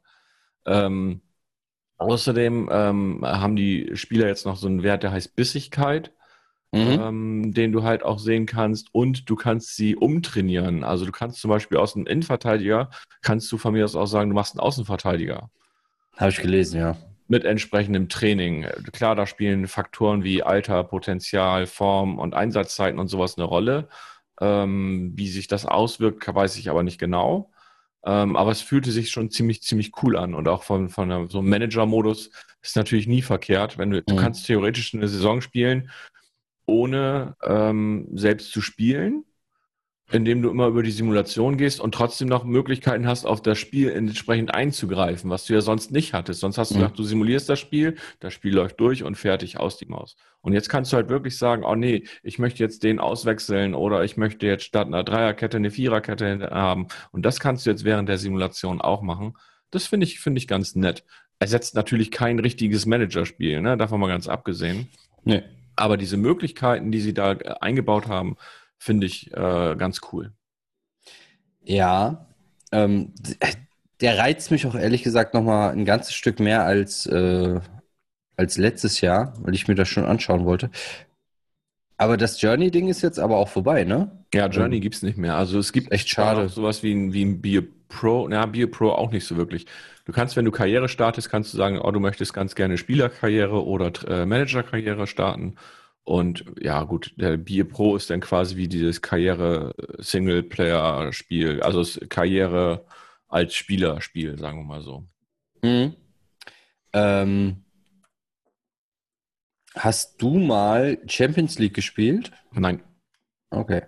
Ähm, 0.65 1.21
außerdem 1.97 2.69
ähm, 2.71 3.21
haben 3.25 3.55
die 3.55 3.91
Spieler 3.95 4.27
jetzt 4.27 4.45
noch 4.45 4.57
so 4.57 4.67
einen 4.67 4.83
Wert, 4.83 5.03
der 5.03 5.11
heißt 5.11 5.35
Bissigkeit, 5.35 6.11
Mhm. 6.73 6.99
ähm, 7.01 7.53
den 7.53 7.71
du 7.71 7.83
halt 7.83 8.03
auch 8.03 8.19
sehen 8.19 8.45
kannst 8.45 8.93
und 8.93 9.29
du 9.29 9.35
kannst 9.35 9.75
sie 9.77 9.95
umtrainieren. 9.95 10.83
Also 10.83 11.05
du 11.05 11.11
kannst 11.13 11.39
zum 11.39 11.49
Beispiel 11.49 11.77
aus 11.77 11.95
einem 11.95 12.05
Innenverteidiger, 12.07 12.89
kannst 13.21 13.51
du 13.51 13.57
von 13.57 13.73
mir 13.73 13.85
aus 13.85 13.95
auch 13.95 14.07
sagen, 14.07 14.29
du 14.29 14.35
machst 14.35 14.53
einen 14.55 14.61
Außenverteidiger 14.61 15.49
Habe 16.17 16.31
ich 16.31 16.41
gelesen, 16.41 16.79
ja. 16.79 16.97
Mit 17.27 17.45
entsprechendem 17.45 18.09
Training. 18.09 18.67
Klar, 18.93 19.15
da 19.15 19.25
spielen 19.25 19.67
Faktoren 19.67 20.23
wie 20.23 20.43
Alter, 20.43 20.83
Potenzial, 20.83 21.65
Form 21.65 22.19
und 22.19 22.33
Einsatzzeiten 22.33 22.99
und 22.99 23.07
sowas 23.07 23.37
eine 23.37 23.45
Rolle. 23.45 23.89
Ähm, 24.41 25.13
wie 25.15 25.29
sich 25.29 25.47
das 25.47 25.65
auswirkt, 25.65 26.27
weiß 26.33 26.57
ich 26.57 26.69
aber 26.69 26.83
nicht 26.83 26.99
genau. 26.99 27.51
Ähm, 28.05 28.35
aber 28.35 28.51
es 28.51 28.61
fühlte 28.61 28.91
sich 28.91 29.09
schon 29.09 29.31
ziemlich, 29.31 29.63
ziemlich 29.63 29.91
cool 30.03 30.17
an. 30.17 30.35
Und 30.35 30.47
auch 30.47 30.63
von, 30.63 30.89
von 30.89 31.27
so 31.29 31.39
einem 31.39 31.49
Manager-Modus 31.49 32.29
ist 32.61 32.75
natürlich 32.75 33.07
nie 33.07 33.21
verkehrt. 33.21 33.77
Wenn 33.77 33.91
du, 33.91 34.03
du 34.03 34.13
Mhm. 34.13 34.19
kannst 34.19 34.45
theoretisch 34.45 34.93
eine 34.93 35.07
Saison 35.07 35.41
spielen, 35.41 35.89
ohne 36.67 37.35
ähm, 37.43 38.07
selbst 38.13 38.51
zu 38.51 38.61
spielen, 38.61 39.23
indem 40.11 40.41
du 40.41 40.49
immer 40.49 40.67
über 40.67 40.83
die 40.83 40.91
Simulation 40.91 41.57
gehst 41.57 41.79
und 41.79 41.93
trotzdem 41.95 42.27
noch 42.27 42.43
Möglichkeiten 42.43 43.07
hast, 43.07 43.25
auf 43.25 43.41
das 43.41 43.57
Spiel 43.57 43.89
entsprechend 43.89 44.53
einzugreifen, 44.53 45.29
was 45.31 45.45
du 45.45 45.53
ja 45.53 45.61
sonst 45.61 45.91
nicht 45.91 46.13
hattest. 46.13 46.41
Sonst 46.41 46.57
hast 46.57 46.71
du 46.71 46.75
Mhm. 46.75 46.79
gesagt, 46.79 46.99
du 46.99 47.03
simulierst 47.03 47.49
das 47.49 47.59
Spiel, 47.59 47.95
das 48.19 48.33
Spiel 48.33 48.53
läuft 48.53 48.79
durch 48.79 49.03
und 49.03 49.15
fertig 49.15 49.59
aus 49.59 49.77
die 49.77 49.87
Maus. 49.87 50.15
Und 50.41 50.53
jetzt 50.53 50.69
kannst 50.69 50.93
du 50.93 50.97
halt 50.97 51.09
wirklich 51.09 51.37
sagen, 51.37 51.63
oh 51.65 51.73
nee, 51.73 52.03
ich 52.21 52.37
möchte 52.37 52.61
jetzt 52.61 52.83
den 52.83 52.99
auswechseln 52.99 53.73
oder 53.73 54.03
ich 54.03 54.15
möchte 54.15 54.45
jetzt 54.45 54.63
statt 54.65 54.85
einer 54.87 55.03
Dreierkette 55.03 55.57
eine 55.57 55.71
Viererkette 55.71 56.49
haben. 56.51 56.87
Und 57.11 57.25
das 57.25 57.39
kannst 57.39 57.65
du 57.65 57.71
jetzt 57.71 57.83
während 57.83 58.07
der 58.07 58.19
Simulation 58.19 58.81
auch 58.81 59.01
machen. 59.01 59.33
Das 59.71 59.87
finde 59.87 60.05
ich, 60.05 60.19
finde 60.19 60.37
ich 60.37 60.47
ganz 60.47 60.75
nett. 60.75 61.03
Ersetzt 61.39 61.73
natürlich 61.73 62.11
kein 62.11 62.37
richtiges 62.39 62.85
Managerspiel, 62.85 63.59
ne? 63.61 63.75
davon 63.75 63.99
mal 63.99 64.07
ganz 64.07 64.27
abgesehen. 64.27 64.87
Nee. 65.23 65.41
Aber 65.75 65.97
diese 65.97 66.15
Möglichkeiten, 66.15 66.91
die 66.91 67.01
sie 67.01 67.13
da 67.13 67.33
äh, 67.33 67.55
eingebaut 67.59 68.07
haben, 68.07 68.37
finde 68.79 69.07
ich 69.07 69.31
äh, 69.33 69.75
ganz 69.77 70.01
cool. 70.11 70.33
Ja, 71.63 72.27
ähm, 72.71 73.13
der 74.01 74.17
reizt 74.17 74.51
mich 74.51 74.65
auch 74.67 74.75
ehrlich 74.75 75.03
gesagt 75.03 75.33
noch 75.33 75.43
mal 75.43 75.71
ein 75.71 75.85
ganzes 75.85 76.13
Stück 76.15 76.39
mehr 76.39 76.63
als, 76.65 77.05
äh, 77.05 77.59
als 78.37 78.57
letztes 78.57 79.01
Jahr, 79.01 79.33
weil 79.41 79.55
ich 79.55 79.67
mir 79.67 79.75
das 79.75 79.89
schon 79.89 80.05
anschauen 80.05 80.45
wollte. 80.45 80.69
Aber 81.97 82.17
das 82.17 82.41
Journey-Ding 82.41 82.87
ist 82.89 83.01
jetzt 83.01 83.19
aber 83.19 83.37
auch 83.37 83.49
vorbei, 83.49 83.83
ne? 83.85 84.25
Ja, 84.33 84.47
Journey 84.47 84.79
Ähm, 84.79 84.81
gibt's 84.81 85.01
nicht 85.01 85.17
mehr. 85.17 85.35
Also 85.35 85.59
es 85.59 85.71
gibt 85.71 85.91
echt 85.91 86.09
schade. 86.09 86.49
sowas 86.49 86.83
wie 86.83 86.93
ein, 86.93 87.13
wie 87.13 87.23
ein 87.23 87.41
Beer 87.41 87.63
Pro, 87.87 88.27
na, 88.27 88.45
Beer 88.45 88.67
Pro 88.69 88.89
auch 88.91 89.11
nicht 89.11 89.25
so 89.25 89.37
wirklich. 89.37 89.65
Du 90.05 90.11
kannst, 90.11 90.35
wenn 90.35 90.45
du 90.45 90.51
Karriere 90.51 90.89
startest, 90.89 91.29
kannst 91.29 91.53
du 91.53 91.57
sagen, 91.57 91.79
oh, 91.79 91.91
du 91.91 91.99
möchtest 91.99 92.33
ganz 92.33 92.55
gerne 92.55 92.77
Spielerkarriere 92.77 93.63
oder 93.65 93.91
äh, 94.09 94.25
Managerkarriere 94.25 95.07
starten. 95.07 95.55
Und 96.05 96.45
ja, 96.61 96.83
gut, 96.83 97.13
der 97.17 97.37
Beer 97.37 97.65
Pro 97.65 97.95
ist 97.95 98.09
dann 98.09 98.21
quasi 98.21 98.55
wie 98.55 98.67
dieses 98.67 99.01
Karriere-Singleplayer-Spiel, 99.01 101.61
also 101.61 101.79
das 101.79 101.99
Karriere 102.09 102.85
als 103.27 103.55
Spielerspiel, 103.55 104.37
sagen 104.37 104.59
wir 104.59 104.65
mal 104.65 104.81
so. 104.81 105.05
Mhm. 105.63 105.95
Ähm, 106.93 107.63
hast 109.75 110.21
du 110.21 110.37
mal 110.39 110.99
Champions 111.07 111.59
League 111.59 111.73
gespielt? 111.73 112.31
Nein, 112.51 112.81
Okay. 113.55 113.83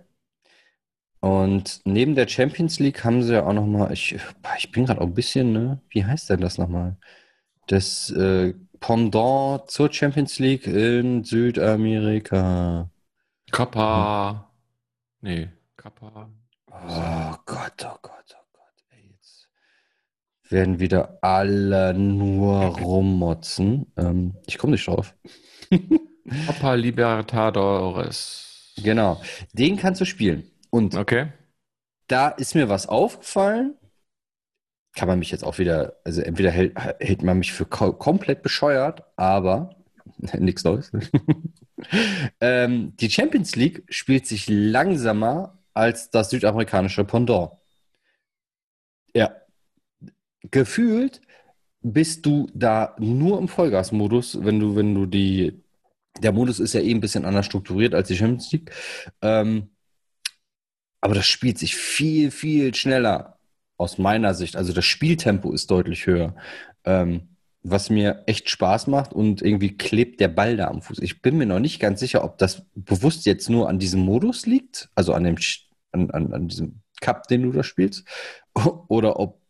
Und 1.20 1.82
neben 1.84 2.15
der 2.15 2.28
Champions 2.28 2.80
League 2.80 3.03
haben 3.03 3.24
sie 3.24 3.34
ja 3.34 3.45
auch 3.45 3.53
noch 3.53 3.65
mal, 3.65 3.91
ich, 3.91 4.15
ich 4.57 4.72
bin 4.72 4.86
gerade 4.86 5.01
auch 5.01 5.07
ein 5.07 5.13
bisschen, 5.13 5.51
ne? 5.51 5.82
Wie 5.89 6.05
heißt 6.05 6.30
denn 6.30 6.41
das 6.41 6.57
nochmal? 6.57 6.97
Das 7.68 8.09
äh, 8.11 8.53
Pendant 8.80 9.69
zur 9.69 9.91
Champions 9.91 10.39
League 10.39 10.67
in 10.67 11.23
Südamerika. 11.23 12.89
Kappa, 13.51 14.51
nee, 15.21 15.49
Kappa, 15.78 16.30
Oh, 16.69 17.36
Gott, 17.45 17.86
oh 17.86 17.97
Gott, 18.01 18.36
oh 18.36 18.45
Gott. 18.53 18.84
Ey, 18.89 19.09
jetzt 19.11 19.49
werden 20.49 20.80
wieder 20.80 21.17
alle 21.21 21.93
nur 21.93 22.78
rummotzen. 22.80 23.91
Ähm, 23.97 24.36
ich 24.45 24.57
komme 24.57 24.73
nicht 24.73 24.88
drauf. 24.88 25.15
Copa 26.45 26.73
Libertadores. 26.73 28.73
Genau. 28.84 29.21
Den 29.53 29.78
kannst 29.78 30.01
du 30.01 30.05
spielen. 30.05 30.51
Und 30.69 30.95
Okay. 30.95 31.32
da 32.07 32.30
ist 32.30 32.53
mir 32.53 32.69
was 32.69 32.88
aufgefallen. 32.88 33.75
Kann 34.98 35.08
man 35.08 35.20
mich 35.20 35.30
jetzt 35.30 35.43
auch 35.43 35.60
wieder, 35.60 35.95
also 36.04 36.22
entweder 36.22 36.50
hält, 36.50 36.74
hält 37.00 37.22
man 37.22 37.38
mich 37.38 37.54
für 37.54 37.66
ko 37.66 37.93
komplett 37.93 38.41
bescheuert, 38.41 39.04
aber 39.16 39.76
nichts 40.39 40.64
Neues. 40.64 40.91
ähm, 42.41 42.98
die 42.98 43.12
Champions 43.12 43.56
League 43.56 43.84
spielt 43.89 44.26
sich 44.26 44.50
langsamer 44.50 45.60
als 45.76 46.10
das 46.10 46.32
südamerikanische 46.32 47.06
Pendant. 47.06 47.52
Ja. 49.14 49.36
Gefühlt 50.50 51.22
bist 51.82 52.26
du 52.26 52.50
da 52.56 52.95
nur 52.98 53.38
im 53.38 53.48
Vollgasmodus, 53.48 54.43
wenn 54.43 54.60
du, 54.60 54.76
wenn 54.76 54.95
du 54.95 55.06
die, 55.06 55.64
der 56.24 56.32
Modus 56.32 56.60
ist 56.60 56.74
ja 56.74 56.82
eh 56.82 56.89
ein 56.89 57.02
bisschen 57.02 57.24
anders 57.24 57.45
strukturiert 57.45 57.93
als 57.93 58.08
die 58.08 58.18
Champions 58.18 58.52
League. 58.52 58.72
Ähm, 59.22 59.70
aber 61.02 61.14
das 61.14 61.28
spielt 61.28 61.60
sich 61.60 61.76
viel, 61.76 62.32
viel 62.32 62.74
schneller 62.74 63.36
aus 63.78 63.97
meiner 63.97 64.34
Sicht. 64.34 64.55
Also 64.55 64.73
das 64.73 64.86
Spieltempo 64.86 65.51
ist 65.51 65.71
deutlich 65.71 66.05
höher. 66.05 66.36
Ähm, 66.84 67.30
was 67.63 67.89
mir 67.89 68.23
echt 68.28 68.49
Spaß 68.49 68.88
macht 68.88 69.13
und 69.13 69.41
irgendwie 69.41 69.75
klebt 69.75 70.19
der 70.19 70.30
Ball 70.30 70.57
da 70.57 70.67
am 70.67 70.82
Fuß. 70.82 70.99
Ich 70.99 71.21
bin 71.21 71.38
mir 71.38 71.45
noch 71.45 71.59
nicht 71.59 71.80
ganz 71.80 71.99
sicher, 71.99 72.23
ob 72.23 72.38
das 72.38 72.63
bewusst 72.75 73.25
jetzt 73.25 73.49
nur 73.49 73.67
an 73.67 73.80
diesem 73.80 74.01
Modus 74.01 74.45
liegt, 74.45 74.89
also 74.95 75.13
an 75.13 75.23
dem 75.23 75.36
an, 75.91 76.11
an, 76.11 76.34
an 76.34 76.47
diesem 76.47 76.82
Cup, 77.01 77.28
den 77.28 77.43
du 77.43 77.51
da 77.51 77.63
spielst, 77.63 78.05
oder 78.88 79.19
ob 79.19 79.41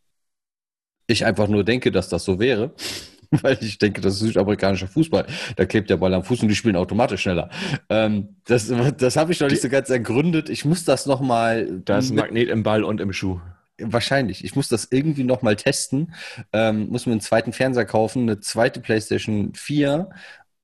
ich 1.06 1.24
einfach 1.24 1.48
nur 1.48 1.64
denke, 1.64 1.90
dass 1.90 2.08
das 2.08 2.24
so 2.24 2.38
wäre. 2.38 2.74
Weil 3.30 3.58
ich 3.60 3.78
denke, 3.78 4.00
das 4.00 4.14
ist 4.14 4.20
südamerikanischer 4.20 4.88
Fußball. 4.88 5.26
Da 5.56 5.66
klebt 5.66 5.90
der 5.90 5.98
Ball 5.98 6.14
am 6.14 6.24
Fuß 6.24 6.42
und 6.42 6.48
die 6.48 6.56
spielen 6.56 6.76
automatisch 6.76 7.22
schneller. 7.22 7.50
Ähm, 7.90 8.36
das 8.46 8.72
das 8.96 9.16
habe 9.16 9.32
ich 9.32 9.40
noch 9.40 9.50
nicht 9.50 9.60
so 9.60 9.68
ganz 9.68 9.90
ergründet. 9.90 10.48
Ich 10.48 10.64
muss 10.64 10.84
das 10.84 11.04
nochmal. 11.04 11.82
Da 11.84 11.98
ist 11.98 12.10
ein 12.10 12.16
Magnet 12.16 12.48
im 12.48 12.62
Ball 12.62 12.84
und 12.84 13.00
im 13.00 13.12
Schuh. 13.12 13.38
Wahrscheinlich. 13.80 14.44
Ich 14.44 14.56
muss 14.56 14.68
das 14.68 14.88
irgendwie 14.90 15.24
nochmal 15.24 15.56
testen. 15.56 16.14
Ähm, 16.52 16.88
muss 16.88 17.06
mir 17.06 17.12
einen 17.12 17.20
zweiten 17.20 17.52
Fernseher 17.52 17.84
kaufen, 17.84 18.22
eine 18.22 18.40
zweite 18.40 18.80
PlayStation 18.80 19.54
4 19.54 20.10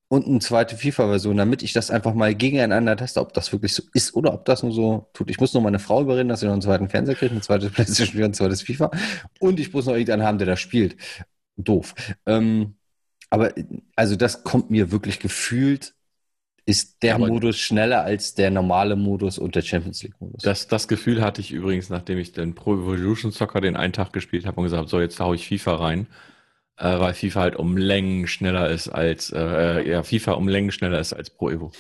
und 0.09 0.27
eine 0.27 0.39
zweite 0.41 0.77
FIFA-Version, 0.77 1.37
damit 1.37 1.63
ich 1.63 1.73
das 1.73 1.91
einfach 1.91 2.15
mal 2.15 2.35
gegeneinander 2.35 2.97
teste, 2.97 3.21
ob 3.21 3.33
das 3.33 3.53
wirklich 3.53 3.73
so 3.75 3.83
ist 3.95 4.15
oder 4.15 4.35
ob 4.35 4.45
das 4.45 4.63
nur 4.63 4.73
so 4.73 5.09
tut. 5.13 5.31
Ich 5.31 5.41
muss 5.41 5.55
noch 5.55 5.63
meine 5.63 5.79
Frau 5.79 6.03
überreden, 6.03 6.29
dass 6.29 6.41
sie 6.41 6.47
noch 6.47 6.53
einen 6.53 6.63
zweiten 6.63 6.89
Fernseher 6.89 7.15
kriegt, 7.15 7.33
eine 7.33 7.41
zweite 7.41 7.71
PlayStation 7.71 8.17
4 8.17 8.25
und 8.25 8.31
ein 8.31 8.35
zweites 8.35 8.63
FIFA. 8.63 8.91
Und 9.41 9.61
ich 9.61 9.73
muss 9.73 9.87
noch 9.87 9.95
irgendeinen 9.95 10.23
haben, 10.25 10.39
der 10.39 10.47
das 10.47 10.61
spielt. 10.61 10.97
Doof. 11.57 11.95
Ähm, 12.27 12.77
aber 13.31 13.53
also 13.97 14.17
das 14.17 14.45
kommt 14.45 14.71
mir 14.71 14.93
wirklich 14.93 15.19
gefühlt, 15.21 15.95
ist 16.67 17.03
der 17.03 17.17
Aber- 17.17 17.29
Modus 17.29 17.59
schneller 17.59 18.03
als 18.05 18.35
der 18.35 18.51
normale 18.51 18.97
Modus 18.97 19.39
und 19.39 19.55
der 19.55 19.63
Champions 19.63 20.03
League-Modus. 20.03 20.43
Das, 20.43 20.67
das 20.67 20.89
Gefühl 20.89 21.23
hatte 21.23 21.41
ich 21.41 21.53
übrigens, 21.53 21.91
nachdem 21.91 22.19
ich 22.19 22.33
den 22.33 22.55
Pro 22.55 22.75
Evolution 22.75 23.33
Soccer 23.33 23.61
den 23.61 23.77
einen 23.77 23.93
Tag 23.93 24.13
gespielt 24.13 24.47
habe 24.47 24.57
und 24.59 24.65
gesagt 24.65 24.81
habe, 24.81 24.89
so 24.89 25.01
jetzt 25.01 25.21
hau 25.21 25.35
ich 25.35 25.47
FIFA 25.47 25.75
rein, 25.77 26.07
äh, 26.79 26.99
weil 26.99 27.13
FIFA 27.15 27.41
halt 27.41 27.57
um 27.57 27.77
Längen 27.77 28.27
schneller 28.27 28.71
ist 28.71 28.89
als, 28.89 29.31
äh, 29.31 29.89
ja, 29.89 30.03
FIFA 30.03 30.33
um 30.33 30.49
Längen 30.49 30.73
schneller 30.73 30.99
ist 31.01 31.13
als 31.13 31.31
Pro 31.31 31.51
Evo. 31.51 31.71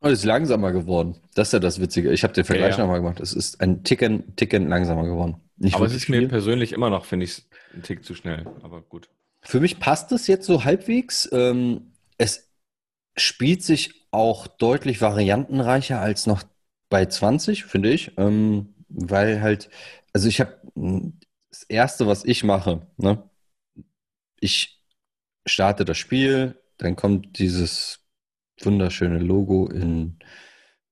Und 0.00 0.10
es 0.12 0.18
ist 0.20 0.24
langsamer 0.26 0.72
geworden. 0.72 1.16
Das 1.34 1.48
ist 1.48 1.52
ja 1.52 1.58
das 1.58 1.80
Witzige. 1.80 2.12
Ich 2.12 2.22
habe 2.22 2.34
den 2.34 2.44
Vergleich 2.44 2.72
Ja, 2.72 2.76
ja. 2.78 2.84
nochmal 2.84 3.00
gemacht. 3.00 3.18
Es 3.20 3.32
ist 3.32 3.60
ein 3.62 3.82
Ticken, 3.82 4.36
Ticken 4.36 4.68
langsamer 4.68 5.04
geworden. 5.04 5.36
Nicht 5.56 5.74
Aber 5.74 5.86
es 5.86 5.94
ist 5.94 6.10
mir 6.10 6.18
viel. 6.18 6.28
persönlich 6.28 6.72
immer 6.72 6.90
noch, 6.90 7.06
finde 7.06 7.24
ich, 7.24 7.42
ein 7.74 7.82
Tick 7.82 8.04
zu 8.04 8.14
schnell. 8.14 8.44
Aber 8.62 8.82
gut. 8.82 9.08
Für 9.40 9.58
mich 9.58 9.80
passt 9.80 10.12
es 10.12 10.26
jetzt 10.26 10.44
so 10.46 10.64
halbwegs. 10.64 11.26
Ähm, 11.32 11.92
es 12.18 12.50
spielt 13.16 13.62
sich 13.62 14.05
auch 14.16 14.46
deutlich 14.46 15.00
variantenreicher 15.00 16.00
als 16.00 16.26
noch 16.26 16.42
bei 16.88 17.06
20, 17.06 17.64
finde 17.64 17.92
ich. 17.92 18.12
Ähm, 18.18 18.74
weil 18.88 19.42
halt, 19.42 19.70
also 20.12 20.28
ich 20.28 20.40
habe 20.40 20.58
das 21.50 21.62
Erste, 21.64 22.06
was 22.06 22.24
ich 22.24 22.44
mache, 22.44 22.86
ne? 22.96 23.22
Ich 24.40 24.82
starte 25.46 25.84
das 25.84 25.98
Spiel, 25.98 26.60
dann 26.78 26.96
kommt 26.96 27.38
dieses 27.38 28.00
wunderschöne 28.62 29.18
Logo 29.18 29.68
in 29.68 30.18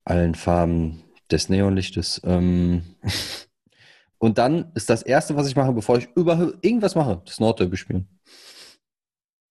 allen 0.05 0.35
Farben 0.35 1.05
des 1.31 1.49
Neonlichtes. 1.49 2.20
Ähm, 2.25 2.97
und 4.18 4.39
dann 4.39 4.72
ist 4.75 4.91
das 4.91 5.03
Erste, 5.03 5.37
was 5.37 5.49
ich 5.49 5.57
mache, 5.57 5.72
bevor 5.72 5.99
ich 5.99 6.09
überhaupt 6.14 6.64
irgendwas 6.64 6.95
mache, 6.95 7.22
das 7.25 7.41
Nordderby 7.41 7.77
spielen. 7.77 8.09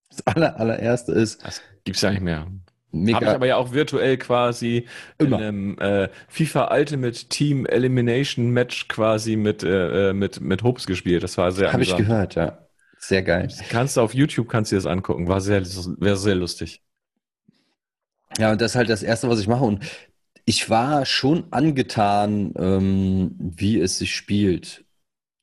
Das 0.09 0.25
aller, 0.27 0.59
allererste 0.59 1.11
ist 1.11 1.43
Das 1.43 1.61
gibt's 1.83 2.01
ja 2.01 2.11
nicht 2.11 2.21
mehr. 2.21 2.47
Habe 2.93 3.25
ich 3.25 3.31
aber 3.31 3.47
ja 3.47 3.57
auch 3.57 3.73
virtuell 3.73 4.17
quasi 4.17 4.87
Immer. 5.17 5.37
in 5.37 5.43
einem 5.43 5.79
äh, 5.79 6.09
FIFA 6.27 6.75
Ultimate 6.75 7.25
Team 7.27 7.65
Elimination 7.65 8.51
Match 8.51 8.87
quasi 8.87 9.35
mit, 9.35 9.63
äh, 9.63 10.09
äh, 10.09 10.13
mit, 10.13 10.41
mit 10.41 10.61
Hopes 10.61 10.85
gespielt. 10.85 11.23
Das 11.23 11.37
war 11.37 11.51
sehr 11.51 11.73
Habe 11.73 11.81
ich 11.81 11.95
gehört, 11.97 12.35
ja. 12.35 12.59
Sehr 12.99 13.23
geil. 13.23 13.49
Kannst 13.69 13.97
du 13.97 14.01
auf 14.01 14.13
YouTube 14.13 14.47
kannst 14.47 14.71
du 14.71 14.75
das 14.75 14.85
angucken. 14.85 15.27
War 15.27 15.41
sehr, 15.41 15.61
wäre 15.99 16.17
sehr 16.17 16.35
lustig. 16.35 16.81
Ja, 18.37 18.51
und 18.51 18.61
das 18.61 18.71
ist 18.71 18.75
halt 18.75 18.89
das 18.89 19.03
Erste, 19.03 19.27
was 19.27 19.39
ich 19.39 19.47
mache. 19.47 19.63
Und 19.63 19.83
ich 20.45 20.69
war 20.69 21.05
schon 21.05 21.45
angetan, 21.51 22.53
ähm, 22.57 23.35
wie 23.39 23.79
es 23.79 23.97
sich 23.97 24.15
spielt. 24.15 24.85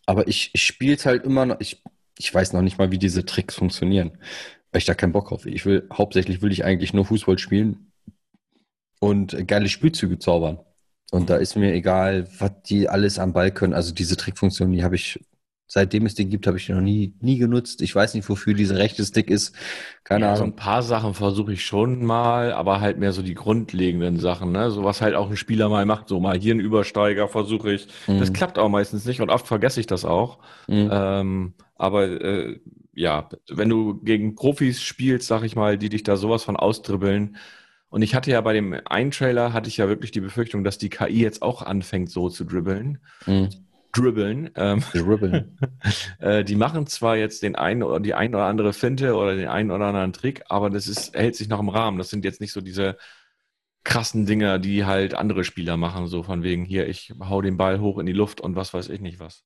Aber 0.06 0.28
ich, 0.28 0.50
ich 0.54 0.64
spiele 0.64 0.94
es 0.94 1.04
halt 1.04 1.24
immer 1.24 1.46
noch. 1.46 1.60
Ich, 1.60 1.82
ich 2.18 2.32
weiß 2.32 2.52
noch 2.52 2.62
nicht 2.62 2.78
mal, 2.78 2.90
wie 2.90 2.98
diese 2.98 3.24
Tricks 3.24 3.56
funktionieren. 3.56 4.18
Weil 4.72 4.78
ich 4.80 4.84
da 4.86 4.94
keinen 4.94 5.12
Bock 5.12 5.28
drauf 5.28 5.40
habe. 5.42 5.50
Ich 5.50 5.66
will, 5.66 5.88
hauptsächlich 5.92 6.42
will 6.42 6.52
ich 6.52 6.64
eigentlich 6.64 6.92
nur 6.94 7.04
Fußball 7.04 7.38
spielen 7.38 7.92
und 8.98 9.36
geile 9.46 9.68
Spielzüge 9.68 10.18
zaubern. 10.18 10.58
Und 11.10 11.28
da 11.30 11.36
ist 11.36 11.56
mir 11.56 11.72
egal, 11.74 12.28
was 12.38 12.52
die 12.66 12.88
alles 12.88 13.18
am 13.18 13.32
Ball 13.32 13.50
können. 13.50 13.74
Also 13.74 13.92
diese 13.92 14.16
Trickfunktion, 14.16 14.70
die 14.72 14.84
habe 14.84 14.94
ich, 14.94 15.18
seitdem 15.66 16.06
es 16.06 16.14
die 16.14 16.26
gibt, 16.26 16.46
habe 16.46 16.56
ich 16.58 16.66
die 16.66 16.72
noch 16.72 16.80
nie, 16.80 17.14
nie 17.20 17.38
genutzt. 17.38 17.82
Ich 17.82 17.94
weiß 17.94 18.14
nicht, 18.14 18.28
wofür 18.28 18.54
dieser 18.54 18.76
rechte 18.78 19.04
Stick 19.04 19.28
ist. 19.28 19.54
Keine 20.04 20.26
Ja, 20.26 20.36
so 20.36 20.44
Ahnung. 20.44 20.54
ein 20.54 20.56
paar 20.56 20.82
Sachen 20.82 21.14
versuche 21.14 21.52
ich 21.52 21.64
schon 21.64 22.04
mal, 22.04 22.52
aber 22.52 22.80
halt 22.80 22.98
mehr 22.98 23.12
so 23.12 23.22
die 23.22 23.34
grundlegenden 23.34 24.18
Sachen, 24.20 24.52
ne? 24.52 24.70
So 24.70 24.84
was 24.84 25.00
halt 25.00 25.14
auch 25.16 25.30
ein 25.30 25.36
Spieler 25.36 25.68
mal 25.68 25.84
macht, 25.86 26.08
so 26.08 26.20
mal 26.20 26.38
hier 26.38 26.52
einen 26.52 26.60
Übersteiger 26.60 27.28
versuche 27.28 27.72
ich. 27.72 27.88
Das 28.18 28.30
Mhm. 28.30 28.32
klappt 28.32 28.58
auch 28.58 28.68
meistens 28.68 29.04
nicht 29.04 29.20
und 29.20 29.30
oft 29.30 29.46
vergesse 29.48 29.80
ich 29.80 29.86
das 29.86 30.04
auch. 30.04 30.38
Mhm. 30.68 30.88
Ähm, 30.92 31.54
aber 31.76 32.04
äh, 32.08 32.60
ja, 33.00 33.28
wenn 33.48 33.70
du 33.70 33.94
gegen 34.02 34.34
Profis 34.34 34.82
spielst, 34.82 35.26
sag 35.26 35.42
ich 35.42 35.56
mal, 35.56 35.78
die 35.78 35.88
dich 35.88 36.02
da 36.02 36.16
sowas 36.16 36.44
von 36.44 36.56
ausdribbeln. 36.56 37.36
Und 37.88 38.02
ich 38.02 38.14
hatte 38.14 38.30
ja 38.30 38.40
bei 38.42 38.52
dem 38.52 38.78
einen 38.84 39.10
Trailer 39.10 39.52
hatte 39.52 39.68
ich 39.68 39.78
ja 39.78 39.88
wirklich 39.88 40.10
die 40.10 40.20
Befürchtung, 40.20 40.64
dass 40.64 40.78
die 40.78 40.90
KI 40.90 41.22
jetzt 41.22 41.42
auch 41.42 41.62
anfängt, 41.62 42.10
so 42.10 42.28
zu 42.28 42.44
dribbeln. 42.44 42.98
Mhm. 43.26 43.48
Dribbeln. 43.92 44.50
Ähm, 44.54 44.84
Dribbeln. 44.92 45.58
äh, 46.20 46.44
die 46.44 46.54
machen 46.56 46.86
zwar 46.86 47.16
jetzt 47.16 47.42
den 47.42 47.56
einen 47.56 47.82
oder 47.82 48.00
die 48.00 48.14
ein 48.14 48.34
oder 48.34 48.44
andere 48.44 48.72
Finte 48.74 49.14
oder 49.14 49.34
den 49.34 49.48
einen 49.48 49.70
oder 49.70 49.86
anderen 49.86 50.12
Trick, 50.12 50.42
aber 50.48 50.70
das 50.70 50.86
ist, 50.86 51.16
hält 51.16 51.34
sich 51.34 51.48
noch 51.48 51.58
im 51.58 51.70
Rahmen. 51.70 51.98
Das 51.98 52.10
sind 52.10 52.24
jetzt 52.24 52.40
nicht 52.40 52.52
so 52.52 52.60
diese 52.60 52.98
krassen 53.82 54.26
Dinger, 54.26 54.58
die 54.58 54.84
halt 54.84 55.14
andere 55.14 55.42
Spieler 55.42 55.78
machen, 55.78 56.06
so 56.06 56.22
von 56.22 56.42
wegen 56.42 56.66
hier, 56.66 56.86
ich 56.86 57.14
hau 57.18 57.40
den 57.40 57.56
Ball 57.56 57.80
hoch 57.80 57.98
in 57.98 58.06
die 58.06 58.12
Luft 58.12 58.42
und 58.42 58.54
was 58.56 58.74
weiß 58.74 58.90
ich 58.90 59.00
nicht 59.00 59.20
was. 59.20 59.44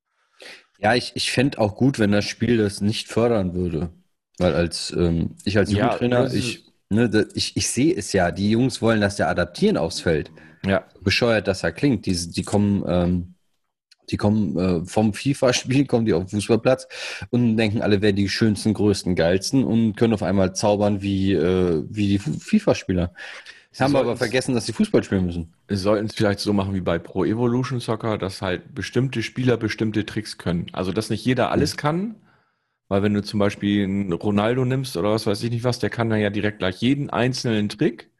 Ja, 0.78 0.94
ich, 0.94 1.12
ich 1.14 1.32
fände 1.32 1.58
auch 1.58 1.76
gut, 1.76 1.98
wenn 1.98 2.12
das 2.12 2.24
Spiel 2.24 2.56
das 2.58 2.80
nicht 2.80 3.08
fördern 3.08 3.54
würde. 3.54 3.90
Weil 4.38 4.54
als 4.54 4.90
ähm, 4.96 5.36
ich 5.44 5.56
als 5.58 5.70
Ja, 5.70 5.72
Jugendtrainer, 5.72 6.32
ich, 6.32 6.64
ne, 6.90 7.08
da, 7.08 7.24
ich, 7.34 7.56
ich 7.56 7.68
sehe 7.68 7.94
es 7.94 8.12
ja, 8.12 8.30
die 8.32 8.50
Jungs 8.50 8.82
wollen 8.82 9.00
das 9.00 9.18
ja 9.18 9.28
adaptieren 9.28 9.76
aufs 9.76 10.00
Feld. 10.00 10.32
Ja, 10.62 10.88
Bescheuert, 11.00 11.48
dass 11.48 11.62
er 11.62 11.72
klingt. 11.72 12.06
Die, 12.06 12.14
die 12.32 12.42
kommen, 12.42 12.84
ähm, 12.88 13.34
die 14.10 14.16
kommen 14.18 14.58
äh, 14.58 14.86
vom 14.86 15.14
FIFA-Spiel, 15.14 15.86
kommen 15.86 16.06
die 16.06 16.14
auf 16.14 16.24
den 16.24 16.30
Fußballplatz 16.40 16.88
und 17.30 17.56
denken, 17.56 17.82
alle 17.82 18.02
wären 18.02 18.16
die 18.16 18.28
schönsten, 18.28 18.74
größten, 18.74 19.16
geilsten 19.16 19.64
und 19.64 19.96
können 19.96 20.14
auf 20.14 20.22
einmal 20.24 20.54
zaubern 20.54 21.02
wie, 21.02 21.32
äh, 21.34 21.84
wie 21.90 22.08
die 22.08 22.18
Fu- 22.18 22.38
FIFA-Spieler. 23.74 23.84
Haben 23.84 23.92
sollten's- 23.92 24.08
aber 24.10 24.16
vergessen, 24.16 24.54
dass 24.54 24.66
sie 24.66 24.72
Fußball 24.72 25.02
spielen 25.04 25.26
müssen. 25.26 25.52
wir 25.68 25.76
sollten 25.76 26.06
es 26.06 26.14
vielleicht 26.14 26.40
so 26.40 26.52
machen 26.52 26.74
wie 26.74 26.80
bei 26.80 26.98
Pro 26.98 27.24
Evolution 27.24 27.80
Soccer, 27.80 28.18
dass 28.18 28.40
halt 28.42 28.74
bestimmte 28.74 29.22
Spieler 29.22 29.56
bestimmte 29.56 30.06
Tricks 30.06 30.38
können. 30.38 30.66
Also, 30.72 30.92
dass 30.92 31.10
nicht 31.10 31.24
jeder 31.24 31.50
alles 31.50 31.76
kann, 31.76 32.14
weil 32.88 33.02
wenn 33.02 33.14
du 33.14 33.22
zum 33.22 33.40
Beispiel 33.40 33.84
einen 33.84 34.12
Ronaldo 34.12 34.64
nimmst 34.64 34.96
oder 34.96 35.10
was 35.10 35.26
weiß 35.26 35.42
ich 35.42 35.50
nicht 35.50 35.64
was, 35.64 35.78
der 35.78 35.90
kann 35.90 36.10
dann 36.10 36.20
ja 36.20 36.30
direkt 36.30 36.58
gleich 36.60 36.80
jeden 36.80 37.10
einzelnen 37.10 37.68
Trick, 37.68 38.10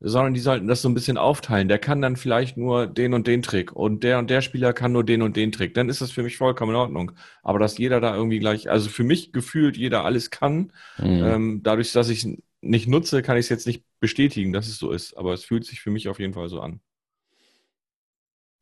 sondern 0.00 0.34
die 0.34 0.40
sollten 0.40 0.66
das 0.66 0.82
so 0.82 0.88
ein 0.88 0.94
bisschen 0.94 1.16
aufteilen. 1.16 1.68
Der 1.68 1.78
kann 1.78 2.02
dann 2.02 2.16
vielleicht 2.16 2.56
nur 2.56 2.88
den 2.88 3.14
und 3.14 3.28
den 3.28 3.42
Trick 3.42 3.70
und 3.72 4.02
der 4.02 4.18
und 4.18 4.30
der 4.30 4.40
Spieler 4.40 4.72
kann 4.72 4.90
nur 4.90 5.04
den 5.04 5.22
und 5.22 5.36
den 5.36 5.52
Trick. 5.52 5.74
Dann 5.74 5.88
ist 5.88 6.00
das 6.00 6.10
für 6.10 6.24
mich 6.24 6.36
vollkommen 6.36 6.72
in 6.72 6.76
Ordnung. 6.76 7.12
Aber 7.44 7.60
dass 7.60 7.78
jeder 7.78 8.00
da 8.00 8.16
irgendwie 8.16 8.40
gleich, 8.40 8.68
also 8.68 8.88
für 8.90 9.04
mich 9.04 9.32
gefühlt 9.32 9.76
jeder 9.76 10.04
alles 10.04 10.30
kann, 10.30 10.72
Mhm. 10.98 11.04
ähm, 11.24 11.60
dadurch, 11.62 11.92
dass 11.92 12.08
ich 12.08 12.26
nicht 12.62 12.88
nutze, 12.88 13.22
kann 13.22 13.36
ich 13.36 13.46
es 13.46 13.50
jetzt 13.50 13.66
nicht 13.66 13.84
bestätigen, 14.00 14.52
dass 14.52 14.68
es 14.68 14.78
so 14.78 14.92
ist. 14.92 15.16
Aber 15.16 15.34
es 15.34 15.44
fühlt 15.44 15.66
sich 15.66 15.80
für 15.80 15.90
mich 15.90 16.08
auf 16.08 16.20
jeden 16.20 16.34
Fall 16.34 16.48
so 16.48 16.60
an. 16.60 16.80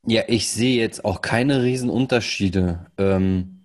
Ja, 0.07 0.23
ich 0.29 0.49
sehe 0.51 0.81
jetzt 0.81 1.05
auch 1.05 1.21
keine 1.21 1.63
Riesenunterschiede, 1.63 2.87
ähm, 2.97 3.61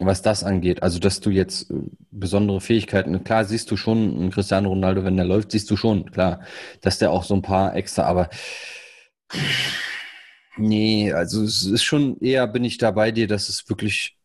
was 0.00 0.22
das 0.22 0.44
angeht. 0.44 0.82
Also, 0.82 0.98
dass 0.98 1.20
du 1.20 1.30
jetzt 1.30 1.70
äh, 1.70 1.74
besondere 2.10 2.60
Fähigkeiten, 2.60 3.22
klar 3.24 3.44
siehst 3.44 3.70
du 3.70 3.76
schon, 3.76 4.30
Cristiano 4.30 4.70
Ronaldo, 4.70 5.04
wenn 5.04 5.16
der 5.16 5.26
läuft, 5.26 5.52
siehst 5.52 5.70
du 5.70 5.76
schon, 5.76 6.10
klar, 6.10 6.42
dass 6.80 6.98
der 6.98 7.12
auch 7.12 7.24
so 7.24 7.34
ein 7.34 7.42
paar 7.42 7.76
extra, 7.76 8.04
aber 8.04 8.30
nee, 10.56 11.12
also 11.12 11.42
es 11.42 11.64
ist 11.64 11.82
schon 11.84 12.18
eher, 12.20 12.46
bin 12.46 12.64
ich 12.64 12.78
da 12.78 12.90
bei 12.90 13.10
dir, 13.12 13.26
dass 13.26 13.48
es 13.48 13.68
wirklich 13.68 14.18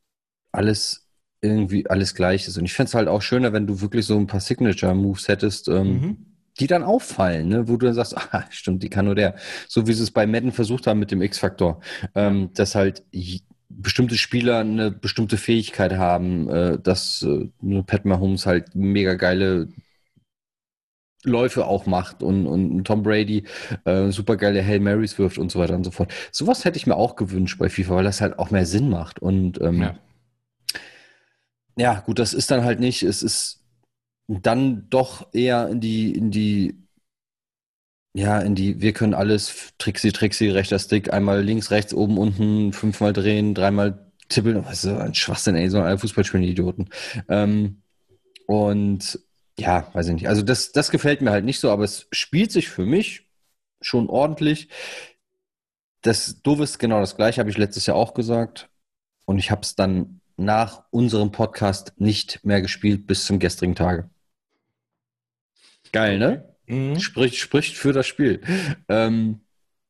alles 0.51 1.04
irgendwie 1.45 1.87
alles 1.89 2.15
gleich 2.15 2.47
ist. 2.47 2.57
Und 2.57 2.65
ich 2.65 2.73
fände 2.73 2.89
es 2.89 2.93
halt 2.95 3.07
auch 3.07 3.21
schöner, 3.21 3.53
wenn 3.53 3.67
du 3.67 3.81
wirklich 3.81 4.05
so 4.05 4.17
ein 4.17 4.27
paar 4.27 4.39
Signature-Moves 4.39 5.27
hättest, 5.27 5.67
ähm, 5.67 5.87
Mhm. 6.01 6.17
die 6.59 6.67
dann 6.67 6.83
auffallen, 6.83 7.49
ne? 7.49 7.67
wo 7.67 7.77
du 7.77 7.85
dann 7.87 7.95
sagst, 7.95 8.15
ah, 8.33 8.45
stimmt, 8.49 8.81
die 8.83 8.89
kann 8.89 9.05
nur 9.05 9.15
der. 9.15 9.35
So 9.67 9.87
wie 9.87 9.93
sie 9.93 10.03
es 10.03 10.11
bei 10.11 10.25
Madden 10.27 10.51
versucht 10.51 10.87
haben 10.87 10.99
mit 10.99 11.11
dem 11.11 11.21
X-Faktor. 11.21 11.81
Ähm, 12.15 12.49
dass 12.53 12.75
halt 12.75 13.03
bestimmte 13.69 14.15
Spieler 14.17 14.59
eine 14.59 14.91
bestimmte 14.91 15.37
Fähigkeit 15.37 15.93
haben, 15.93 16.49
äh, 16.49 16.79
dass 16.79 17.23
äh, 17.23 17.49
nur 17.61 17.85
Pat 17.85 18.05
Mahomes 18.05 18.45
halt 18.45 18.73
mega 18.75 19.15
geile 19.15 19.67
Läufe 21.23 21.65
auch 21.65 21.87
macht 21.87 22.21
und, 22.21 22.45
und 22.45 22.83
Tom 22.85 23.01
Brady 23.01 23.45
äh, 23.85 24.11
super 24.11 24.37
geile 24.37 24.63
Hail 24.63 24.79
Marys 24.79 25.17
wirft 25.17 25.39
und 25.39 25.51
so 25.51 25.57
weiter 25.59 25.73
und 25.75 25.83
so 25.83 25.89
fort. 25.89 26.13
Sowas 26.31 26.63
hätte 26.65 26.77
ich 26.77 26.85
mir 26.85 26.95
auch 26.95 27.15
gewünscht 27.15 27.57
bei 27.57 27.67
FIFA, 27.67 27.95
weil 27.95 28.03
das 28.03 28.21
halt 28.21 28.37
auch 28.37 28.51
mehr 28.51 28.67
Sinn 28.67 28.89
macht. 28.89 29.19
Und 29.19 29.59
ähm, 29.59 29.81
Ja. 29.81 29.95
Ja, 31.77 31.99
gut, 32.01 32.19
das 32.19 32.33
ist 32.33 32.51
dann 32.51 32.63
halt 32.63 32.79
nicht. 32.79 33.03
Es 33.03 33.23
ist 33.23 33.63
dann 34.27 34.89
doch 34.89 35.33
eher 35.33 35.67
in 35.69 35.79
die, 35.81 36.13
in 36.13 36.31
die, 36.31 36.75
ja, 38.13 38.39
in 38.39 38.55
die, 38.55 38.81
wir 38.81 38.93
können 38.93 39.13
alles, 39.13 39.73
Trixi, 39.77 40.11
Trixi, 40.11 40.49
rechter 40.49 40.79
Stick, 40.79 41.11
einmal 41.13 41.43
links, 41.43 41.71
rechts, 41.71 41.93
oben, 41.93 42.17
unten, 42.17 42.71
fünfmal 42.73 43.13
drehen, 43.13 43.53
dreimal 43.53 44.11
tippeln. 44.29 44.63
Was 44.65 44.83
ist 44.83 44.85
das? 44.85 44.99
Ein 45.01 45.15
Schwachsinn, 45.15 45.55
ey, 45.55 45.69
so 45.69 45.81
alle 45.81 45.97
Fußball 45.97 46.23
spielen 46.23 46.43
die 46.43 46.51
Idioten. 46.51 46.89
Ähm, 47.27 47.81
und 48.47 49.19
ja, 49.57 49.89
weiß 49.93 50.07
ich 50.07 50.13
nicht. 50.13 50.29
Also 50.29 50.41
das, 50.41 50.71
das 50.71 50.91
gefällt 50.91 51.21
mir 51.21 51.31
halt 51.31 51.45
nicht 51.45 51.59
so, 51.59 51.71
aber 51.71 51.83
es 51.83 52.07
spielt 52.11 52.51
sich 52.51 52.69
für 52.69 52.85
mich 52.85 53.29
schon 53.81 54.09
ordentlich. 54.09 54.69
Das 56.01 56.41
Doofe 56.41 56.63
ist 56.63 56.79
genau 56.79 56.99
das 56.99 57.15
gleiche, 57.15 57.39
habe 57.39 57.49
ich 57.49 57.57
letztes 57.57 57.85
Jahr 57.85 57.97
auch 57.97 58.13
gesagt. 58.13 58.69
Und 59.25 59.39
ich 59.39 59.51
habe 59.51 59.61
es 59.61 59.75
dann 59.75 60.21
nach 60.37 60.83
unserem 60.91 61.31
Podcast 61.31 61.93
nicht 61.97 62.43
mehr 62.43 62.61
gespielt 62.61 63.07
bis 63.07 63.25
zum 63.25 63.39
gestrigen 63.39 63.75
Tage. 63.75 64.09
Geil, 65.91 66.17
ne? 66.17 66.55
Mhm. 66.67 66.99
Spricht, 66.99 67.37
spricht 67.37 67.77
für 67.77 67.93
das 67.93 68.07
Spiel. 68.07 68.41
Ähm, 68.89 69.41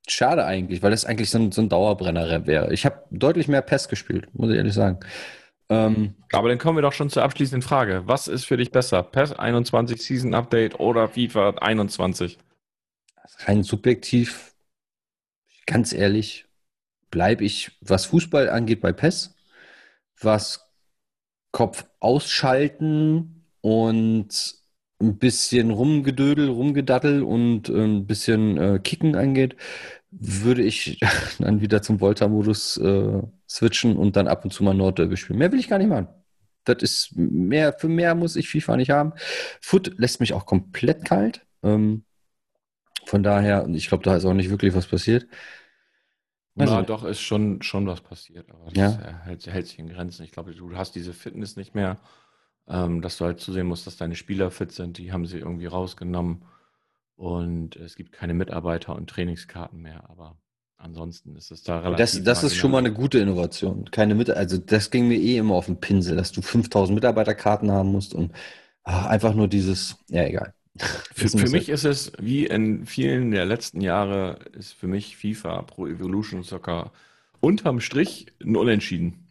schade 0.08 0.46
eigentlich, 0.46 0.84
weil 0.84 0.92
das 0.92 1.06
eigentlich 1.06 1.30
so 1.30 1.40
ein, 1.40 1.52
so 1.52 1.62
ein 1.62 1.70
Dauerbrenner 1.70 2.46
wäre. 2.46 2.74
Ich 2.74 2.86
habe 2.86 3.04
deutlich 3.12 3.48
mehr 3.48 3.62
PES 3.62 3.88
gespielt, 3.88 4.28
muss 4.34 4.52
ich 4.52 4.58
ehrlich 4.58 4.74
sagen. 4.74 5.00
Ähm, 5.70 6.14
Aber 6.32 6.50
dann 6.50 6.60
kommen 6.60 6.78
wir 6.78 6.84
doch 6.84 6.94
schon 6.94 7.10
zur 7.10 7.24
abschließenden 7.24 7.68
Frage. 7.68 8.04
Was 8.06 8.28
ist 8.28 8.46
für 8.46 8.58
dich 8.58 8.72
besser? 8.72 9.02
PES 9.02 9.34
21 9.34 10.02
Season 10.02 10.34
Update 10.36 10.80
oder 10.80 11.08
FIFA 11.08 11.56
21? 11.62 12.38
rein 13.40 13.64
subjektiv, 13.64 14.56
ganz 15.66 15.94
ehrlich, 15.94 16.46
bleibe 17.12 17.44
ich, 17.44 17.72
was 17.82 18.06
Fußball 18.06 18.50
angeht, 18.50 18.82
bei 18.82 18.92
PES, 18.92 19.35
was 20.20 20.66
Kopf 21.52 21.86
ausschalten 22.00 23.46
und 23.62 24.56
ein 25.02 25.18
bisschen 25.18 25.72
rumgedödel, 25.72 26.50
rumgedattel 26.50 27.24
und 27.24 27.70
äh, 27.70 27.84
ein 27.84 28.06
bisschen 28.08 28.58
äh, 28.58 28.80
Kicken 28.80 29.16
angeht, 29.16 29.56
würde 30.12 30.64
ich 30.64 31.00
dann 31.40 31.62
wieder 31.62 31.82
zum 31.82 32.00
Volta-Modus 32.00 32.78
äh, 32.78 33.22
switchen 33.48 33.98
und 33.98 34.16
dann 34.16 34.28
ab 34.28 34.44
und 34.46 34.52
zu 34.52 34.64
mal 34.64 34.74
Nordderby 34.74 35.18
spielen. 35.18 35.40
Mehr 35.40 35.52
will 35.52 35.60
ich 35.60 35.68
gar 35.68 35.78
nicht 35.78 35.90
machen. 35.90 36.08
Das 36.64 36.82
ist 36.82 37.12
mehr, 37.16 37.74
für 37.74 37.88
mehr 37.88 38.16
muss 38.16 38.36
ich 38.36 38.50
FIFA 38.50 38.78
nicht 38.78 38.90
haben. 38.90 39.14
Foot 39.62 39.94
lässt 39.98 40.20
mich 40.20 40.34
auch 40.34 40.46
komplett 40.46 41.06
kalt. 41.06 41.46
Ähm, 41.64 42.06
von 43.06 43.22
daher, 43.22 43.64
und 43.66 43.76
ich 43.76 43.88
glaube, 43.88 44.04
da 44.04 44.16
ist 44.16 44.26
auch 44.26 44.34
nicht 44.34 44.50
wirklich 44.50 44.74
was 44.74 44.88
passiert. 44.88 45.28
Also- 46.58 46.74
Na, 46.76 46.82
doch, 46.84 47.04
ist 47.04 47.20
schon, 47.22 47.62
schon 47.62 47.86
was 47.88 48.02
passiert. 48.02 48.50
Aber 48.50 48.66
das 48.72 48.74
Ja. 48.78 48.90
äh, 49.02 49.14
hält, 49.26 49.46
hält 49.48 49.68
sich 49.68 49.80
in 49.80 49.90
Grenzen. 49.90 50.24
Ich 50.24 50.32
glaube, 50.32 50.54
du 50.56 50.76
hast 50.78 50.96
diese 50.96 51.14
Fitness 51.14 51.58
nicht 51.58 51.76
mehr, 51.76 51.98
ähm, 52.68 53.02
dass 53.02 53.18
du 53.18 53.26
halt 53.26 53.40
zusehen 53.40 53.68
musst, 53.68 53.86
dass 53.88 53.98
deine 53.98 54.16
Spieler 54.16 54.52
fit 54.52 54.72
sind. 54.72 54.98
Die 54.98 55.12
haben 55.12 55.26
sie 55.26 55.38
irgendwie 55.40 55.66
rausgenommen. 55.68 56.44
Und 57.16 57.76
es 57.78 57.96
gibt 57.96 58.12
keine 58.12 58.34
Mitarbeiter 58.34 58.96
und 58.96 59.10
Trainingskarten 59.10 59.82
mehr. 59.82 60.10
Aber 60.10 60.38
ansonsten 60.78 61.36
ist 61.36 61.52
es 61.52 61.64
da 61.64 61.80
relativ. 61.80 61.98
Das, 61.98 62.24
das 62.24 62.44
ist 62.44 62.56
schon 62.56 62.72
mal 62.72 62.80
eine 62.80 62.94
gute 62.94 63.20
Innovation. 63.20 63.90
Keine 63.92 64.16
Mit 64.16 64.30
also 64.30 64.58
das 64.58 64.92
ging 64.92 65.08
mir 65.08 65.18
eh 65.20 65.38
immer 65.38 65.56
auf 65.56 65.68
den 65.68 65.80
Pinsel, 65.80 66.16
dass 66.18 66.32
du 66.32 66.42
5000 66.42 66.96
Mitarbeiterkarten 66.96 67.72
haben 67.72 67.92
musst 67.92 68.14
und 68.14 68.34
ah, 68.84 69.08
einfach 69.08 69.34
nur 69.34 69.48
dieses, 69.48 69.98
ja, 70.10 70.24
egal. 70.24 70.54
Für, 70.78 71.30
für 71.30 71.50
mich 71.50 71.70
ist 71.70 71.86
es, 71.86 72.12
wie 72.20 72.46
in 72.46 72.86
vielen 72.86 73.32
der 73.32 73.46
letzten 73.46 73.80
Jahre, 73.80 74.40
ist 74.54 74.74
für 74.74 74.88
mich 74.88 75.16
FIFA 75.16 75.62
Pro 75.62 75.88
Evolution 75.88 76.44
Soccer 76.44 76.92
unterm 77.40 77.80
Strich 77.80 78.28
ein 78.44 78.56
Unentschieden. 78.56 79.28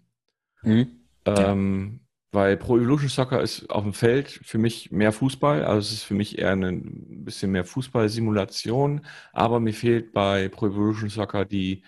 Mhm. 0.62 0.86
Ähm, 1.26 2.00
weil 2.32 2.56
Pro 2.56 2.78
Evolution 2.78 3.08
Soccer 3.08 3.42
ist 3.42 3.70
auf 3.70 3.84
dem 3.84 3.92
Feld 3.92 4.28
für 4.28 4.58
mich 4.58 4.90
mehr 4.90 5.12
Fußball, 5.12 5.64
also 5.64 5.80
es 5.80 5.92
ist 5.92 6.02
für 6.02 6.14
mich 6.14 6.38
eher 6.38 6.52
ein 6.52 7.24
bisschen 7.24 7.52
mehr 7.52 7.64
Fußballsimulation, 7.64 9.02
aber 9.32 9.60
mir 9.60 9.72
fehlt 9.72 10.12
bei 10.12 10.48
Pro 10.48 10.66
Evolution 10.66 11.10
Soccer 11.10 11.44
die, 11.44 11.82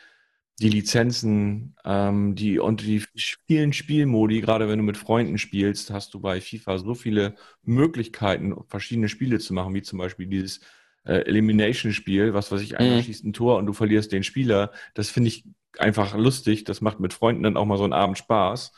die 0.60 0.70
Lizenzen, 0.70 1.76
ähm, 1.84 2.34
die 2.34 2.58
und 2.58 2.80
die 2.82 3.02
vielen 3.46 3.72
Spielmodi, 3.74 4.40
gerade 4.40 4.68
wenn 4.68 4.78
du 4.78 4.84
mit 4.84 4.96
Freunden 4.96 5.38
spielst, 5.38 5.90
hast 5.90 6.14
du 6.14 6.20
bei 6.20 6.40
FIFA 6.40 6.78
so 6.78 6.94
viele 6.94 7.34
Möglichkeiten, 7.62 8.54
verschiedene 8.68 9.08
Spiele 9.08 9.38
zu 9.38 9.52
machen, 9.54 9.74
wie 9.74 9.82
zum 9.82 9.98
Beispiel 9.98 10.26
dieses 10.26 10.60
äh, 11.04 11.18
Elimination-Spiel, 11.26 12.32
was 12.34 12.50
weiß 12.50 12.62
ich, 12.62 12.78
einer 12.78 12.96
Mhm. 12.96 13.02
schießt 13.02 13.24
ein 13.24 13.32
Tor 13.34 13.58
und 13.58 13.66
du 13.66 13.72
verlierst 13.74 14.12
den 14.12 14.24
Spieler. 14.24 14.72
Das 14.94 15.10
finde 15.10 15.28
ich 15.28 15.44
einfach 15.78 16.16
lustig. 16.16 16.64
Das 16.64 16.80
macht 16.80 17.00
mit 17.00 17.12
Freunden 17.12 17.42
dann 17.42 17.56
auch 17.58 17.66
mal 17.66 17.76
so 17.78 17.84
einen 17.84 17.92
Abend 17.92 18.16
Spaß. 18.18 18.72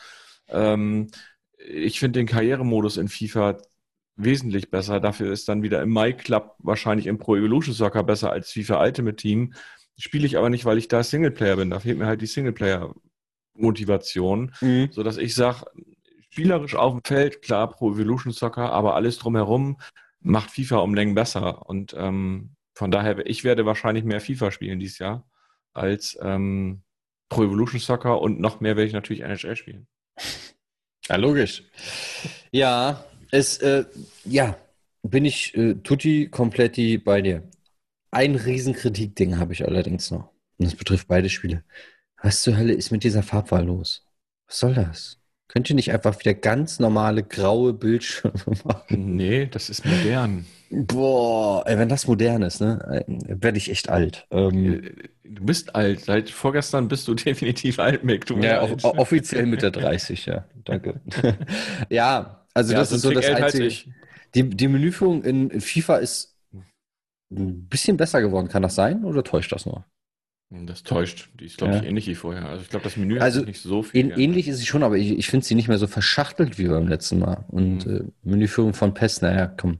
Ähm, 0.48 1.08
ich 1.58 2.00
finde 2.00 2.20
den 2.20 2.26
Karrieremodus 2.26 2.96
in 2.96 3.08
FIFA 3.08 3.58
wesentlich 4.16 4.70
besser. 4.70 5.00
Dafür 5.00 5.32
ist 5.32 5.48
dann 5.48 5.62
wieder 5.62 5.82
im 5.82 5.92
My 5.92 6.12
Club 6.12 6.56
wahrscheinlich 6.58 7.06
im 7.06 7.18
Pro 7.18 7.36
Evolution 7.36 7.74
Soccer 7.74 8.02
besser 8.02 8.30
als 8.32 8.52
FIFA 8.52 8.82
Ultimate 8.82 9.16
Team. 9.16 9.54
Spiele 9.98 10.26
ich 10.26 10.36
aber 10.38 10.48
nicht, 10.50 10.64
weil 10.64 10.78
ich 10.78 10.88
da 10.88 11.02
Singleplayer 11.02 11.56
bin. 11.56 11.70
Da 11.70 11.80
fehlt 11.80 11.98
mir 11.98 12.06
halt 12.06 12.20
die 12.22 12.26
Singleplayer-Motivation, 12.26 14.54
Mhm. 14.60 14.88
so 14.92 15.02
dass 15.02 15.16
ich 15.16 15.34
sage, 15.34 15.64
spielerisch 16.30 16.74
auf 16.76 16.92
dem 16.94 17.02
Feld, 17.04 17.42
klar, 17.42 17.68
Pro 17.70 17.92
Evolution 17.92 18.32
Soccer, 18.32 18.70
aber 18.72 18.94
alles 18.94 19.18
drumherum 19.18 19.78
macht 20.20 20.50
FIFA 20.50 20.78
um 20.78 20.94
Längen 20.94 21.14
besser. 21.14 21.66
Und 21.68 21.94
ähm, 21.96 22.50
von 22.74 22.90
daher, 22.90 23.24
ich 23.26 23.44
werde 23.44 23.66
wahrscheinlich 23.66 24.04
mehr 24.04 24.20
FIFA 24.20 24.50
spielen 24.52 24.78
dieses 24.80 24.98
Jahr 24.98 25.26
als 25.74 26.18
ähm, 26.22 26.82
Pro 27.28 27.44
Evolution 27.44 27.80
Soccer 27.80 28.20
und 28.20 28.40
noch 28.40 28.60
mehr 28.60 28.76
werde 28.76 28.86
ich 28.88 28.94
natürlich 28.94 29.22
NHL 29.22 29.56
spielen. 29.56 29.86
Ja, 31.08 31.16
logisch. 31.16 31.62
Ja, 32.52 33.04
es, 33.30 33.58
äh, 33.58 33.84
ja, 34.24 34.56
bin 35.02 35.24
ich 35.24 35.56
äh, 35.56 35.74
tutti 35.74 36.28
kompletti 36.28 36.98
bei 36.98 37.22
dir. 37.22 37.42
Ein 38.10 38.34
Riesenkritikding 38.36 39.38
habe 39.38 39.52
ich 39.52 39.66
allerdings 39.66 40.10
noch. 40.10 40.30
Und 40.58 40.66
das 40.66 40.74
betrifft 40.74 41.08
beide 41.08 41.28
Spiele. 41.28 41.62
Was 42.22 42.42
zur 42.42 42.56
Hölle 42.56 42.72
ist 42.72 42.90
mit 42.90 43.04
dieser 43.04 43.22
Farbwahl 43.22 43.64
los? 43.64 44.04
Was 44.46 44.58
soll 44.60 44.74
das? 44.74 45.18
Könnt 45.46 45.70
ihr 45.70 45.76
nicht 45.76 45.92
einfach 45.92 46.18
wieder 46.20 46.34
ganz 46.34 46.78
normale 46.78 47.22
graue 47.22 47.72
Bildschirme 47.72 48.34
machen? 48.64 49.16
Nee, 49.16 49.46
das 49.46 49.70
ist 49.70 49.84
modern. 49.84 50.46
Boah, 50.70 51.64
ey, 51.66 51.78
wenn 51.78 51.88
das 51.88 52.06
modern 52.06 52.42
ist, 52.42 52.60
ne, 52.60 53.04
äh, 53.08 53.14
werde 53.42 53.56
ich 53.56 53.70
echt 53.70 53.88
alt. 53.88 54.26
Ähm, 54.30 54.84
Äh, 54.84 54.92
Du 55.30 55.44
bist 55.44 55.74
alt. 55.74 56.00
Seit 56.06 56.30
vorgestern 56.30 56.88
bist 56.88 57.06
du 57.06 57.14
definitiv 57.14 57.78
alt, 57.78 58.02
Mick. 58.02 58.24
Ja, 58.30 58.62
off 58.62 58.82
offiziell 58.84 59.44
mit 59.46 59.60
der 59.62 59.70
30, 59.70 60.24
ja. 60.26 60.46
Danke. 60.64 61.00
ja, 61.90 62.46
also 62.54 62.72
Ja, 62.72 62.78
das 62.80 62.88
so 62.90 62.96
ist 62.96 63.02
so 63.02 63.10
das 63.10 63.26
Einzige. 63.28 63.92
Die, 64.34 64.48
die 64.48 64.68
Menüführung 64.68 65.22
in 65.24 65.60
FIFA 65.60 65.96
ist 65.98 66.37
ein 67.30 67.66
bisschen 67.68 67.96
besser 67.96 68.20
geworden. 68.20 68.48
Kann 68.48 68.62
das 68.62 68.74
sein 68.74 69.04
oder 69.04 69.22
täuscht 69.24 69.52
das 69.52 69.66
nur? 69.66 69.84
Das 70.50 70.82
täuscht. 70.82 71.28
Die 71.38 71.44
ist, 71.44 71.58
glaube 71.58 71.74
Ja. 71.74 71.80
ich, 71.82 71.86
ähnlich 71.86 72.06
wie 72.06 72.14
vorher. 72.14 72.46
Also 72.48 72.62
ich 72.62 72.70
glaube, 72.70 72.84
das 72.84 72.96
Menü 72.96 73.18
Also, 73.18 73.40
sich 73.40 73.48
nicht 73.48 73.60
so 73.60 73.82
viel 73.82 74.18
ähnlich 74.18 74.48
ist 74.48 74.58
sie 74.58 74.66
schon, 74.66 74.82
aber 74.82 74.96
ich, 74.96 75.10
ich 75.18 75.26
finde 75.28 75.44
sie 75.44 75.54
nicht 75.54 75.68
mehr 75.68 75.76
so 75.76 75.86
verschachtelt 75.86 76.58
wie 76.58 76.68
beim 76.68 76.88
letzten 76.88 77.18
Mal. 77.18 77.44
Und 77.48 77.84
Mhm. 77.86 77.92
äh, 77.96 78.02
Menüführung 78.22 78.72
von 78.72 78.94
PES, 78.94 79.20
naja, 79.20 79.46
komm. 79.54 79.78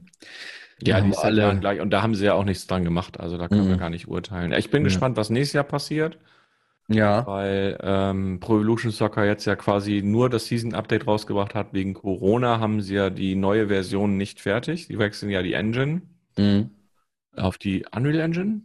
Ja, 0.83 0.97
haben 0.97 1.05
die 1.05 1.11
ist 1.11 1.17
alle- 1.17 1.57
gleich. 1.59 1.81
Und 1.81 1.89
da 1.89 2.03
haben 2.03 2.13
sie 2.13 2.25
ja 2.25 2.35
auch 2.35 2.45
nichts 2.45 2.67
dran 2.67 2.83
gemacht. 2.83 3.19
Also 3.19 3.37
da 3.39 3.47
können 3.47 3.67
wir 3.67 3.75
Mhm. 3.75 3.79
gar 3.79 3.89
nicht 3.89 4.07
urteilen. 4.07 4.53
Ich 4.53 4.69
bin 4.69 4.83
Ja. 4.83 4.89
gespannt, 4.89 5.17
was 5.17 5.31
nächstes 5.31 5.53
Jahr 5.53 5.63
passiert, 5.63 6.19
Ja. 6.87 7.25
weil 7.25 7.77
ähm, 7.81 8.39
Pro 8.39 8.57
Evolution 8.57 8.91
Soccer 8.91 9.25
jetzt 9.25 9.45
ja 9.45 9.55
quasi 9.55 10.01
nur 10.03 10.29
das 10.29 10.45
Season 10.45 10.75
Update 10.75 11.07
rausgebracht 11.07 11.55
hat. 11.55 11.73
Wegen 11.73 11.95
Corona 11.95 12.59
haben 12.59 12.81
sie 12.81 12.93
ja 12.93 13.09
die 13.09 13.33
neue 13.35 13.69
Version 13.69 14.17
nicht 14.17 14.39
fertig. 14.39 14.87
Die 14.87 14.99
wechseln 14.99 15.31
ja 15.31 15.41
die 15.41 15.53
Engine 15.53 16.03
Mhm. 16.37 16.69
Auf 17.39 17.57
die 17.57 17.85
Unreal 17.95 18.19
Engine. 18.19 18.61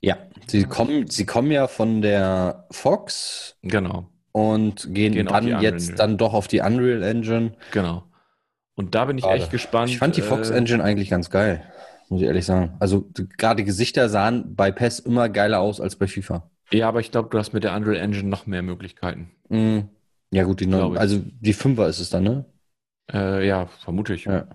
Ja, 0.00 0.16
sie 0.46 0.64
kommen, 0.64 1.08
sie 1.08 1.26
kommen 1.26 1.50
ja 1.50 1.66
von 1.66 2.02
der 2.02 2.66
Fox. 2.70 3.56
Genau. 3.62 4.08
Und 4.32 4.94
gehen, 4.94 5.12
gehen 5.12 5.26
dann 5.26 5.60
jetzt 5.60 5.98
dann 5.98 6.16
doch 6.16 6.34
auf 6.34 6.48
die 6.48 6.60
Unreal 6.60 7.02
Engine. 7.02 7.54
Genau. 7.72 8.04
Und 8.74 8.94
da 8.94 9.04
bin 9.04 9.18
ich 9.18 9.24
Gerade. 9.24 9.36
echt 9.36 9.50
gespannt. 9.50 9.90
Ich 9.90 9.98
fand 9.98 10.16
die 10.16 10.22
Fox 10.22 10.50
äh, 10.50 10.56
Engine 10.56 10.82
eigentlich 10.82 11.10
ganz 11.10 11.28
geil, 11.28 11.62
muss 12.08 12.22
ich 12.22 12.26
ehrlich 12.26 12.46
sagen. 12.46 12.76
Also 12.78 13.10
gerade 13.36 13.64
Gesichter 13.64 14.08
sahen 14.08 14.54
bei 14.54 14.70
PES 14.70 15.00
immer 15.00 15.28
geiler 15.28 15.60
aus 15.60 15.80
als 15.80 15.96
bei 15.96 16.06
FIFA. 16.06 16.50
Ja, 16.72 16.88
aber 16.88 17.00
ich 17.00 17.10
glaube, 17.10 17.28
du 17.28 17.38
hast 17.38 17.52
mit 17.52 17.64
der 17.64 17.74
Unreal 17.74 17.96
Engine 17.96 18.28
noch 18.28 18.46
mehr 18.46 18.62
Möglichkeiten. 18.62 19.32
Mm. 19.48 19.80
Ja, 20.32 20.44
gut, 20.44 20.60
die 20.60 20.66
neuen, 20.66 20.96
also 20.96 21.20
die 21.40 21.52
Fünfer 21.52 21.88
ist 21.88 21.98
es 21.98 22.08
dann, 22.08 22.22
ne? 22.22 22.44
Äh, 23.12 23.46
ja, 23.46 23.66
vermute 23.66 24.14
ich. 24.14 24.26
Ja. 24.26 24.46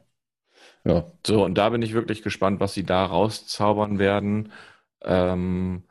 Ja. 0.86 1.12
So, 1.26 1.44
und 1.46 1.56
da 1.56 1.70
bin 1.70 1.82
ich 1.82 1.94
wirklich 1.94 2.22
gespannt, 2.24 2.60
was 2.60 2.74
sie 2.74 2.84
da 2.84 3.06
rauszaubern 3.06 4.00
werden. 4.00 4.52
Ähm, 5.04 5.84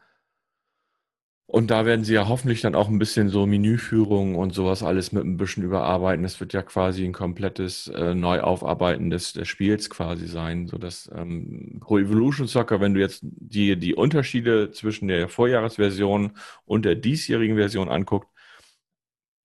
und 1.47 1.70
da 1.70 1.86
werden 1.86 2.05
sie 2.05 2.14
ja 2.14 2.26
hoffentlich 2.26 2.62
dann 2.62 2.74
auch 2.74 2.88
ein 2.88 2.99
bisschen 2.99 3.28
so 3.28 3.47
Menüführung 3.47 4.34
und 4.34 4.55
sowas 4.55 4.82
alles 4.82 5.12
mit 5.12 5.24
ein 5.24 5.36
bisschen 5.36 5.62
überarbeiten. 5.62 6.24
Es 6.24 6.40
wird 6.40 6.53
ja 6.53 6.62
quasi 6.62 7.05
ein 7.05 7.12
komplettes 7.12 7.86
äh, 7.88 8.14
Neuaufarbeiten 8.14 9.11
des, 9.11 9.34
des 9.34 9.47
Spiels 9.47 9.88
quasi 9.90 10.26
sein, 10.26 10.66
sodass 10.66 11.09
ähm, 11.14 11.78
Pro 11.80 11.99
Evolution 11.99 12.49
Soccer, 12.49 12.80
wenn 12.80 12.95
du 12.95 13.01
jetzt 13.01 13.20
die, 13.22 13.76
die 13.78 13.95
Unterschiede 13.95 14.70
zwischen 14.72 15.07
der 15.07 15.28
Vorjahresversion 15.28 16.32
und 16.64 16.84
der 16.84 16.95
diesjährigen 16.97 17.57
Version 17.57 17.88
anguckst, 17.88 18.30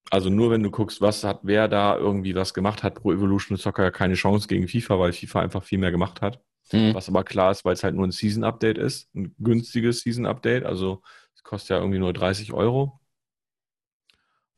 also 0.10 0.30
nur 0.30 0.52
wenn 0.52 0.64
du 0.64 0.72
guckst, 0.72 1.02
was 1.02 1.24
hat 1.24 1.42
wer 1.44 1.68
da 1.68 1.98
irgendwie 1.98 2.36
was 2.36 2.54
gemacht 2.54 2.84
hat, 2.84 2.96
Pro 2.96 3.12
Evolution 3.14 3.58
Soccer 3.58 3.84
ja 3.84 3.92
keine 3.92 4.16
Chance 4.16 4.48
gegen 4.48 4.68
FIFA, 4.68 5.00
weil 5.00 5.14
FIFA 5.14 5.42
einfach 5.42 5.64
viel 5.64 5.80
mehr 5.80 5.92
gemacht 5.92 6.22
hat. 6.22 6.42
Mhm. 6.72 6.94
Was 6.94 7.10
aber 7.10 7.24
klar 7.24 7.52
ist, 7.52 7.66
weil 7.66 7.74
es 7.74 7.84
halt 7.84 7.96
nur 7.96 8.06
ein 8.06 8.12
Season 8.12 8.44
Update 8.44 8.78
ist, 8.78 9.14
ein 9.16 9.36
günstiges 9.40 10.02
Season 10.02 10.26
Update. 10.26 10.66
Also 10.66 11.02
Kostet 11.50 11.72
ja 11.72 11.78
irgendwie 11.78 11.98
nur 11.98 12.14
30 12.14 12.54
Euro. 12.54 13.00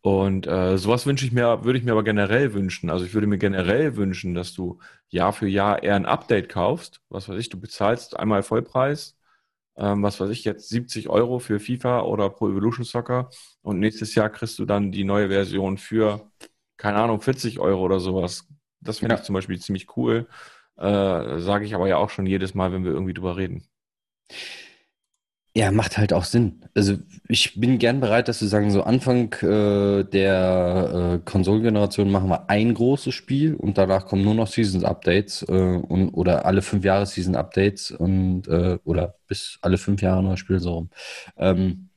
Und 0.02 0.45
äh, 0.45 0.78
sowas 0.78 1.06
wünsche 1.06 1.26
ich 1.26 1.32
mir, 1.32 1.64
würde 1.64 1.80
ich 1.80 1.86
mir 1.86 1.93
aber 1.93 2.04
generell 2.04 2.54
wünschen. 2.54 2.89
Also 2.89 3.06
ich 3.06 3.14
würde 3.14 3.28
mir 3.28 3.38
generell 3.38 3.95
wünschen, 3.95 4.36
dass 4.36 4.54
du 4.54 4.80
Jahr 5.08 5.32
für 5.32 5.47
Jahr 5.47 5.84
eher 5.84 5.95
ein 5.95 6.06
Update 6.06 6.49
kaufst. 6.49 6.99
Was 7.08 7.30
weiß 7.30 7.39
ich, 7.39 7.47
du 7.47 7.58
bezahlst 7.62 8.20
einmal 8.20 8.43
Vollpreis, 8.43 9.16
ähm, 9.82 10.04
was 10.04 10.20
weiß 10.20 10.30
ich, 10.30 10.46
jetzt 10.46 10.70
70 10.70 11.10
Euro 11.10 11.40
für 11.40 11.60
FIFA 11.60 12.02
oder 12.04 12.30
Pro 12.30 12.50
Evolution 12.50 12.86
Soccer 12.86 13.32
und 13.64 13.80
nächstes 13.80 14.14
Jahr 14.14 14.30
kriegst 14.30 14.60
du 14.60 14.66
dann 14.66 14.92
die 14.92 15.04
neue 15.04 15.30
Version 15.30 15.80
für, 15.80 16.30
keine 16.78 16.98
Ahnung, 16.98 17.20
40 17.20 17.60
Euro 17.60 17.82
oder 17.82 18.00
sowas. 18.00 18.48
Das 18.80 19.00
finde 19.00 19.16
ja. 19.16 19.20
ich 19.20 19.26
zum 19.26 19.34
Beispiel 19.34 19.60
ziemlich 19.60 19.98
cool. 19.98 20.28
Äh, 20.78 21.40
Sage 21.40 21.66
ich 21.66 21.74
aber 21.74 21.88
ja 21.88 21.98
auch 21.98 22.12
schon 22.12 22.28
jedes 22.28 22.54
Mal, 22.54 22.72
wenn 22.72 22.84
wir 22.84 22.92
irgendwie 22.92 23.16
drüber 23.16 23.38
reden. 23.38 23.68
Ja, 25.54 25.70
macht 25.72 25.97
halt 25.97 26.14
auch 26.14 26.24
Sinn. 26.24 26.62
Also 26.76 26.97
ich 27.28 27.60
bin 27.60 27.78
gern 27.78 27.99
bereit, 27.99 28.30
dass 28.30 28.39
wir 28.39 28.47
sagen, 28.47 28.72
so 28.72 28.84
Anfang 28.84 29.34
äh, 29.41 30.06
der 30.06 31.20
äh, 31.20 31.30
Konsolengeneration 31.30 32.10
machen 32.10 32.30
wir 32.30 32.49
ein 32.49 32.74
großes 32.74 33.14
Spiel 33.14 33.56
und 33.56 33.78
danach 33.78 34.06
kommen 34.06 34.24
nur 34.24 34.34
noch 34.34 34.47
Seasons-Updates 34.47 35.43
äh, 35.49 35.52
und, 35.52 36.10
oder 36.12 36.45
alle 36.45 36.62
fünf 36.62 36.86
Jahre 36.86 37.06
Season-Updates 37.06 37.91
und 37.91 38.47
äh, 38.47 38.80
oder 38.86 39.16
bis 39.28 39.60
alle 39.62 39.78
fünf 39.78 40.02
Jahre 40.02 40.24
neues 40.24 40.39
Spiel 40.39 40.62
so 40.62 40.74
rum. 40.74 40.89
Ähm, 41.36 41.89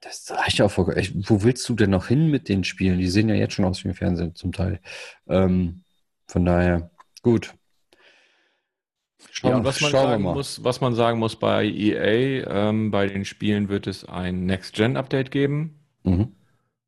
das 0.00 0.30
reicht 0.32 0.58
ja 0.58 0.66
auch 0.66 0.70
voll. 0.72 0.94
Wo 1.14 1.42
willst 1.44 1.68
du 1.68 1.74
denn 1.74 1.90
noch 1.90 2.08
hin 2.08 2.28
mit 2.30 2.48
den 2.48 2.64
Spielen? 2.64 2.98
Die 2.98 3.08
sehen 3.08 3.28
ja 3.28 3.36
jetzt 3.36 3.54
schon 3.54 3.64
aus 3.64 3.84
wie 3.84 3.88
im 3.88 3.94
Fernsehen 3.94 4.34
zum 4.34 4.52
Teil. 4.52 4.80
Ähm, 5.28 5.84
von 6.26 6.44
daher, 6.44 6.90
gut. 7.22 7.54
Schauen, 9.30 9.58
ja, 9.58 9.64
was, 9.64 9.80
man 9.80 9.90
sagen 9.90 10.22
muss, 10.22 10.64
was 10.64 10.80
man 10.80 10.94
sagen 10.94 11.18
muss 11.18 11.36
bei 11.36 11.64
EA, 11.64 12.46
ähm, 12.48 12.90
bei 12.90 13.06
den 13.06 13.24
Spielen 13.24 13.68
wird 13.68 13.86
es 13.86 14.04
ein 14.04 14.46
Next-Gen-Update 14.46 15.30
geben. 15.30 15.80
Mhm. 16.04 16.36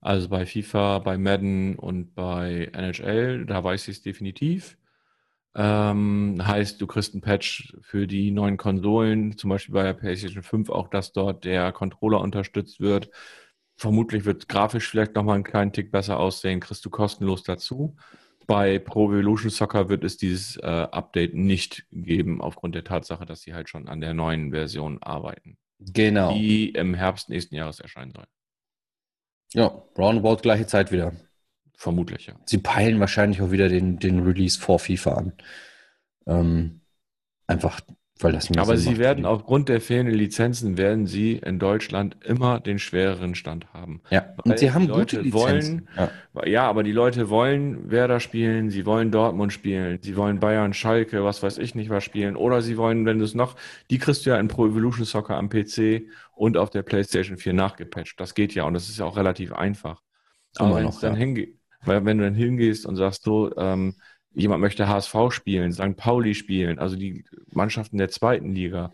Also 0.00 0.28
bei 0.28 0.46
FIFA, 0.46 1.00
bei 1.00 1.18
Madden 1.18 1.76
und 1.76 2.14
bei 2.14 2.70
NHL, 2.72 3.46
da 3.46 3.64
weiß 3.64 3.88
ich 3.88 3.96
es 3.96 4.02
definitiv. 4.02 4.76
Ähm, 5.58 6.40
heißt, 6.46 6.80
du 6.80 6.86
kriegst 6.86 7.14
ein 7.14 7.22
Patch 7.22 7.74
für 7.80 8.06
die 8.06 8.30
neuen 8.30 8.58
Konsolen, 8.58 9.38
zum 9.38 9.50
Beispiel 9.50 9.72
bei 9.72 9.84
der 9.84 9.94
PlayStation 9.94 10.42
5 10.42 10.68
auch, 10.68 10.88
dass 10.88 11.12
dort 11.12 11.44
der 11.44 11.72
Controller 11.72 12.20
unterstützt 12.20 12.78
wird. 12.78 13.10
Vermutlich 13.74 14.26
wird 14.26 14.48
grafisch 14.48 14.88
vielleicht 14.88 15.14
nochmal 15.14 15.36
einen 15.36 15.44
kleinen 15.44 15.72
Tick 15.72 15.90
besser 15.90 16.18
aussehen, 16.18 16.60
kriegst 16.60 16.84
du 16.84 16.90
kostenlos 16.90 17.42
dazu. 17.42 17.96
Bei 18.46 18.78
Pro 18.78 19.12
Evolution 19.12 19.50
Soccer 19.50 19.88
wird 19.88 20.04
es 20.04 20.16
dieses 20.16 20.56
äh, 20.58 20.66
Update 20.66 21.34
nicht 21.34 21.86
geben, 21.90 22.40
aufgrund 22.40 22.74
der 22.74 22.84
Tatsache, 22.84 23.26
dass 23.26 23.40
sie 23.40 23.54
halt 23.54 23.68
schon 23.68 23.88
an 23.88 24.00
der 24.00 24.14
neuen 24.14 24.52
Version 24.52 25.02
arbeiten. 25.02 25.56
Genau. 25.78 26.32
Die 26.32 26.70
im 26.70 26.94
Herbst 26.94 27.28
nächsten 27.28 27.54
Jahres 27.54 27.80
erscheinen 27.80 28.12
soll. 28.12 28.24
Ja, 29.52 29.66
roundabout 29.96 30.36
gleiche 30.36 30.66
Zeit 30.66 30.92
wieder. 30.92 31.12
Vermutlich, 31.76 32.26
ja. 32.26 32.34
Sie 32.46 32.58
peilen 32.58 33.00
wahrscheinlich 33.00 33.42
auch 33.42 33.50
wieder 33.50 33.68
den, 33.68 33.98
den 33.98 34.20
Release 34.20 34.58
vor 34.58 34.78
FIFA 34.78 35.12
an. 35.12 35.32
Ähm, 36.26 36.80
einfach 37.46 37.80
weil 38.20 38.32
das 38.32 38.50
Aber 38.56 38.78
sie 38.78 38.96
werden 38.96 39.26
aufgrund 39.26 39.68
der 39.68 39.80
fehlenden 39.80 40.14
Lizenzen 40.14 40.78
werden 40.78 41.06
sie 41.06 41.34
in 41.34 41.58
Deutschland 41.58 42.16
immer 42.24 42.60
den 42.60 42.78
schwereren 42.78 43.34
Stand 43.34 43.72
haben. 43.74 44.00
Ja, 44.10 44.34
und 44.42 44.58
sie 44.58 44.72
haben 44.72 44.88
gute 44.88 45.20
Lizenzen. 45.20 45.86
Wollen, 45.96 46.10
ja. 46.34 46.46
ja, 46.46 46.68
aber 46.68 46.82
die 46.82 46.92
Leute 46.92 47.28
wollen 47.28 47.90
Werder 47.90 48.18
spielen, 48.20 48.70
sie 48.70 48.86
wollen 48.86 49.10
Dortmund 49.10 49.52
spielen, 49.52 49.98
sie 50.00 50.16
wollen 50.16 50.40
Bayern, 50.40 50.72
Schalke, 50.72 51.24
was 51.24 51.42
weiß 51.42 51.58
ich 51.58 51.74
nicht 51.74 51.90
was 51.90 52.04
spielen. 52.04 52.36
Oder 52.36 52.62
sie 52.62 52.78
wollen, 52.78 53.04
wenn 53.04 53.18
du 53.18 53.24
es 53.24 53.34
noch, 53.34 53.54
die 53.90 53.98
kriegst 53.98 54.24
du 54.24 54.30
ja 54.30 54.38
in 54.38 54.48
Pro 54.48 54.66
Evolution 54.66 55.04
Soccer 55.04 55.36
am 55.36 55.50
PC 55.50 56.04
und 56.34 56.56
auf 56.56 56.70
der 56.70 56.82
PlayStation 56.82 57.36
4 57.36 57.52
nachgepatcht. 57.52 58.18
Das 58.18 58.34
geht 58.34 58.54
ja 58.54 58.64
und 58.64 58.72
das 58.72 58.88
ist 58.88 58.98
ja 58.98 59.04
auch 59.04 59.18
relativ 59.18 59.52
einfach. 59.52 60.00
Aber 60.56 60.76
wenn 60.76 60.86
es 60.86 61.00
dann 61.00 61.12
ja. 61.12 61.18
hingeht, 61.18 61.58
weil 61.84 62.02
wenn 62.06 62.16
du 62.16 62.24
dann 62.24 62.34
hingehst 62.34 62.86
und 62.86 62.96
sagst 62.96 63.24
so, 63.24 63.54
ähm, 63.58 63.96
jemand 64.36 64.60
möchte 64.60 64.86
HSV 64.86 65.14
spielen, 65.30 65.72
St. 65.72 65.96
Pauli 65.96 66.34
spielen, 66.34 66.78
also 66.78 66.94
die 66.94 67.24
Mannschaften 67.52 67.96
der 67.96 68.10
zweiten 68.10 68.54
Liga, 68.54 68.92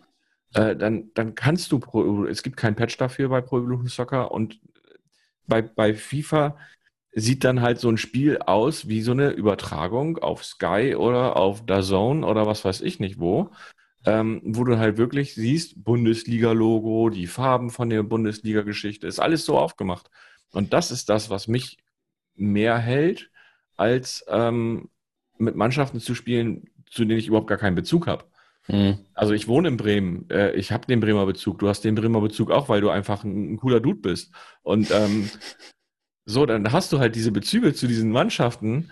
äh, 0.55 0.77
dann, 0.77 1.11
dann 1.15 1.35
kannst 1.35 1.73
du 1.73 1.81
Pro, 1.81 2.25
es 2.27 2.43
gibt 2.43 2.57
kein 2.57 2.77
Patch 2.77 2.97
dafür 2.97 3.29
bei 3.29 3.41
Pro 3.41 3.59
Evolution 3.59 3.89
Soccer 3.89 4.31
und 4.31 4.61
bei, 5.47 5.61
bei 5.61 5.95
FIFA 5.95 6.57
sieht 7.15 7.45
dann 7.45 7.61
halt 7.61 7.81
so 7.81 7.89
ein 7.89 7.99
Spiel 7.99 8.39
aus 8.39 8.89
wie 8.89 9.03
so 9.03 9.13
eine 9.13 9.31
Übertragung 9.31 10.19
auf 10.19 10.45
Sky 10.45 10.95
oder 10.97 11.37
auf 11.37 11.67
DAZN 11.67 12.25
oder 12.25 12.47
was 12.47 12.65
weiß 12.65 12.81
ich 12.81 13.01
nicht 13.01 13.19
wo, 13.19 13.51
ähm, 14.07 14.41
wo 14.45 14.65
du 14.65 14.79
halt 14.79 14.97
wirklich 14.97 15.35
siehst, 15.35 15.85
Bundesliga-Logo, 15.85 17.11
die 17.11 17.27
Farben 17.27 17.71
von 17.71 17.91
der 17.91 18.03
Bundesliga-Geschichte, 18.05 19.07
ist 19.07 19.19
alles 19.19 19.45
so 19.45 19.59
aufgemacht. 19.59 20.09
Und 20.53 20.73
das 20.73 20.91
ist 20.91 21.09
das, 21.09 21.31
was 21.31 21.49
mich 21.49 21.79
mehr 22.35 22.79
hält, 22.79 23.31
als 23.77 24.25
ähm, 24.29 24.89
mit 25.39 25.57
Mannschaften 25.57 26.01
zu 26.01 26.15
spielen, 26.15 26.65
zu 26.91 27.05
denen 27.05 27.19
ich 27.19 27.29
überhaupt 27.29 27.49
gar 27.49 27.59
keinen 27.59 27.75
Bezug 27.75 28.07
habe. 28.07 28.25
Mhm. 28.69 28.99
Also 29.15 29.33
ich 29.33 29.49
wohne 29.49 29.69
in 29.69 29.77
Bremen, 29.77 30.29
äh, 30.31 30.53
ich 30.53 30.73
habe 30.73 30.87
den 30.87 31.01
Bremer 31.01 31.27
Bezug, 31.27 31.59
du 31.59 31.69
hast 31.69 31.83
den 31.83 31.95
Bremer 31.95 32.21
Bezug 32.21 32.51
auch, 32.51 32.69
weil 32.69 32.81
du 32.81 32.91
einfach 32.91 33.25
ein, 33.25 33.55
ein 33.55 33.57
cooler 33.57 33.81
Dude 33.81 34.01
bist. 34.01 34.33
Und 34.63 34.91
ähm, 34.91 35.31
so, 36.25 36.47
dann 36.47 36.71
hast 36.73 36.93
du 36.93 36.99
halt 36.99 37.17
diese 37.17 37.33
Bezüge 37.33 37.75
zu 37.75 37.87
diesen 37.87 38.11
Mannschaften 38.11 38.91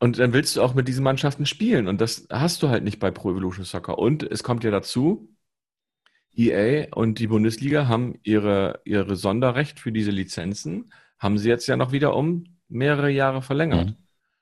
und 0.00 0.18
dann 0.18 0.32
willst 0.32 0.56
du 0.56 0.62
auch 0.62 0.74
mit 0.74 0.88
diesen 0.88 1.04
Mannschaften 1.04 1.46
spielen. 1.46 1.88
Und 1.88 2.00
das 2.00 2.26
hast 2.30 2.62
du 2.62 2.68
halt 2.68 2.84
nicht 2.84 2.98
bei 2.98 3.10
Pro 3.10 3.30
Evolution 3.30 3.64
Soccer. 3.64 3.98
Und 3.98 4.22
es 4.22 4.42
kommt 4.42 4.64
ja 4.64 4.70
dazu, 4.70 5.28
EA 6.36 6.88
und 6.94 7.18
die 7.18 7.28
Bundesliga 7.28 7.88
haben 7.88 8.18
ihre, 8.22 8.80
ihre 8.84 9.16
Sonderrecht 9.16 9.80
für 9.80 9.92
diese 9.92 10.10
Lizenzen, 10.10 10.92
haben 11.18 11.38
sie 11.38 11.48
jetzt 11.48 11.66
ja 11.66 11.76
noch 11.76 11.92
wieder 11.92 12.14
um 12.14 12.44
mehrere 12.68 13.10
Jahre 13.10 13.40
verlängert. 13.40 13.90
Mhm. 13.90 13.96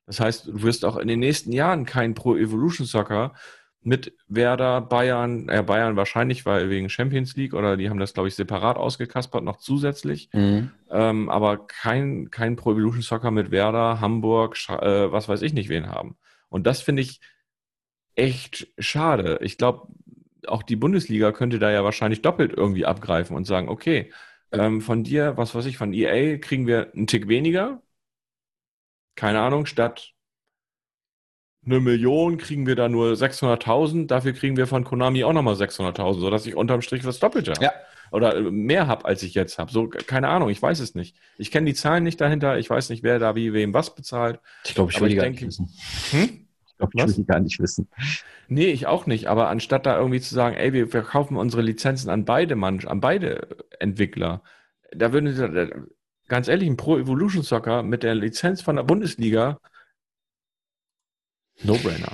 Das 0.06 0.20
heißt, 0.20 0.46
du 0.46 0.62
wirst 0.62 0.84
auch 0.84 0.96
in 0.96 1.08
den 1.08 1.20
nächsten 1.20 1.52
Jahren 1.52 1.86
kein 1.86 2.14
Pro 2.14 2.36
Evolution 2.36 2.86
Soccer 2.86 3.34
mit 3.80 4.14
Werder, 4.28 4.80
Bayern, 4.80 5.48
äh 5.48 5.62
Bayern 5.62 5.96
wahrscheinlich, 5.96 6.46
weil 6.46 6.70
wegen 6.70 6.88
Champions 6.88 7.36
League 7.36 7.52
oder 7.52 7.76
die 7.76 7.90
haben 7.90 8.00
das, 8.00 8.14
glaube 8.14 8.28
ich, 8.28 8.34
separat 8.34 8.76
ausgekaspert, 8.76 9.44
noch 9.44 9.58
zusätzlich. 9.58 10.30
Mhm. 10.32 10.70
Ähm, 10.90 11.28
aber 11.28 11.66
kein, 11.66 12.30
kein 12.30 12.56
Pro 12.56 12.72
Evolution 12.72 13.02
Soccer 13.02 13.30
mit 13.30 13.50
Werder, 13.50 14.00
Hamburg, 14.00 14.56
äh, 14.68 15.12
was 15.12 15.28
weiß 15.28 15.42
ich 15.42 15.52
nicht 15.52 15.68
wen 15.68 15.88
haben. 15.88 16.16
Und 16.48 16.66
das 16.66 16.80
finde 16.80 17.02
ich 17.02 17.20
echt 18.14 18.68
schade. 18.78 19.38
Ich 19.42 19.58
glaube, 19.58 19.88
auch 20.46 20.62
die 20.62 20.76
Bundesliga 20.76 21.32
könnte 21.32 21.58
da 21.58 21.70
ja 21.70 21.84
wahrscheinlich 21.84 22.22
doppelt 22.22 22.52
irgendwie 22.56 22.86
abgreifen 22.86 23.36
und 23.36 23.44
sagen, 23.44 23.68
okay, 23.68 24.12
ähm, 24.52 24.80
von 24.80 25.04
dir, 25.04 25.36
was 25.36 25.54
weiß 25.54 25.66
ich, 25.66 25.76
von 25.76 25.92
EA 25.92 26.38
kriegen 26.38 26.66
wir 26.66 26.92
einen 26.94 27.06
Tick 27.06 27.28
weniger, 27.28 27.82
keine 29.16 29.40
Ahnung, 29.40 29.66
statt 29.66 30.14
eine 31.66 31.80
Million 31.80 32.36
kriegen 32.36 32.66
wir 32.66 32.76
da 32.76 32.88
nur 32.88 33.12
600.000, 33.12 34.06
dafür 34.06 34.32
kriegen 34.32 34.56
wir 34.56 34.66
von 34.66 34.84
Konami 34.84 35.24
auch 35.24 35.32
nochmal 35.32 35.54
600.000, 35.54 36.20
sodass 36.20 36.46
ich 36.46 36.56
unterm 36.56 36.82
Strich 36.82 37.02
das 37.02 37.18
Doppelte 37.18 37.52
habe. 37.52 37.64
Ja. 37.64 37.72
Oder 38.10 38.36
äh, 38.36 38.42
mehr 38.42 38.86
habe, 38.86 39.06
als 39.06 39.22
ich 39.22 39.34
jetzt 39.34 39.58
habe. 39.58 39.72
So, 39.72 39.88
keine 39.88 40.28
Ahnung, 40.28 40.50
ich 40.50 40.60
weiß 40.60 40.80
es 40.80 40.94
nicht. 40.94 41.16
Ich 41.38 41.50
kenne 41.50 41.66
die 41.66 41.74
Zahlen 41.74 42.04
nicht 42.04 42.20
dahinter, 42.20 42.58
ich 42.58 42.68
weiß 42.68 42.90
nicht, 42.90 43.02
wer 43.02 43.18
da 43.18 43.34
wie 43.34 43.52
wem 43.52 43.72
was 43.72 43.94
bezahlt. 43.94 44.40
Ich 44.64 44.74
glaube, 44.74 44.92
ich 44.92 45.00
will 45.00 45.08
die 45.08 45.16
gar 45.16 45.28
nicht 45.28 45.44
wissen. 45.44 45.70
Hm? 46.10 46.46
Ich 46.66 46.76
glaube, 46.76 46.92
ich 46.94 47.16
will 47.16 47.24
gar 47.24 47.40
nicht 47.40 47.60
wissen. 47.60 47.88
Nee, 48.48 48.66
ich 48.66 48.86
auch 48.86 49.06
nicht. 49.06 49.26
Aber 49.28 49.48
anstatt 49.48 49.86
da 49.86 49.96
irgendwie 49.96 50.20
zu 50.20 50.34
sagen, 50.34 50.56
ey, 50.56 50.72
wir 50.72 50.88
verkaufen 50.88 51.36
unsere 51.36 51.62
Lizenzen 51.62 52.10
an 52.10 52.24
beide 52.24 52.56
Mann, 52.56 52.84
an 52.86 53.00
beide 53.00 53.48
Entwickler, 53.78 54.42
da 54.94 55.12
würden 55.12 55.32
sie, 55.32 55.70
ganz 56.28 56.48
ehrlich, 56.48 56.68
ein 56.68 56.76
Pro 56.76 56.98
Evolution 56.98 57.42
Soccer 57.42 57.82
mit 57.82 58.02
der 58.02 58.14
Lizenz 58.14 58.62
von 58.62 58.76
der 58.76 58.82
Bundesliga, 58.82 59.58
No-Brainer. 61.62 62.12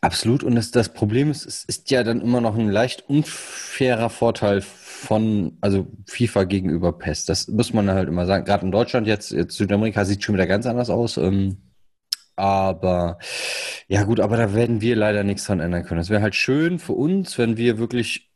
Absolut. 0.00 0.44
Und 0.44 0.54
das, 0.54 0.70
das 0.70 0.92
Problem 0.92 1.30
ist, 1.30 1.44
es 1.44 1.64
ist 1.64 1.90
ja 1.90 2.04
dann 2.04 2.20
immer 2.20 2.40
noch 2.40 2.56
ein 2.56 2.68
leicht 2.68 3.08
unfairer 3.08 4.10
Vorteil 4.10 4.60
von, 4.62 5.58
also 5.60 5.88
FIFA 6.06 6.44
gegenüber 6.44 6.92
PES. 6.96 7.24
Das 7.24 7.48
muss 7.48 7.72
man 7.72 7.90
halt 7.90 8.08
immer 8.08 8.26
sagen. 8.26 8.44
Gerade 8.44 8.64
in 8.64 8.72
Deutschland 8.72 9.06
jetzt, 9.06 9.32
jetzt 9.32 9.56
Südamerika 9.56 10.04
sieht 10.04 10.22
schon 10.22 10.34
wieder 10.34 10.46
ganz 10.46 10.66
anders 10.66 10.90
aus. 10.90 11.16
Ähm, 11.16 11.58
aber 12.36 13.18
ja 13.88 14.04
gut, 14.04 14.20
aber 14.20 14.36
da 14.36 14.54
werden 14.54 14.80
wir 14.80 14.94
leider 14.94 15.24
nichts 15.24 15.46
dran 15.46 15.58
ändern 15.58 15.84
können. 15.84 16.00
Es 16.00 16.10
wäre 16.10 16.22
halt 16.22 16.36
schön 16.36 16.78
für 16.78 16.92
uns, 16.92 17.36
wenn 17.36 17.56
wir 17.56 17.78
wirklich 17.78 18.27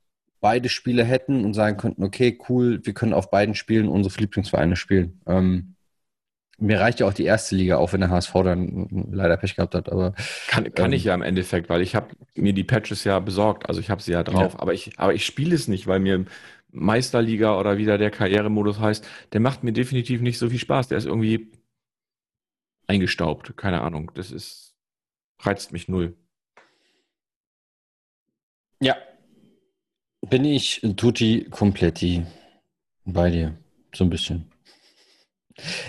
beide 0.42 0.68
Spiele 0.68 1.04
hätten 1.04 1.44
und 1.44 1.54
sagen 1.54 1.78
könnten, 1.78 2.04
okay, 2.04 2.38
cool, 2.48 2.84
wir 2.84 2.92
können 2.92 3.14
auf 3.14 3.30
beiden 3.30 3.54
Spielen 3.54 3.88
unsere 3.88 4.20
Lieblingsvereine 4.20 4.76
spielen. 4.76 5.22
Ähm, 5.26 5.76
mir 6.58 6.80
reicht 6.80 7.00
ja 7.00 7.06
auch 7.06 7.14
die 7.14 7.24
erste 7.24 7.54
Liga, 7.56 7.76
auch 7.76 7.92
wenn 7.92 8.00
der 8.00 8.10
HSV 8.10 8.32
dann 8.44 9.08
leider 9.10 9.36
Pech 9.36 9.54
gehabt 9.56 9.74
hat. 9.74 9.90
Aber 9.90 10.14
kann, 10.48 10.72
kann 10.74 10.86
ähm, 10.86 10.96
ich 10.96 11.04
ja 11.04 11.14
im 11.14 11.22
Endeffekt, 11.22 11.70
weil 11.70 11.80
ich 11.80 11.94
habe 11.94 12.14
mir 12.34 12.52
die 12.52 12.64
Patches 12.64 13.04
ja 13.04 13.20
besorgt, 13.20 13.68
also 13.68 13.80
ich 13.80 13.88
habe 13.88 14.02
sie 14.02 14.12
ja 14.12 14.22
drauf, 14.22 14.54
ja. 14.54 14.60
aber 14.60 14.74
ich 14.74 14.98
aber 14.98 15.14
ich 15.14 15.24
spiele 15.24 15.54
es 15.54 15.68
nicht, 15.68 15.86
weil 15.86 16.00
mir 16.00 16.24
Meisterliga 16.72 17.58
oder 17.58 17.78
wie 17.78 17.84
da 17.84 17.96
der 17.96 18.10
Karrieremodus 18.10 18.80
heißt, 18.80 19.06
der 19.32 19.40
macht 19.40 19.62
mir 19.62 19.72
definitiv 19.72 20.20
nicht 20.20 20.38
so 20.38 20.50
viel 20.50 20.58
Spaß. 20.58 20.88
Der 20.88 20.98
ist 20.98 21.06
irgendwie 21.06 21.52
eingestaubt, 22.88 23.56
keine 23.56 23.82
Ahnung. 23.82 24.10
Das 24.14 24.32
ist 24.32 24.74
reizt 25.40 25.72
mich 25.72 25.88
null. 25.88 26.16
Ja, 28.80 28.96
bin 30.28 30.44
ich 30.44 30.80
tutti 30.96 31.46
completi 31.50 32.24
bei 33.04 33.30
dir, 33.30 33.56
so 33.94 34.04
ein 34.04 34.10
bisschen. 34.10 34.52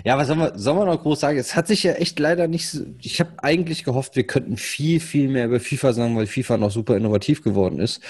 Ja, 0.03 0.17
was 0.17 0.27
soll 0.27 0.35
man, 0.35 0.57
soll 0.57 0.75
man 0.75 0.87
noch 0.87 1.01
groß 1.01 1.19
sagen? 1.21 1.37
Es 1.37 1.55
hat 1.55 1.67
sich 1.67 1.83
ja 1.83 1.93
echt 1.93 2.19
leider 2.19 2.47
nicht 2.47 2.67
so, 2.67 2.85
ich 3.01 3.19
habe 3.19 3.31
eigentlich 3.37 3.83
gehofft, 3.83 4.15
wir 4.15 4.27
könnten 4.27 4.57
viel, 4.57 4.99
viel 4.99 5.29
mehr 5.29 5.45
über 5.45 5.59
FIFA 5.59 5.93
sagen, 5.93 6.17
weil 6.17 6.27
FIFA 6.27 6.57
noch 6.57 6.71
super 6.71 6.97
innovativ 6.97 7.43
geworden 7.43 7.79
ist. 7.79 8.01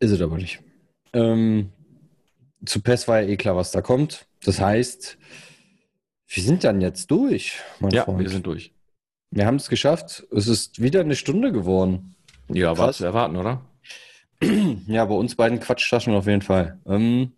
Ist 0.00 0.10
es 0.10 0.20
aber 0.20 0.36
nicht. 0.36 0.60
Ähm, 1.12 1.70
zu 2.64 2.80
PES 2.80 3.06
war 3.08 3.20
ja 3.20 3.28
eh 3.28 3.36
klar, 3.36 3.56
was 3.56 3.70
da 3.70 3.80
kommt. 3.80 4.26
Das 4.44 4.60
heißt, 4.60 5.16
wir 6.28 6.42
sind 6.42 6.64
dann 6.64 6.80
jetzt 6.80 7.10
durch, 7.10 7.60
mein 7.80 7.92
ja, 7.92 8.04
Freund. 8.04 8.18
wir 8.18 8.28
sind 8.28 8.46
durch. 8.46 8.72
Wir 9.30 9.46
haben 9.46 9.56
es 9.56 9.68
geschafft. 9.68 10.26
Es 10.30 10.48
ist 10.48 10.80
wieder 10.80 11.00
eine 11.00 11.16
Stunde 11.16 11.52
geworden. 11.52 12.16
Ja, 12.48 12.76
war 12.76 12.92
zu 12.92 13.04
erwarten, 13.04 13.36
oder? 13.36 13.64
Ja, 14.86 15.04
bei 15.04 15.14
uns 15.14 15.34
beiden 15.34 15.60
Quatschtaschen 15.60 16.14
auf 16.14 16.26
jeden 16.26 16.42
Fall. 16.42 16.78
Ähm, 16.86 17.32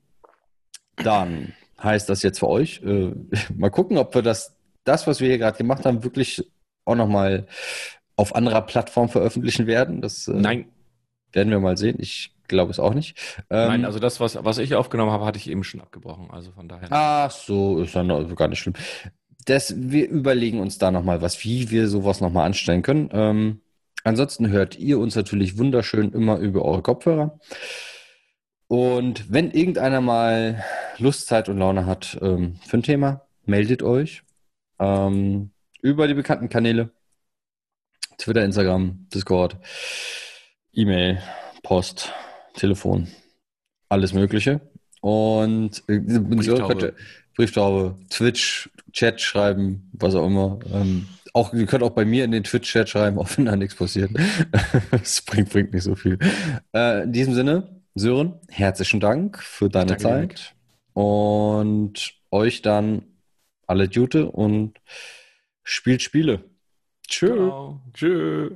dann 0.96 1.54
heißt 1.82 2.08
das 2.08 2.22
jetzt 2.22 2.40
für 2.40 2.48
euch. 2.48 2.82
Äh, 2.82 3.12
mal 3.56 3.70
gucken, 3.70 3.98
ob 3.98 4.14
wir 4.14 4.22
das, 4.22 4.56
das, 4.84 5.06
was 5.06 5.20
wir 5.20 5.28
hier 5.28 5.38
gerade 5.38 5.58
gemacht 5.58 5.86
haben, 5.86 6.04
wirklich 6.04 6.50
auch 6.84 6.96
nochmal 6.96 7.46
auf 8.16 8.34
anderer 8.34 8.62
Plattform 8.62 9.08
veröffentlichen 9.08 9.66
werden. 9.66 10.00
Das, 10.00 10.28
äh, 10.28 10.32
Nein. 10.32 10.66
Werden 11.32 11.50
wir 11.50 11.60
mal 11.60 11.76
sehen. 11.76 11.96
Ich 12.00 12.34
glaube 12.48 12.70
es 12.70 12.80
auch 12.80 12.94
nicht. 12.94 13.16
Ähm, 13.50 13.68
Nein, 13.68 13.84
also 13.84 13.98
das, 13.98 14.18
was, 14.18 14.42
was 14.42 14.56
ich 14.58 14.74
aufgenommen 14.74 15.12
habe, 15.12 15.26
hatte 15.26 15.38
ich 15.38 15.50
eben 15.50 15.62
schon 15.62 15.82
abgebrochen. 15.82 16.30
Also 16.30 16.52
von 16.52 16.68
daher. 16.68 16.88
Ach 16.90 17.30
so, 17.30 17.80
ist 17.82 17.94
dann 17.94 18.10
also 18.10 18.34
gar 18.34 18.48
nicht 18.48 18.60
schlimm. 18.60 18.74
Das, 19.44 19.74
wir 19.76 20.08
überlegen 20.08 20.60
uns 20.60 20.78
da 20.78 20.90
nochmal 20.90 21.20
was, 21.20 21.44
wie 21.44 21.70
wir 21.70 21.88
sowas 21.88 22.22
nochmal 22.22 22.46
anstellen 22.46 22.82
können. 22.82 23.10
Ähm, 23.12 23.60
ansonsten 24.04 24.48
hört 24.48 24.78
ihr 24.78 24.98
uns 24.98 25.14
natürlich 25.14 25.58
wunderschön 25.58 26.12
immer 26.12 26.38
über 26.38 26.64
eure 26.64 26.82
Kopfhörer. 26.82 27.38
Und 28.68 29.32
wenn 29.32 29.50
irgendeiner 29.50 30.00
mal 30.00 30.62
Lust, 30.98 31.26
Zeit 31.26 31.48
und 31.48 31.58
Laune 31.58 31.86
hat 31.86 32.18
ähm, 32.20 32.56
für 32.66 32.78
ein 32.78 32.82
Thema, 32.82 33.26
meldet 33.46 33.82
euch 33.82 34.22
ähm, 34.78 35.50
über 35.80 36.06
die 36.06 36.14
bekannten 36.14 36.48
Kanäle. 36.48 36.90
Twitter, 38.18 38.44
Instagram, 38.44 39.06
Discord, 39.14 39.56
E-Mail, 40.72 41.22
Post, 41.62 42.12
Telefon, 42.54 43.08
alles 43.88 44.12
Mögliche. 44.12 44.60
Und 45.00 45.82
äh, 45.86 45.98
Brieftaube. 46.00 46.94
Brieftaube, 47.36 47.94
Twitch, 48.10 48.68
Chat 48.92 49.20
schreiben, 49.20 49.88
was 49.92 50.16
auch 50.16 50.26
immer. 50.26 50.58
Ähm, 50.74 51.06
auch, 51.38 51.54
ihr 51.54 51.66
könnt 51.66 51.82
auch 51.82 51.90
bei 51.90 52.04
mir 52.04 52.24
in 52.24 52.32
den 52.32 52.42
Twitch-Chat 52.42 52.88
schreiben, 52.88 53.18
auch 53.18 53.28
wenn 53.36 53.46
da 53.46 53.56
nichts 53.56 53.76
passiert. 53.76 54.10
das 54.90 55.22
bringt, 55.22 55.50
bringt 55.50 55.72
nicht 55.72 55.84
so 55.84 55.94
viel. 55.94 56.18
Äh, 56.74 57.04
in 57.04 57.12
diesem 57.12 57.34
Sinne, 57.34 57.80
Sören, 57.94 58.34
herzlichen 58.48 59.00
Dank 59.00 59.38
für 59.42 59.68
deine 59.68 59.96
Danke 59.96 60.02
Zeit. 60.02 60.54
Und 60.92 62.14
euch 62.30 62.62
dann 62.62 63.02
alle 63.66 63.88
Gute 63.88 64.30
und 64.30 64.78
spielt 65.62 66.02
Spiele. 66.02 66.44
Tschö. 67.06 67.28
Ciao. 67.28 67.80
Tschö. 67.94 68.50